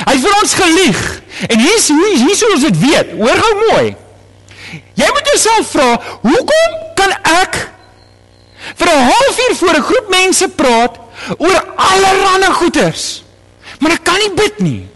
Hy 0.04 0.14
het 0.14 0.24
vir 0.24 0.38
ons 0.40 0.54
gelieg. 0.58 1.02
En 1.48 1.60
hier's 1.60 1.88
hoe 1.88 2.10
hier 2.14 2.38
sou 2.38 2.50
ons 2.54 2.66
dit 2.66 2.80
weet. 2.80 3.14
Hoor 3.18 3.42
gou 3.44 3.52
mooi. 3.68 3.94
Jy 4.98 5.10
moet 5.10 5.30
jouself 5.32 5.70
vra, 5.70 5.88
hoekom 6.22 6.74
kan 6.98 7.12
ek 7.42 7.58
vir 8.74 8.88
'n 8.90 9.06
halfuur 9.10 9.54
voor 9.60 9.74
'n 9.76 9.86
groep 9.88 10.08
mense 10.10 10.48
praat 10.48 10.98
oor 11.38 11.58
allerlei 11.76 12.52
goeters? 12.52 13.24
Maar 13.78 13.92
ek 13.92 14.04
kan 14.04 14.18
nie 14.18 14.34
bid 14.34 14.58
nie. 14.58 14.88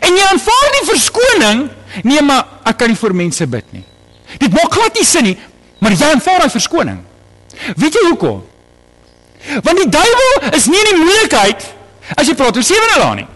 En 0.00 0.16
jy 0.16 0.22
aanvaar 0.22 0.70
die 0.80 0.88
verskoning, 0.88 1.70
nee, 2.02 2.22
maar 2.22 2.46
ek 2.64 2.76
kan 2.76 2.88
nie 2.88 2.96
vir 2.96 3.14
mense 3.14 3.46
bid 3.46 3.72
nie. 3.72 3.84
Dit 4.38 4.52
maak 4.52 4.72
glad 4.72 4.94
nie 4.94 5.04
sin 5.04 5.24
nie, 5.24 5.38
maar 5.78 5.92
jy 5.92 6.04
aanvaar 6.04 6.38
daai 6.38 6.50
verskoning. 6.50 7.04
Weet 7.76 7.94
jy 7.94 8.08
hoekom? 8.08 8.42
Want 9.62 9.76
die 9.76 9.88
duiwel 9.88 10.54
is 10.56 10.66
nie 10.66 10.78
in 10.78 10.90
die 10.90 11.04
moeilikheid 11.04 11.74
as 12.16 12.28
jy 12.28 12.36
praat 12.38 12.56
oor 12.56 12.66
sewe 12.66 12.90
dae 12.94 13.10
nie. 13.20 13.26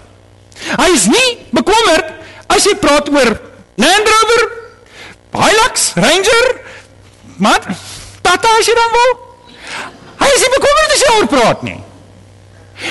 Hy 0.78 0.88
is 0.92 1.06
nie 1.10 1.28
bekommerd 1.54 2.14
as 2.52 2.66
jy 2.66 2.74
praat 2.82 3.08
oor 3.12 3.34
Land 3.78 4.10
Rover, 4.10 4.46
Hilux, 5.38 5.92
Ranger, 5.94 6.46
maar 7.38 7.62
Tata 8.22 8.54
as 8.58 8.66
jy 8.66 8.74
dan 8.76 8.96
wil. 8.96 9.12
Hy 10.18 10.30
is 10.34 10.42
nie 10.44 10.54
bekommerd 10.56 10.94
as 10.96 11.04
jy 11.04 11.12
oor 11.14 11.28
praat 11.34 11.62
nie. 11.68 11.78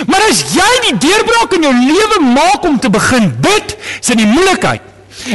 Maar 0.07 0.23
as 0.27 0.43
jy 0.51 0.69
die 0.87 0.97
deurbraak 1.07 1.53
in 1.57 1.65
jou 1.67 1.73
lewe 1.73 2.21
maak 2.25 2.65
om 2.67 2.79
te 2.79 2.91
begin 2.91 3.29
bid, 3.43 3.75
is 3.99 4.11
dit 4.11 4.21
die 4.23 4.29
moeilikheid. 4.29 4.83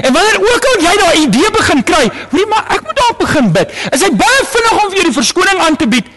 En 0.02 0.12
wanneer 0.14 0.38
ook 0.40 0.66
al 0.70 0.84
jy 0.84 0.92
daai 1.00 1.22
idee 1.24 1.50
begin 1.56 1.82
kry, 1.84 2.04
hoorie 2.30 2.48
maar 2.48 2.68
ek 2.72 2.84
moet 2.86 3.00
daar 3.00 3.16
begin 3.18 3.50
bid. 3.52 3.72
Is 3.92 4.04
hy 4.04 4.12
baie 4.16 4.44
vinnig 4.52 4.78
om 4.78 4.90
vir 4.90 5.00
jou 5.00 5.06
die 5.08 5.16
verskoning 5.16 5.62
aan 5.66 5.76
te 5.80 5.88
bied? 5.90 6.08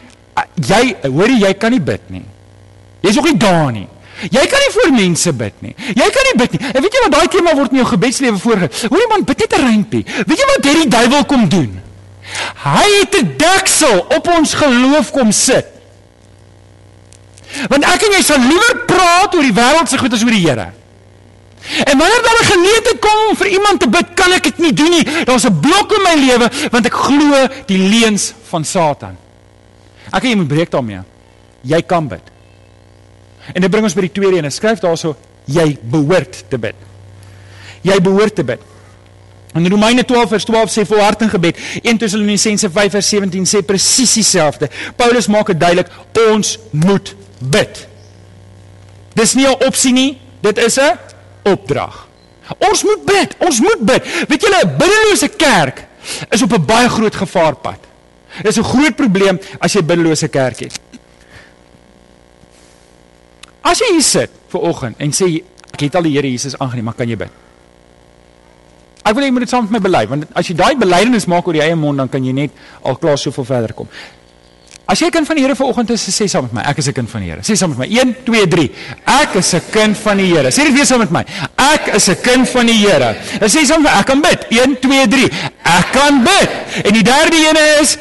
Jy 0.59 0.83
hoorie 1.07 1.41
jy 1.41 1.53
kan 1.59 1.73
nie 1.73 1.81
bid 1.83 2.11
nie. 2.13 2.23
Jy's 3.05 3.19
ook 3.19 3.29
nie 3.31 3.39
daar 3.41 3.71
nie. 3.73 3.87
Jy 4.21 4.45
kan 4.47 4.59
nie 4.63 4.73
vir 4.73 4.91
mense 4.95 5.33
bid 5.33 5.61
nie. 5.61 5.75
Jy 5.95 6.09
kan 6.15 6.27
nie 6.29 6.37
bid 6.39 6.51
nie. 6.55 6.61
En 6.71 6.81
weet 6.81 6.93
jy 6.93 7.01
wat 7.03 7.11
daai 7.11 7.27
tema 7.27 7.55
word 7.55 7.71
in 7.71 7.81
jou 7.81 7.87
gebedslewe 7.89 8.37
voorge? 8.39 8.69
Hoorie 8.87 9.09
man, 9.11 9.25
bid 9.27 9.39
net 9.39 9.53
'n 9.53 9.65
rympie. 9.67 10.05
Weet 10.27 10.39
jy 10.39 10.47
wat 10.55 10.65
hierdie 10.65 10.87
duiwel 10.87 11.25
kom 11.25 11.49
doen? 11.49 11.81
Hy 12.63 12.87
het 12.99 13.15
'n 13.15 13.35
deksel 13.37 13.99
op 13.99 14.27
ons 14.27 14.53
geloof 14.53 15.11
kom 15.11 15.31
sit. 15.31 15.65
Want 17.67 17.83
ek 17.83 18.01
en 18.01 18.11
jy 18.17 18.23
sal 18.23 18.39
liewer 18.39 18.85
praat 18.87 19.35
oor 19.35 19.41
die 19.41 19.53
wêreld 19.53 19.89
se 19.89 19.97
goed 19.97 20.13
as 20.13 20.23
oor 20.23 20.31
die 20.31 20.47
Here. 20.47 20.71
En 21.85 21.97
wanneer 21.97 22.21
daar 22.21 22.41
'n 22.41 22.51
geleentheid 22.51 22.99
kom 22.99 23.29
om 23.29 23.35
vir 23.35 23.47
iemand 23.47 23.79
te 23.79 23.89
bid, 23.89 24.13
kan 24.13 24.31
ek 24.31 24.43
dit 24.43 24.57
nie 24.57 24.73
doen 24.73 24.89
nie. 24.89 25.25
Daar's 25.25 25.45
'n 25.45 25.59
blok 25.59 25.91
in 25.91 26.03
my 26.03 26.15
lewe 26.25 26.49
want 26.71 26.85
ek 26.85 26.93
glo 26.93 27.47
die 27.65 27.89
leuns 27.89 28.33
van 28.49 28.63
Satan. 28.63 29.17
Ek 30.11 30.23
en 30.23 30.29
jy 30.29 30.35
moet 30.35 30.47
breek 30.47 30.71
daarmee. 30.71 31.01
Jy 31.61 31.81
kan 31.81 32.07
bid. 32.07 32.34
En 33.53 33.61
dit 33.61 33.69
bring 33.71 33.83
ons 33.83 33.93
by 33.93 34.01
die 34.01 34.11
tweede 34.11 34.37
een. 34.37 34.51
Skryf 34.51 34.79
daarso 34.79 35.15
jy 35.45 35.77
behoort 35.81 36.43
te 36.49 36.57
bid. 36.57 36.75
Jy 37.85 37.99
behoort 38.01 38.35
te 38.35 38.43
bid. 38.43 38.61
In 39.55 39.69
Romeine 39.71 40.03
12 40.03 40.29
vers 40.29 40.43
12 40.43 40.71
sê 40.73 40.85
volharding 40.87 41.31
gebed. 41.31 41.59
1 41.81 41.97
Tessalonisense 42.01 42.69
5 42.69 42.91
vers 42.97 43.09
17 43.09 43.45
sê 43.47 43.61
presies 43.63 44.17
dieselfde. 44.17 44.69
Paulus 44.99 45.29
maak 45.31 45.53
dit 45.53 45.59
duidelik, 45.59 45.91
ons 46.27 46.57
moet 46.71 47.13
bid. 47.39 47.85
Dis 49.15 49.33
nie 49.35 49.47
'n 49.47 49.63
opsie 49.65 49.93
nie, 49.93 50.17
dit 50.41 50.57
is 50.57 50.77
'n 50.77 50.97
opdrag. 51.43 52.07
Ons 52.69 52.83
moet 52.83 53.05
bid, 53.05 53.35
ons 53.39 53.59
moet 53.59 53.79
bid. 53.79 54.03
Weet 54.27 54.41
julle, 54.41 54.59
'n 54.63 54.77
biddelose 54.77 55.29
kerk 55.37 55.87
is 56.29 56.41
op 56.41 56.53
'n 56.53 56.65
baie 56.65 56.89
groot 56.89 57.15
gevaarpad. 57.15 57.79
Dit 58.41 58.51
is 58.51 58.57
'n 58.57 58.63
groot 58.63 58.95
probleem 58.95 59.39
as 59.59 59.73
jy 59.73 59.83
biddelose 59.83 60.27
kerk 60.27 60.59
het. 60.59 60.79
As 63.65 63.81
jy 63.81 63.95
hier 63.95 64.05
sit 64.05 64.35
vir 64.53 64.67
oggend 64.69 65.01
en 65.01 65.15
sê 65.15 65.31
ek 65.73 65.87
het 65.87 65.97
al 65.97 66.05
die 66.07 66.13
Here 66.15 66.29
Jesus 66.29 66.53
aangeneem, 66.61 66.85
maar 66.85 66.97
kan 66.97 67.09
jy 67.09 67.17
bid? 67.17 67.31
Ek 69.05 69.13
wil 69.13 69.23
hê 69.23 69.29
jy 69.29 69.33
moet 69.33 69.45
dit 69.45 69.53
saam 69.53 69.65
met 69.65 69.73
my 69.77 69.81
bely 69.85 70.03
want 70.09 70.29
as 70.37 70.49
jy 70.49 70.55
daai 70.57 70.75
belydenis 70.77 71.25
maak 71.29 71.47
oor 71.49 71.57
die 71.57 71.65
eie 71.65 71.77
mond 71.77 71.97
dan 72.01 72.11
kan 72.11 72.23
jy 72.25 72.33
net 72.33 72.53
al 72.85 72.97
klaar 73.01 73.17
soveel 73.21 73.47
verder 73.49 73.73
kom. 73.77 73.89
As 74.85 75.01
jy 75.01 75.07
'n 75.07 75.11
kind 75.11 75.27
van 75.27 75.35
die 75.35 75.41
Here 75.41 75.55
vanoggend 75.55 75.89
is, 75.89 76.05
sê 76.13 76.27
saam 76.29 76.43
met 76.45 76.53
my, 76.53 76.61
ek 76.61 76.77
is 76.77 76.87
'n 76.87 76.93
kind 76.93 77.09
van 77.09 77.21
die 77.21 77.29
Here. 77.29 77.41
Sê 77.41 77.55
saam 77.57 77.69
met 77.69 77.79
my. 77.79 77.87
1 77.89 78.15
2 78.23 78.47
3. 78.47 78.71
Ek 79.05 79.35
is 79.35 79.53
'n 79.53 79.61
kind 79.71 79.97
van 79.97 80.17
die 80.17 80.29
Here. 80.29 80.49
Sê 80.51 80.61
dit 80.63 80.73
weer 80.73 80.85
saam 80.85 80.99
met 80.99 81.11
my. 81.11 81.25
Ek 81.57 81.95
is 81.95 82.07
'n 82.07 82.21
kind 82.21 82.49
van 82.49 82.65
die 82.65 82.85
Here. 82.85 83.15
Dan 83.39 83.49
sê 83.49 83.65
saam 83.65 83.81
met 83.81 83.91
my, 83.91 83.99
ek 83.99 84.05
kan 84.05 84.21
bid. 84.21 84.45
1 84.49 84.79
2 84.79 85.07
3. 85.07 85.31
Ek 85.63 85.91
kan 85.91 86.23
bid. 86.23 86.49
En 86.85 86.93
die 86.93 87.03
derde 87.03 87.35
een 87.35 87.81
is 87.81 87.97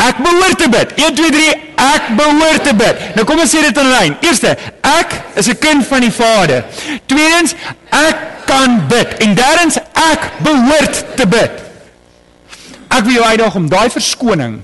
ek 0.00 0.20
behoort 0.24 0.58
te 0.58 0.68
bid. 0.72 0.92
1 0.96 1.14
2 1.18 1.30
3. 1.34 1.54
Ek 1.80 2.10
behoort 2.16 2.64
te 2.64 2.74
bid. 2.76 3.02
Nou 3.16 3.24
kom 3.28 3.40
ons 3.42 3.52
sê 3.52 3.62
dit 3.64 3.80
in 3.82 3.90
lyn. 3.90 4.16
Eerste, 4.24 4.56
ek 4.86 5.16
is 5.40 5.48
'n 5.48 5.58
kind 5.58 5.86
van 5.86 6.00
die 6.00 6.12
Vader. 6.12 6.64
Tweedens, 7.06 7.54
ek 7.88 8.16
kan 8.46 8.86
bid. 8.88 9.18
En 9.20 9.34
derdens, 9.34 9.76
ek 9.94 10.30
behoort 10.42 11.04
te 11.16 11.26
bid. 11.26 11.50
Ek 12.88 13.04
wil 13.04 13.12
jou 13.12 13.24
uitdaag 13.24 13.54
om 13.54 13.68
daai 13.68 13.90
verskoning 13.90 14.62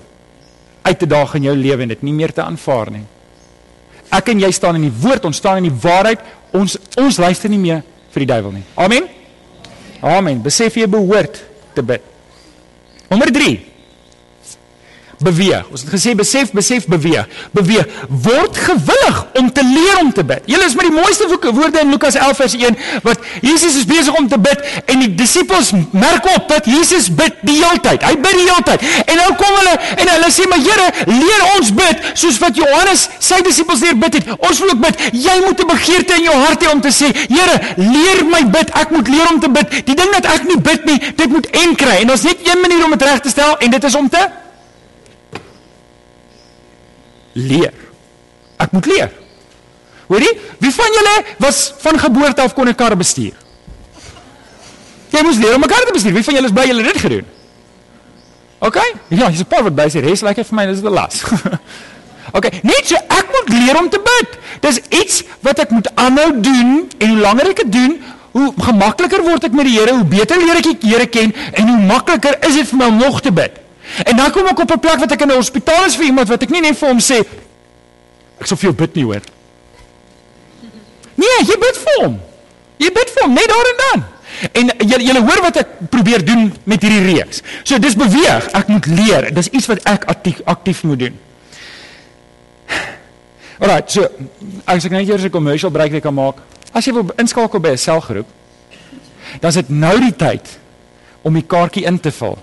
uit 0.82 0.98
te 0.98 1.06
daag 1.06 1.34
in 1.34 1.42
jou 1.42 1.56
lewe 1.56 1.82
en 1.82 1.88
dit 1.88 2.02
nie 2.02 2.12
meer 2.12 2.32
te 2.32 2.42
aanvaar 2.42 2.90
nie. 2.90 3.04
Ek 4.10 4.28
en 4.28 4.40
jy 4.40 4.50
staan 4.50 4.74
in 4.74 4.82
die 4.82 4.98
woord, 5.00 5.24
ons 5.24 5.36
staan 5.36 5.56
in 5.56 5.70
die 5.70 5.78
waarheid. 5.82 6.20
Ons 6.52 6.76
ons 6.96 7.18
luister 7.18 7.50
nie 7.50 7.58
meer 7.58 7.82
vir 8.10 8.24
die 8.24 8.32
duiwel 8.32 8.52
nie. 8.52 8.64
Amen. 8.74 9.08
Amen. 10.00 10.42
Besef 10.42 10.74
jy 10.74 10.86
behoort 10.86 11.42
te 11.74 11.82
bid. 11.82 12.02
Nommer 13.08 13.32
3 13.32 13.75
beweeg. 15.18 15.64
Ons 15.70 15.84
het 15.84 15.92
gesê 15.92 16.14
besef, 16.16 16.50
besef, 16.52 16.86
beweeg. 16.90 17.26
Beweeg. 17.56 17.86
Word 18.08 18.56
gewillig 18.56 19.18
om 19.40 19.52
te 19.52 19.64
leer 19.64 20.00
om 20.00 20.12
te 20.12 20.24
bid. 20.24 20.44
Julle 20.50 20.64
is 20.64 20.74
met 20.74 20.88
die 20.88 20.94
mooiste 20.94 21.28
woorde 21.28 21.80
in 21.80 21.90
Lukas 21.90 22.14
11 22.14 22.36
vers 22.36 22.56
1 22.58 22.78
wat 23.02 23.18
Jesus 23.40 23.76
is 23.80 23.86
besig 23.88 24.14
om 24.18 24.28
te 24.28 24.38
bid 24.38 24.62
en 24.84 25.02
die 25.04 25.12
disippels 25.14 25.72
merk 25.90 26.26
op 26.34 26.48
dat 26.48 26.68
Jesus 26.68 27.08
bid 27.14 27.40
die 27.46 27.58
hele 27.62 27.80
tyd. 27.84 28.04
Hy 28.04 28.14
bid 28.20 28.38
die 28.40 28.46
hele 28.48 28.66
tyd. 28.66 28.86
En 29.06 29.20
nou 29.22 29.28
kom 29.40 29.58
hulle 29.60 29.74
en 29.96 30.12
hulle 30.14 30.30
sê 30.34 30.48
maar 30.50 30.64
Here, 30.66 30.86
leer 31.06 31.42
ons 31.56 31.68
bid 31.76 32.06
soos 32.18 32.40
wat 32.42 32.56
Johannes 32.58 33.06
sy 33.22 33.38
disippels 33.46 33.84
leer 33.84 33.98
bid 34.00 34.18
het. 34.18 34.32
Ons 34.38 34.62
wil 34.62 34.72
ook 34.74 34.80
bid. 34.82 35.04
Jy 35.12 35.36
moet 35.44 35.60
'n 35.62 35.68
begeerte 35.70 36.16
in 36.16 36.24
jou 36.26 36.34
hart 36.34 36.64
hê 36.64 36.72
om 36.72 36.80
te 36.80 36.90
sê, 36.90 37.12
Here, 37.14 37.56
leer 37.76 38.24
my 38.24 38.42
bid. 38.50 38.70
Ek 38.74 38.90
moet 38.90 39.08
leer 39.08 39.28
om 39.30 39.40
te 39.40 39.48
bid. 39.48 39.86
Die 39.86 39.94
ding 39.94 40.10
dat 40.12 40.26
ek 40.26 40.42
nie 40.48 40.58
bid 40.58 40.84
nie, 40.84 40.98
dit 41.16 41.28
moet 41.28 41.46
en 41.46 41.74
kry. 41.74 42.00
En 42.00 42.06
daar's 42.06 42.22
net 42.22 42.38
een 42.42 42.60
manier 42.60 42.84
om 42.84 42.90
dit 42.90 43.02
reg 43.02 43.20
te 43.20 43.28
stel 43.28 43.56
en 43.58 43.70
dit 43.70 43.84
is 43.84 43.94
om 43.94 44.08
te 44.08 44.26
leer. 47.36 47.74
Ek 48.56 48.72
moet 48.72 48.88
leer. 48.88 49.12
Hoorie? 50.08 50.32
Wie 50.62 50.72
van 50.72 50.98
julle 50.98 51.14
was 51.42 51.74
van 51.82 51.98
geboorte 52.00 52.42
af 52.42 52.54
kon 52.54 52.68
'n 52.68 52.74
kar 52.74 52.96
bestuur? 52.96 53.34
Jy 55.10 55.22
moes 55.22 55.38
leer 55.38 55.54
om 55.54 55.62
'n 55.62 55.68
kar 55.68 55.84
te 55.84 55.92
bestuur. 55.92 56.12
Wie 56.12 56.24
van 56.24 56.34
julle 56.34 56.46
is 56.46 56.52
bly 56.52 56.66
julle 56.66 56.82
dit 56.82 56.98
gedoen? 56.98 57.26
OK? 58.58 58.78
Ja, 59.08 59.28
jy's 59.28 59.40
'n 59.40 59.46
paar 59.46 59.62
wat 59.62 59.74
by 59.74 59.88
sê, 59.88 60.00
"Res 60.00 60.22
like 60.22 60.44
vir 60.44 60.54
my, 60.54 60.66
dis 60.66 60.80
die 60.80 60.90
las." 60.90 61.22
OK, 62.36 62.50
net 62.62 62.82
so 62.84 62.94
ek 62.94 63.26
moet 63.30 63.48
leer 63.48 63.78
om 63.78 63.88
te 63.88 64.00
bid. 64.02 64.38
Dis 64.60 64.80
iets 64.88 65.22
wat 65.40 65.58
ek 65.58 65.70
moet 65.70 65.88
aanhou 65.94 66.40
doen 66.40 66.90
en 66.98 67.08
hoe 67.08 67.18
langer 67.18 67.48
ek 67.48 67.56
dit 67.56 67.72
doen, 67.72 68.02
hoe 68.32 68.52
gemakliker 68.58 69.22
word 69.22 69.44
ek 69.44 69.52
met 69.52 69.64
die 69.64 69.78
Here, 69.78 69.94
hoe 69.94 70.04
beter 70.04 70.36
leer 70.36 70.56
ek 70.56 70.80
die 70.80 70.90
Here 70.90 71.06
ken 71.06 71.34
en 71.52 71.68
hoe 71.68 71.78
makliker 71.86 72.36
is 72.48 72.54
dit 72.54 72.68
vir 72.68 72.78
my 72.78 72.86
om 72.86 72.96
nog 72.96 73.20
te 73.20 73.32
bid. 73.32 73.65
En 74.04 74.16
dan 74.16 74.30
kom 74.30 74.46
ek 74.46 74.58
op 74.58 74.70
'n 74.72 74.80
plek 74.80 74.98
wat 74.98 75.12
ek 75.12 75.20
in 75.20 75.30
'n 75.30 75.40
hospitaal 75.40 75.84
is 75.84 75.96
vir 75.96 76.04
iemand 76.04 76.28
wat 76.28 76.42
ek 76.42 76.50
nie 76.50 76.60
net 76.60 76.76
vir 76.76 76.88
hom 76.88 76.98
sê 76.98 77.24
ek 78.40 78.46
sal 78.46 78.56
vir 78.56 78.68
jou 78.68 78.74
bid 78.74 78.94
nie 78.94 79.04
hoor. 79.04 79.22
Nee, 81.14 81.38
jy 81.46 81.56
bid 81.58 81.76
vir 81.76 82.04
hom. 82.04 82.20
Jy 82.76 82.90
bid 82.92 83.10
vir 83.10 83.22
hom 83.22 83.32
net 83.32 83.48
daar 83.48 83.70
en 83.72 83.78
dan. 83.84 84.04
En 84.52 84.88
julle 84.88 85.04
julle 85.04 85.20
hoor 85.20 85.42
wat 85.42 85.56
ek 85.56 85.68
probeer 85.90 86.24
doen 86.24 86.52
met 86.64 86.82
hierdie 86.82 87.14
reeks. 87.14 87.42
So 87.64 87.78
dis 87.78 87.96
beweeg, 87.96 88.48
ek 88.52 88.68
moet 88.68 88.86
leer. 88.86 89.30
Dis 89.34 89.48
iets 89.48 89.66
wat 89.66 89.80
ek 89.88 90.04
aktief 90.04 90.42
aktief 90.44 90.82
moet 90.82 90.98
doen. 90.98 91.18
Alraai, 93.58 93.82
so 93.88 94.04
as 94.68 94.84
ek 94.84 94.92
net 94.92 95.08
eers 95.08 95.24
'n 95.24 95.30
commercial 95.30 95.70
break 95.70 95.90
wil 95.90 96.00
kan 96.00 96.14
maak. 96.14 96.36
As 96.72 96.84
jy 96.84 96.92
wil 96.92 97.08
inskakel 97.16 97.60
by 97.60 97.70
'n 97.70 97.78
selgroep, 97.78 98.26
dan 99.40 99.48
is 99.48 99.54
dit 99.54 99.68
nou 99.68 99.98
die 100.00 100.16
tyd 100.16 100.58
om 101.22 101.32
die 101.32 101.46
kaartjie 101.46 101.86
in 101.86 102.00
te 102.00 102.12
vul. 102.12 102.38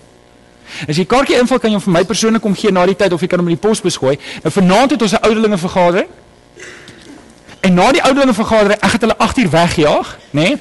As 0.87 0.97
jy 0.97 1.05
kaartjie 1.05 1.39
invul, 1.39 1.59
kan 1.59 1.71
jy 1.71 1.77
hom 1.77 1.85
vir 1.85 1.93
my 1.93 2.03
persoonlik 2.03 2.41
kom 2.41 2.55
gee 2.55 2.71
na 2.71 2.85
die 2.85 2.95
tyd 2.95 3.13
of 3.13 3.21
jy 3.21 3.27
kan 3.27 3.39
hom 3.39 3.47
in 3.47 3.57
die 3.57 3.67
pos 3.67 3.81
beskooi. 3.81 4.17
Nou 4.43 4.51
vanaand 4.51 4.91
het 4.91 5.01
ons 5.01 5.13
'n 5.13 5.23
ouderlinge 5.23 5.57
vergadering. 5.57 6.07
En 7.63 7.73
na 7.73 7.91
die 7.95 8.01
ouderlinge 8.03 8.33
vergadering, 8.35 8.79
ek 8.83 8.91
het 8.97 9.05
hulle 9.05 9.15
8 9.17 9.37
uur 9.37 9.49
weggejaag, 9.49 10.09
nê? 10.35 10.41
Nee? 10.41 10.57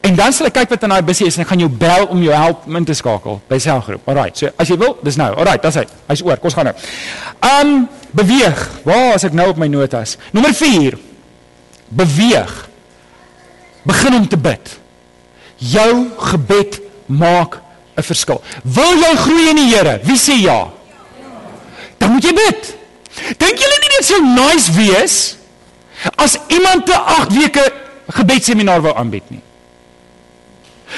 En 0.00 0.14
dan 0.16 0.32
sal 0.32 0.48
ek 0.48 0.54
kyk 0.56 0.70
wat 0.72 0.86
in 0.86 0.94
daai 0.94 1.02
busie 1.04 1.26
is 1.28 1.36
en 1.36 1.44
ek 1.44 1.50
gaan 1.52 1.60
jou 1.60 1.68
bel 1.68 2.06
om 2.14 2.22
jou 2.24 2.32
help 2.32 2.64
in 2.78 2.86
te 2.88 2.94
skakel 2.96 3.42
by 3.50 3.58
selgroep. 3.60 4.08
Alraai. 4.08 4.30
So 4.32 4.48
as 4.56 4.70
jy 4.72 4.78
wil, 4.80 4.94
dis 5.04 5.18
nou. 5.20 5.28
Alraai, 5.36 5.58
dis 5.60 5.76
hy. 5.76 5.84
Hy's 6.08 6.22
oor. 6.24 6.40
Kom 6.40 6.48
ons 6.48 6.56
gaan 6.56 6.70
nou. 6.70 6.74
Um 7.60 7.74
beweeg. 8.16 8.62
Waar 8.88 9.18
is 9.18 9.26
ek 9.28 9.36
nou 9.36 9.50
op 9.52 9.60
my 9.60 9.68
notas? 9.68 10.16
Nommer 10.32 10.54
4. 10.56 10.96
Beweeg. 12.00 12.54
Begin 13.84 14.16
om 14.22 14.28
te 14.28 14.40
bid. 14.40 14.72
Jou 15.60 15.92
gebed 16.32 16.80
maak 17.06 17.60
'n 17.96 18.02
verskil. 18.02 18.42
Wil 18.62 18.98
jy 19.00 19.16
groei 19.16 19.48
in 19.48 19.56
die 19.56 19.74
Here? 19.74 20.00
Wie 20.04 20.18
sê 20.18 20.36
ja? 20.40 20.68
Dan 21.98 22.12
moet 22.12 22.24
jy 22.24 22.34
bid. 22.34 22.74
Dink 23.40 23.58
julle 23.58 23.78
nie 23.80 23.92
dit 23.96 24.04
sou 24.06 24.20
nice 24.22 24.72
wees 24.76 25.36
as 26.16 26.36
iemand 26.48 26.88
'n 26.88 26.92
8 26.92 27.32
weke 27.32 27.72
gebedseminar 28.08 28.82
wou 28.82 28.94
aanbied 28.94 29.30
nie? 29.30 29.40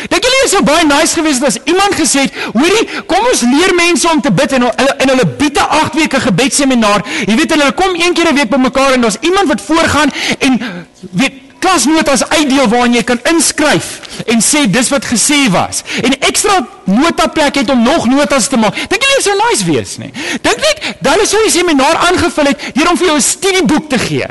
Dink 0.08 0.22
julle 0.22 0.44
is 0.44 0.50
so 0.52 0.62
baie 0.62 0.84
nice 0.84 1.14
geweest 1.16 1.42
as 1.42 1.56
iemand 1.64 1.94
gesê 1.96 2.26
het, 2.26 2.34
hoorie, 2.52 2.84
kom 3.06 3.24
ons 3.24 3.40
leer 3.40 3.72
mense 3.74 4.08
om 4.10 4.20
te 4.20 4.30
bid 4.30 4.52
en 4.52 4.68
hulle 4.68 4.94
en 4.98 5.08
hulle 5.08 5.26
bied 5.40 5.56
'n 5.56 5.68
8 5.80 5.94
weke 5.94 6.20
gebedseminar. 6.20 7.02
Jy 7.26 7.36
weet 7.36 7.50
hulle 7.50 7.72
kom 7.72 7.94
een 7.94 8.12
keer 8.12 8.28
'n 8.28 8.34
week 8.34 8.50
bymekaar 8.50 8.92
en 8.92 9.00
daar's 9.00 9.20
iemand 9.20 9.48
wat 9.48 9.60
voorgaan 9.60 10.12
en 10.38 10.86
weet 11.10 11.47
klasnotas 11.58 12.24
uitdeel 12.28 12.68
waarin 12.68 12.94
jy 12.94 13.04
kan 13.04 13.20
inskryf 13.30 14.00
en 14.26 14.42
sê 14.44 14.66
dis 14.70 14.90
wat 14.92 15.04
gesê 15.04 15.50
was. 15.50 15.82
En 16.02 16.18
ekstra 16.18 16.66
notaplek 16.84 17.54
het 17.62 17.70
om 17.70 17.82
nog 17.82 18.06
notas 18.06 18.48
te 18.48 18.56
maak. 18.56 18.74
Dink 18.88 19.02
julle 19.02 19.22
sou 19.22 19.36
nice 19.44 19.64
wees 19.64 19.96
nie? 19.98 20.12
Dink 20.42 20.60
net, 20.64 20.84
hulle 21.02 21.26
sou 21.26 21.44
'n 21.44 21.50
seminar 21.50 21.96
aangevul 22.08 22.52
het 22.52 22.60
deur 22.74 22.90
om 22.90 22.96
vir 22.96 23.06
jou 23.06 23.16
'n 23.16 23.20
studieboek 23.20 23.88
te 23.88 23.98
gee. 23.98 24.28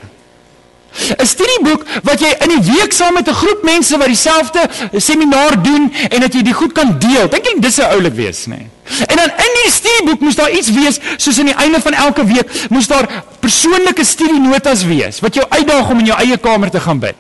'n 1.18 1.26
Studieboek 1.26 1.84
wat 2.04 2.20
jy 2.20 2.32
in 2.46 2.50
die 2.56 2.72
week 2.74 2.94
saam 2.94 3.14
met 3.14 3.28
'n 3.28 3.34
groep 3.34 3.64
mense 3.64 3.98
wat 3.98 4.08
dieselfde 4.08 4.70
seminar 4.98 5.62
doen 5.64 5.94
en 6.10 6.20
dat 6.20 6.34
jy 6.34 6.42
dit 6.42 6.54
goed 6.54 6.72
kan 6.72 7.00
deel. 7.00 7.30
Dink 7.30 7.46
ek 7.48 7.62
dis 7.62 7.76
sou 7.76 7.88
oulik 7.88 8.14
wees, 8.14 8.46
nê? 8.46 8.68
En 9.08 9.16
dan 9.16 9.30
in 9.30 9.54
die 9.64 9.72
studieboek 9.72 10.20
moes 10.20 10.36
daar 10.36 10.52
iets 10.52 10.72
wees 10.72 11.00
soos 11.18 11.40
aan 11.40 11.46
die 11.52 11.56
einde 11.56 11.82
van 11.82 11.94
elke 11.94 12.26
week 12.26 12.48
moes 12.70 12.88
daar 12.88 13.24
persoonlike 13.40 14.04
studienotas 14.04 14.84
wees 14.84 15.20
wat 15.20 15.34
jou 15.34 15.46
uitdaag 15.50 15.90
om 15.90 16.00
in 16.00 16.06
jou 16.06 16.20
eie 16.20 16.38
kamer 16.38 16.70
te 16.70 16.80
gaan 16.80 17.00
bid. 17.00 17.16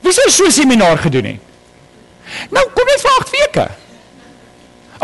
Wie 0.00 0.12
sou 0.12 0.30
so 0.30 0.44
'n 0.46 0.50
seminar 0.52 0.98
gedoen 0.98 1.24
het? 1.24 1.40
Nou 2.50 2.64
kom 2.74 2.86
net 2.86 3.00
vir 3.00 3.10
8 3.18 3.30
weke. 3.30 3.81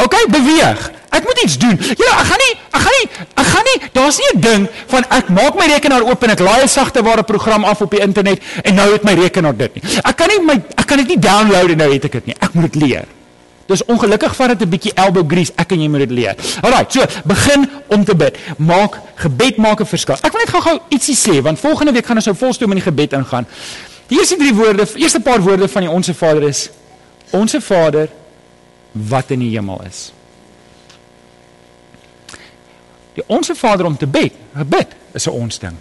OK, 0.05 0.15
beweeg. 0.31 0.91
Ek 1.11 1.25
moet 1.25 1.41
iets 1.43 1.59
doen. 1.59 1.75
Ja, 1.99 2.13
ek 2.21 2.29
gaan 2.31 2.43
nie, 2.45 2.55
ek 2.71 2.83
gaan 2.85 2.97
nie, 2.99 3.07
ek 3.41 3.49
gaan 3.49 3.69
nie, 3.69 3.79
daar's 3.97 4.19
nie 4.21 4.31
'n 4.35 4.41
ding 4.41 4.69
van 4.87 5.05
ek 5.11 5.29
maak 5.29 5.55
my 5.59 5.67
rekenaar 5.67 6.05
oop 6.05 6.23
en 6.23 6.31
ek 6.31 6.39
laai 6.41 6.63
'n 6.63 6.69
sagte 6.69 7.03
ware 7.03 7.23
program 7.23 7.65
af 7.65 7.81
op 7.81 7.91
die 7.91 8.01
internet 8.01 8.43
en 8.63 8.75
nou 8.75 8.93
het 8.93 9.03
my 9.03 9.15
rekenaar 9.15 9.57
dit 9.57 9.75
nie. 9.75 9.83
Ek 10.05 10.17
kan 10.17 10.29
nie 10.29 10.41
my 10.45 10.63
ek 10.77 10.87
kan 10.87 10.99
dit 10.99 11.09
nie 11.09 11.19
download 11.19 11.71
en 11.71 11.77
nou 11.77 11.93
het 11.93 12.05
ek 12.05 12.13
dit 12.13 12.27
nie. 12.27 12.37
Ek 12.41 12.55
moet 12.55 12.73
dit 12.73 12.83
leer. 12.83 13.05
Dis 13.67 13.85
ongelukkig 13.85 14.37
vat 14.37 14.49
dit 14.49 14.63
'n 14.63 14.69
bietjie 14.69 14.93
elbow 14.95 15.25
grease. 15.29 15.53
Ek 15.57 15.73
en 15.73 15.81
jy 15.81 15.89
moet 15.89 16.01
dit 16.01 16.11
leer. 16.11 16.35
Alraai, 16.63 16.85
so 16.89 17.05
begin 17.25 17.71
om 17.89 18.05
te 18.05 18.15
bid. 18.15 18.39
Maak 18.57 19.01
gebed 19.17 19.57
maak 19.57 19.81
'n 19.81 19.87
verskil. 19.87 20.17
Ek 20.23 20.33
wil 20.33 20.41
net 20.41 20.51
gou-gou 20.51 20.79
ietsie 20.89 21.17
sê 21.17 21.43
want 21.43 21.59
volgende 21.59 21.93
week 21.93 22.07
gaan 22.07 22.17
ons 22.17 22.27
nou 22.27 22.37
volstoom 22.37 22.71
in 22.71 22.77
die 22.77 22.85
gebed 22.85 23.13
ingaan. 23.13 23.47
Die 24.09 24.19
eerste 24.19 24.37
drie 24.37 24.55
woorde, 24.55 24.87
eerste 24.95 25.21
paar 25.21 25.41
woorde 25.41 25.69
van 25.69 25.83
die 25.83 25.91
Onse 25.91 26.15
Vader 26.15 26.43
is 26.43 26.71
Onse 27.31 27.61
Vader 27.61 28.09
wat 29.09 29.31
in 29.31 29.39
die 29.39 29.51
hemel 29.51 29.83
is. 29.87 30.13
Die 33.15 33.25
onsse 33.27 33.55
Vader 33.55 33.87
om 33.87 33.97
te 33.97 34.07
bid, 34.07 34.33
gebid 34.55 34.95
is 35.13 35.27
'n 35.27 35.31
ons 35.31 35.59
ding. 35.59 35.77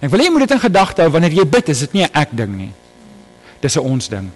En 0.00 0.08
ek 0.08 0.10
wil 0.10 0.20
hê 0.20 0.24
jy 0.24 0.30
moet 0.30 0.48
dit 0.48 0.50
in 0.50 0.60
gedagte 0.60 1.02
hou 1.02 1.10
wanneer 1.10 1.32
jy 1.32 1.46
bid, 1.46 1.68
is 1.68 1.78
dit 1.78 1.92
nie 1.92 2.02
'n 2.02 2.12
ek 2.12 2.28
ding 2.30 2.56
nie. 2.56 2.72
Dis 3.60 3.76
'n 3.76 3.80
ons 3.80 4.08
ding. 4.08 4.30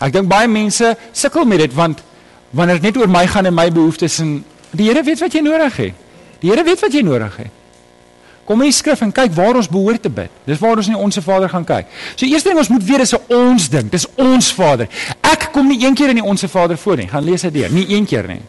Ek 0.00 0.12
dink 0.12 0.28
baie 0.28 0.48
mense 0.48 0.96
sukkel 1.12 1.44
met 1.44 1.58
dit 1.58 1.74
want 1.74 2.02
wanneer 2.50 2.80
dit 2.80 2.82
net 2.82 2.96
oor 2.96 3.08
my 3.08 3.26
gaan 3.26 3.46
en 3.46 3.54
my 3.54 3.70
behoeftes 3.72 4.18
en 4.18 4.44
die 4.70 4.88
Here 4.88 5.02
weet 5.02 5.20
wat 5.20 5.32
jy 5.32 5.40
nodig 5.40 5.76
het. 5.76 5.94
Die 6.40 6.50
Here 6.50 6.64
weet 6.64 6.80
wat 6.80 6.92
jy 6.92 7.02
nodig 7.02 7.36
het. 7.36 7.61
Kom 8.44 8.60
in 8.60 8.72
die 8.72 8.74
skrif 8.74 9.00
en 9.04 9.12
kyk 9.14 9.34
waar 9.36 9.56
ons 9.56 9.68
behoort 9.70 10.02
te 10.02 10.10
bid. 10.10 10.30
Dis 10.48 10.58
waar 10.58 10.80
ons 10.80 10.88
nie 10.90 10.98
ons 10.98 11.18
Vader 11.22 11.48
gaan 11.48 11.64
kyk. 11.64 11.86
So 12.16 12.26
eerste 12.26 12.50
ding 12.50 12.58
ons 12.58 12.68
moet 12.68 12.84
weet 12.84 13.00
is 13.00 13.14
'n 13.14 13.22
ons 13.28 13.68
ding. 13.68 13.90
Dis 13.90 14.06
ons 14.16 14.52
Vader. 14.52 14.88
Ek 15.20 15.48
kom 15.52 15.68
nie 15.68 15.86
een 15.86 15.94
keer 15.94 16.08
in 16.08 16.16
die 16.16 16.24
onsse 16.24 16.48
Vader 16.48 16.76
voor 16.78 16.96
nie. 16.96 17.08
Gaan 17.08 17.24
lees 17.24 17.40
dit 17.42 17.54
deur. 17.54 17.70
Nie 17.70 17.88
een 17.88 18.04
keer 18.06 18.26
nie. 18.26 18.42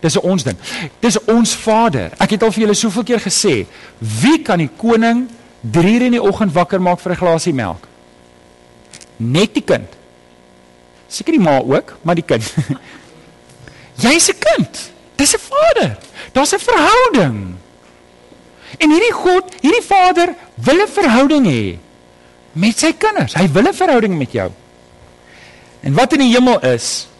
Dis 0.00 0.16
'n 0.16 0.20
ons 0.20 0.42
ding. 0.42 0.56
Dis 1.00 1.24
ons 1.24 1.54
Vader. 1.54 2.10
Ek 2.18 2.30
het 2.30 2.42
al 2.42 2.52
vir 2.52 2.60
julle 2.60 2.74
soveel 2.74 3.02
keer 3.02 3.20
gesê, 3.20 3.66
wie 3.98 4.42
kan 4.42 4.58
die 4.58 4.70
koning 4.76 5.28
3 5.60 5.94
uur 5.94 6.02
in 6.02 6.12
die 6.12 6.22
oggend 6.22 6.52
wakker 6.52 6.80
maak 6.80 7.00
vir 7.00 7.12
'n 7.12 7.16
glasie 7.16 7.54
melk? 7.54 7.88
Net 9.16 9.54
die 9.54 9.64
kind. 9.64 9.88
Seker 11.08 11.32
die 11.32 11.40
ma 11.40 11.58
ook, 11.58 11.96
maar 12.02 12.14
die 12.14 12.24
kind. 12.24 12.42
Jy's 14.04 14.28
'n 14.28 14.38
kind. 14.38 14.90
Dis 15.16 15.34
'n 15.34 15.38
Vader. 15.38 15.98
Daar's 16.32 16.52
'n 16.52 16.58
verhouding. 16.58 17.59
En 18.78 18.90
hierdie 18.90 19.12
God, 19.12 19.54
hierdie 19.60 19.86
Vader 19.86 20.34
wil 20.54 20.82
'n 20.82 20.88
verhouding 20.88 21.46
hê 21.46 21.78
met 22.52 22.78
sy 22.78 22.92
kinders. 22.92 23.34
Hy 23.34 23.48
wil 23.52 23.68
'n 23.68 23.74
verhouding 23.74 24.18
met 24.18 24.32
jou. 24.32 24.50
En 25.80 25.94
wat 25.94 26.12
in 26.12 26.18
die 26.18 26.34
hemel 26.34 26.60
is, 26.60 27.10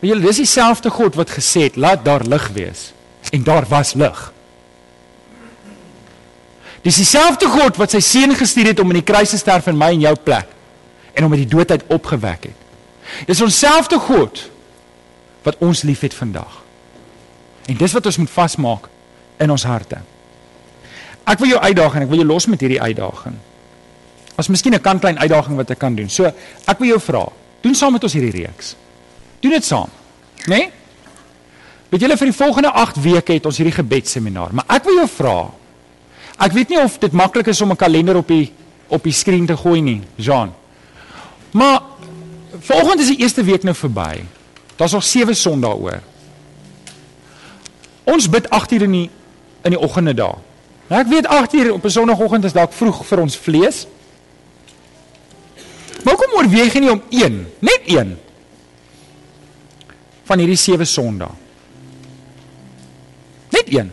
Weet 0.00 0.14
julle, 0.14 0.24
dis 0.24 0.40
dieselfde 0.40 0.90
God 0.90 1.16
wat 1.20 1.32
gesê 1.36 1.66
het, 1.68 1.76
laat 1.76 2.04
daar 2.04 2.24
lig 2.24 2.48
wees. 2.56 2.92
En 3.30 3.42
daar 3.44 3.66
was 3.68 3.92
lig. 3.92 4.20
Dis 6.80 6.96
dieselfde 6.96 7.50
God 7.52 7.76
wat 7.76 7.92
sy 7.92 8.00
seun 8.00 8.32
gestuur 8.34 8.72
het 8.72 8.80
om 8.80 8.88
in 8.94 9.02
die 9.02 9.06
kruis 9.06 9.34
te 9.34 9.38
sterf 9.38 9.68
in 9.68 9.76
my 9.76 9.90
en 9.92 10.06
jou 10.06 10.14
plek 10.16 10.48
en 11.12 11.26
om 11.26 11.34
uit 11.34 11.42
die 11.42 11.52
dood 11.52 11.70
uit 11.70 11.84
opgewek 11.92 12.46
het. 12.48 12.60
Dis 13.28 13.42
onsselfde 13.44 13.98
God 14.00 14.40
wat 15.44 15.60
ons 15.60 15.82
liefhet 15.84 16.16
vandag. 16.16 16.62
En 17.68 17.76
dis 17.76 17.92
wat 17.92 18.08
ons 18.08 18.18
moet 18.22 18.32
vasmaak 18.32 18.88
in 19.42 19.52
ons 19.52 19.66
harte. 19.68 20.00
Ek 21.30 21.38
wil 21.38 21.52
jou 21.52 21.60
uitdaag 21.60 21.96
en 21.96 22.06
ek 22.06 22.10
wil 22.10 22.22
jou 22.22 22.26
los 22.26 22.48
met 22.50 22.60
hierdie 22.60 22.80
uitdaging. 22.80 23.36
As 24.40 24.48
miskien 24.48 24.74
'n 24.74 24.80
kantklein 24.80 25.18
uitdaging 25.18 25.56
wat 25.56 25.70
ek 25.70 25.78
kan 25.78 25.94
doen. 25.94 26.08
So, 26.08 26.24
ek 26.66 26.78
wil 26.78 26.88
jou 26.88 27.00
vra, 27.00 27.28
doen 27.62 27.74
saam 27.74 27.92
met 27.92 28.02
ons 28.02 28.12
hierdie 28.12 28.42
reeks. 28.42 28.76
Doen 29.40 29.52
dit 29.52 29.64
saam. 29.64 29.88
Né? 30.46 30.56
Nee? 30.56 30.70
Weet 31.90 32.00
julle 32.00 32.16
vir 32.16 32.30
die 32.30 32.36
volgende 32.36 32.70
8 32.70 33.02
weke 33.02 33.32
het 33.32 33.46
ons 33.46 33.56
hierdie 33.56 33.74
gebedsseminar, 33.74 34.52
maar 34.54 34.64
ek 34.68 34.84
wil 34.84 34.94
jou 34.94 35.08
vra. 35.08 35.50
Ek 36.38 36.52
weet 36.52 36.68
nie 36.68 36.78
of 36.78 36.98
dit 36.98 37.12
maklik 37.12 37.46
is 37.46 37.60
om 37.60 37.70
'n 37.70 37.76
kalender 37.76 38.16
op 38.16 38.28
die 38.28 38.52
op 38.88 39.02
die 39.02 39.12
skerm 39.12 39.46
te 39.46 39.56
gooi 39.56 39.80
nie, 39.80 40.02
Jean. 40.16 40.52
Maar 41.52 41.82
volgende 42.60 43.02
is 43.02 43.08
die 43.08 43.22
eerste 43.22 43.42
week 43.42 43.62
nou 43.62 43.74
verby. 43.74 44.24
Daar's 44.76 44.92
nog 44.92 45.04
7 45.04 45.36
Sondae 45.36 45.74
oor. 45.74 46.00
Ons 48.04 48.28
bid 48.28 48.50
8 48.50 48.72
uur 48.72 48.82
in 48.82 48.92
die 48.92 49.10
in 49.62 49.70
die 49.70 49.80
oggende 49.80 50.14
dae. 50.14 50.34
Ek 50.90 51.06
weet 51.06 51.26
8 51.26 51.52
uur 51.54 51.72
op 51.72 51.84
'n 51.84 51.90
Sondagoggend 51.90 52.44
is 52.44 52.52
dalk 52.52 52.72
vroeg 52.72 53.06
vir 53.06 53.20
ons 53.20 53.36
vlees. 53.36 53.86
Maar 56.04 56.16
kom 56.16 56.34
oorweeg 56.34 56.74
nie 56.74 56.90
om 56.90 57.02
1, 57.08 57.46
net 57.58 57.80
1 57.84 58.18
van 60.24 60.38
hierdie 60.38 60.56
sewe 60.56 60.84
Sondae. 60.84 61.28
Net 63.48 63.66
een. 63.66 63.92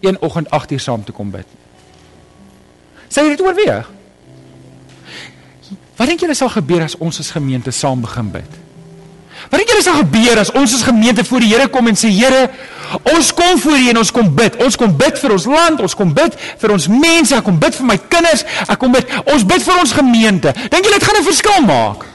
Een 0.00 0.20
oggend 0.20 0.50
8 0.50 0.70
uur 0.70 0.80
saam 0.80 1.04
te 1.04 1.12
kom 1.12 1.30
bid. 1.30 1.46
Sê 3.08 3.22
jy 3.22 3.28
dit 3.28 3.40
oorweeg? 3.40 3.90
Wat 5.96 6.08
dink 6.08 6.20
julle 6.20 6.34
sal 6.34 6.48
gebeur 6.48 6.82
as 6.82 6.96
ons 6.96 7.18
as 7.20 7.30
gemeente 7.30 7.70
saam 7.70 8.00
begin 8.00 8.30
bid? 8.30 8.58
Wat 9.50 9.58
dink 9.58 9.68
julle 9.68 9.82
sal 9.82 9.98
gebeur 10.00 10.38
as 10.38 10.52
ons 10.52 10.74
as 10.74 10.82
gemeente 10.86 11.24
voor 11.24 11.40
die 11.40 11.50
Here 11.52 11.68
kom 11.68 11.90
en 11.90 11.98
sê 11.98 12.08
Here, 12.08 12.48
ons 13.02 13.32
kom 13.34 13.58
voor 13.60 13.78
U 13.78 13.88
en 13.88 14.02
ons 14.02 14.10
kom 14.10 14.34
bid. 14.34 14.56
Ons 14.64 14.76
kom 14.76 14.96
bid 14.96 15.18
vir 15.18 15.32
ons 15.36 15.46
land, 15.46 15.80
ons 15.80 15.94
kom 15.94 16.14
bid 16.14 16.36
vir 16.60 16.76
ons 16.76 16.88
mense, 16.88 17.34
ek 17.36 17.44
kom 17.44 17.58
bid 17.58 17.74
vir 17.80 17.86
my 17.86 17.98
kinders, 18.12 18.46
ek 18.66 18.78
kom 18.78 18.92
bid, 18.92 19.18
ons 19.26 19.44
bid 19.46 19.66
vir 19.66 19.82
ons 19.82 19.98
gemeente. 20.02 20.54
Dink 20.68 20.84
julle 20.84 20.98
dit 20.98 21.08
gaan 21.08 21.20
'n 21.20 21.28
verskil 21.30 21.60
maak? 21.66 22.10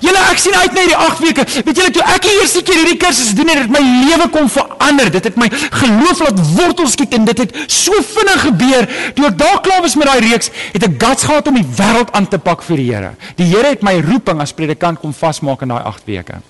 Julle 0.00 0.20
ek 0.30 0.40
sien 0.40 0.54
uit 0.56 0.72
na 0.72 0.80
hierdie 0.84 0.96
8 0.96 1.20
weke. 1.24 1.44
Weet 1.66 1.80
julle 1.80 1.92
toe 1.94 2.04
ek 2.14 2.24
die 2.26 2.34
eerste 2.40 2.62
keer 2.66 2.80
hierdie 2.80 2.96
kursus 3.00 3.34
doen 3.36 3.50
het, 3.52 3.64
het 3.64 3.74
my 3.74 3.82
lewe 3.82 4.28
kom 4.32 4.48
verander. 4.52 5.10
Dit 5.12 5.28
het 5.28 5.36
my 5.40 5.50
geloof 5.52 6.22
laat 6.24 6.40
wortels 6.54 6.96
skiet 6.96 7.14
en 7.18 7.28
dit 7.28 7.44
het 7.44 7.52
so 7.66 8.00
vinnig 8.14 8.46
gebeur. 8.48 8.88
Toe 9.18 9.28
ek 9.30 9.38
daar 9.38 9.60
klaar 9.66 9.84
was 9.84 9.98
met 10.00 10.10
daai 10.10 10.24
reeks, 10.30 10.50
het 10.72 10.88
ek 10.88 10.96
guts 11.02 11.28
gehad 11.28 11.52
om 11.52 11.60
die 11.60 11.68
wêreld 11.76 12.14
aan 12.16 12.28
te 12.30 12.40
pak 12.40 12.64
vir 12.64 12.80
die 12.80 12.88
Here. 12.94 13.14
Die 13.36 13.48
Here 13.52 13.74
het 13.74 13.84
my 13.86 13.98
roeping 14.04 14.40
as 14.44 14.56
predikant 14.56 15.02
kom 15.02 15.14
vasmaak 15.16 15.64
in 15.66 15.74
daai 15.74 15.84
8 15.84 16.08
weke. 16.08 16.40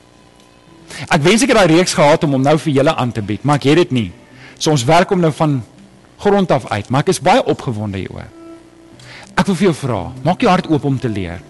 Ek 1.09 1.23
wens 1.25 1.43
ek 1.43 1.53
het 1.53 1.59
daai 1.59 1.77
reeks 1.77 1.95
gehad 1.97 2.25
om 2.27 2.37
hom 2.37 2.45
nou 2.45 2.57
vir 2.59 2.73
julle 2.79 2.95
aan 2.95 3.13
te 3.13 3.23
bied, 3.23 3.45
maar 3.45 3.61
ek 3.61 3.69
het 3.71 3.83
dit 3.85 3.95
nie. 3.97 4.11
So 4.59 4.71
ons 4.75 4.85
werk 4.89 5.11
hom 5.11 5.23
nou 5.25 5.33
van 5.35 5.59
grond 6.23 6.51
af 6.55 6.69
uit, 6.71 6.91
maar 6.91 7.05
ek 7.05 7.13
is 7.15 7.23
baie 7.25 7.43
opgewonde 7.43 7.99
hieroor. 7.99 8.31
Ek 9.35 9.49
wil 9.51 9.59
vir 9.59 9.69
jou 9.71 9.75
vra, 9.75 10.01
maak 10.25 10.45
jou 10.45 10.51
hart 10.51 10.71
oop 10.71 10.85
om 10.87 10.99
te 11.01 11.11
leer. 11.11 11.43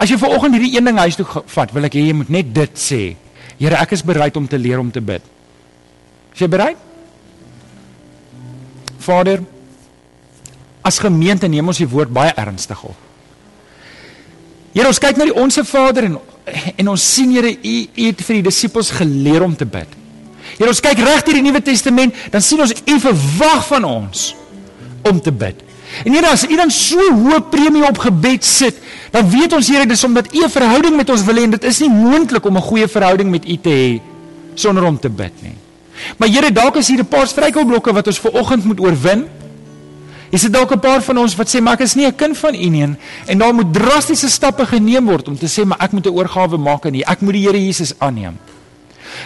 As 0.00 0.10
jy 0.10 0.16
vanoggend 0.18 0.56
hierdie 0.56 0.72
een 0.78 0.88
ding 0.88 0.98
huis 0.98 1.18
toe 1.18 1.26
vat, 1.28 1.72
wil 1.74 1.86
ek 1.86 1.94
hê 1.98 2.06
jy 2.08 2.16
moet 2.16 2.32
net 2.32 2.52
dit 2.54 2.80
sê. 2.80 3.02
Here, 3.60 3.76
ek 3.78 3.94
is 3.96 4.04
bereid 4.04 4.36
om 4.36 4.48
te 4.48 4.58
leer 4.58 4.80
om 4.80 4.90
te 4.92 5.00
bid. 5.04 5.24
Is 6.34 6.42
jy 6.42 6.48
bereid? 6.52 6.80
Vader, 9.06 9.44
as 10.86 10.98
gemeente 11.02 11.48
neem 11.48 11.68
ons 11.70 11.80
die 11.80 11.88
woord 11.88 12.10
baie 12.14 12.32
ernstig 12.36 12.80
op. 12.84 12.96
Here, 14.74 14.88
ons 14.90 15.00
kyk 15.00 15.20
na 15.20 15.28
die 15.28 15.36
Onse 15.36 15.64
Vader 15.64 16.08
en 16.08 16.18
en 16.76 16.88
ons 16.88 17.02
sien 17.14 17.30
Here, 17.34 17.50
U 17.50 17.76
U 17.96 18.06
het 18.06 18.22
vir 18.26 18.40
die 18.40 18.46
disippels 18.48 18.92
geleer 18.94 19.44
om 19.46 19.54
te 19.56 19.66
bid. 19.66 19.88
Here, 20.56 20.70
ons 20.70 20.82
kyk 20.82 21.00
reg 21.02 21.24
deur 21.26 21.38
die 21.40 21.44
Nuwe 21.44 21.62
Testament, 21.64 22.14
dan 22.32 22.44
sien 22.44 22.62
ons 22.62 22.74
U 22.74 22.98
verwag 23.02 23.66
van 23.70 23.86
ons 23.88 24.28
om 25.06 25.20
te 25.20 25.32
bid. 25.34 25.62
En 26.04 26.14
Here, 26.14 26.30
as 26.30 26.46
U 26.46 26.56
dan 26.58 26.72
so 26.72 27.02
hoë 27.22 27.42
premie 27.50 27.84
op 27.86 27.98
gebed 28.02 28.46
sit, 28.46 28.78
dan 29.14 29.28
weet 29.32 29.56
ons 29.56 29.70
Here, 29.70 29.86
dis 29.88 30.04
omdat 30.06 30.32
U 30.34 30.44
'n 30.44 30.50
verhouding 30.50 30.96
met 30.96 31.10
ons 31.10 31.24
wil 31.24 31.36
hê 31.36 31.44
en 31.44 31.54
dit 31.56 31.64
is 31.64 31.80
nie 31.80 31.90
moontlik 31.90 32.44
om 32.44 32.56
'n 32.56 32.68
goeie 32.70 32.88
verhouding 32.88 33.30
met 33.30 33.48
U 33.48 33.56
te 33.56 33.70
hê 33.70 34.00
sonder 34.54 34.84
om 34.84 34.98
te 34.98 35.08
bid 35.08 35.32
nie. 35.42 35.56
Maar 36.18 36.28
Here, 36.28 36.52
dalk 36.52 36.76
is 36.76 36.88
hier 36.88 37.00
'n 37.00 37.08
paar 37.08 37.26
struikelblokke 37.26 37.92
wat 37.92 38.06
ons 38.06 38.18
ver 38.18 38.32
oggend 38.32 38.64
moet 38.64 38.80
oorwin. 38.80 39.26
Is 40.30 40.42
dit 40.42 40.52
dalk 40.52 40.72
'n 40.72 40.80
paar 40.80 41.02
van 41.02 41.18
ons 41.18 41.36
wat 41.36 41.48
sê 41.48 41.60
maar 41.60 41.74
ek 41.74 41.80
is 41.80 41.94
nie 41.94 42.06
'n 42.06 42.16
kind 42.16 42.38
van 42.38 42.54
U 42.54 42.68
nie 42.68 42.96
en 43.26 43.38
daar 43.38 43.54
moet 43.54 43.72
drastiese 43.72 44.28
stappe 44.28 44.66
geneem 44.66 45.06
word 45.06 45.28
om 45.28 45.38
te 45.38 45.46
sê 45.46 45.64
maar 45.64 45.78
ek 45.80 45.92
moet 45.92 46.06
'n 46.06 46.10
oorgawe 46.10 46.56
maak 46.56 46.86
aan 46.86 46.94
U. 46.94 47.00
Ek 47.00 47.20
moet 47.20 47.32
die 47.32 47.46
Here 47.46 47.64
Jesus 47.64 47.94
aanneem. 47.98 48.38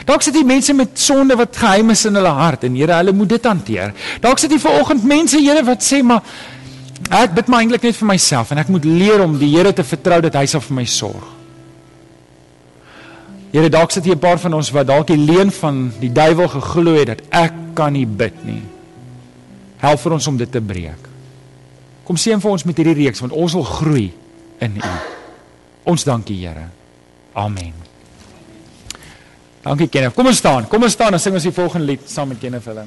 Dalk 0.05 0.23
sit 0.23 0.35
hier 0.35 0.47
mense 0.47 0.73
met 0.77 0.99
sonde 1.01 1.37
wat 1.37 1.57
geheim 1.57 1.91
is 1.91 2.05
in 2.05 2.15
hulle 2.15 2.29
hart 2.29 2.65
en 2.65 2.77
Here, 2.79 2.93
hulle 2.93 3.13
moet 3.13 3.29
dit 3.29 3.45
hanteer. 3.45 3.93
Dalk 4.21 4.39
sit 4.39 4.51
hier 4.51 4.63
vanoggend 4.63 5.05
mense, 5.05 5.39
Here, 5.41 5.65
wat 5.65 5.85
sê 5.85 6.03
maar 6.03 6.23
ek 7.11 7.35
bid 7.35 7.49
maar 7.49 7.65
eintlik 7.65 7.83
net 7.83 7.97
vir 7.97 8.07
myself 8.07 8.53
en 8.53 8.59
ek 8.59 8.69
moet 8.69 8.85
leer 8.85 9.23
om 9.25 9.39
die 9.39 9.51
Here 9.57 9.73
te 9.73 9.85
vertrou 9.85 10.21
dat 10.21 10.35
hy 10.35 10.47
sal 10.47 10.61
vir 10.61 10.75
my 10.75 10.85
sorg. 10.85 11.25
Here, 13.51 13.69
dalk 13.69 13.91
sit 13.91 14.05
hier 14.05 14.15
'n 14.15 14.23
paar 14.23 14.39
van 14.39 14.55
ons 14.55 14.71
wat 14.71 14.87
dalk 14.87 15.07
die 15.07 15.17
leuen 15.17 15.51
van 15.51 15.93
die 16.01 16.13
duiwel 16.13 16.49
geglo 16.49 16.95
het 16.95 17.07
dat 17.07 17.23
ek 17.31 17.53
kan 17.75 17.93
nie 17.93 18.07
bid 18.07 18.45
nie. 18.45 18.63
Help 19.81 20.03
vir 20.03 20.17
ons 20.17 20.27
om 20.29 20.37
dit 20.37 20.51
te 20.51 20.61
breek. 20.61 21.09
Kom 22.05 22.19
seën 22.21 22.41
vir 22.43 22.51
ons 22.51 22.67
met 22.69 22.77
hierdie 22.77 22.97
reeks 23.05 23.23
want 23.23 23.37
ons 23.37 23.55
wil 23.57 23.67
groei 23.69 24.09
in 24.61 24.81
U. 24.81 24.95
Ons 25.91 26.05
dankie 26.05 26.37
Here. 26.43 26.69
Amen. 27.39 27.73
Dankie 29.65 29.89
Kenneth. 29.93 30.17
Kom 30.17 30.29
ons 30.29 30.41
staan. 30.41 30.67
Kom 30.69 30.83
ons 30.85 30.97
staan 30.97 31.15
en 31.17 31.23
sing 31.23 31.37
ons 31.37 31.47
die 31.47 31.55
volgende 31.55 31.93
lied 31.93 32.09
saam 32.11 32.33
met 32.33 32.41
Kenneth 32.43 32.69
hulle. 32.69 32.87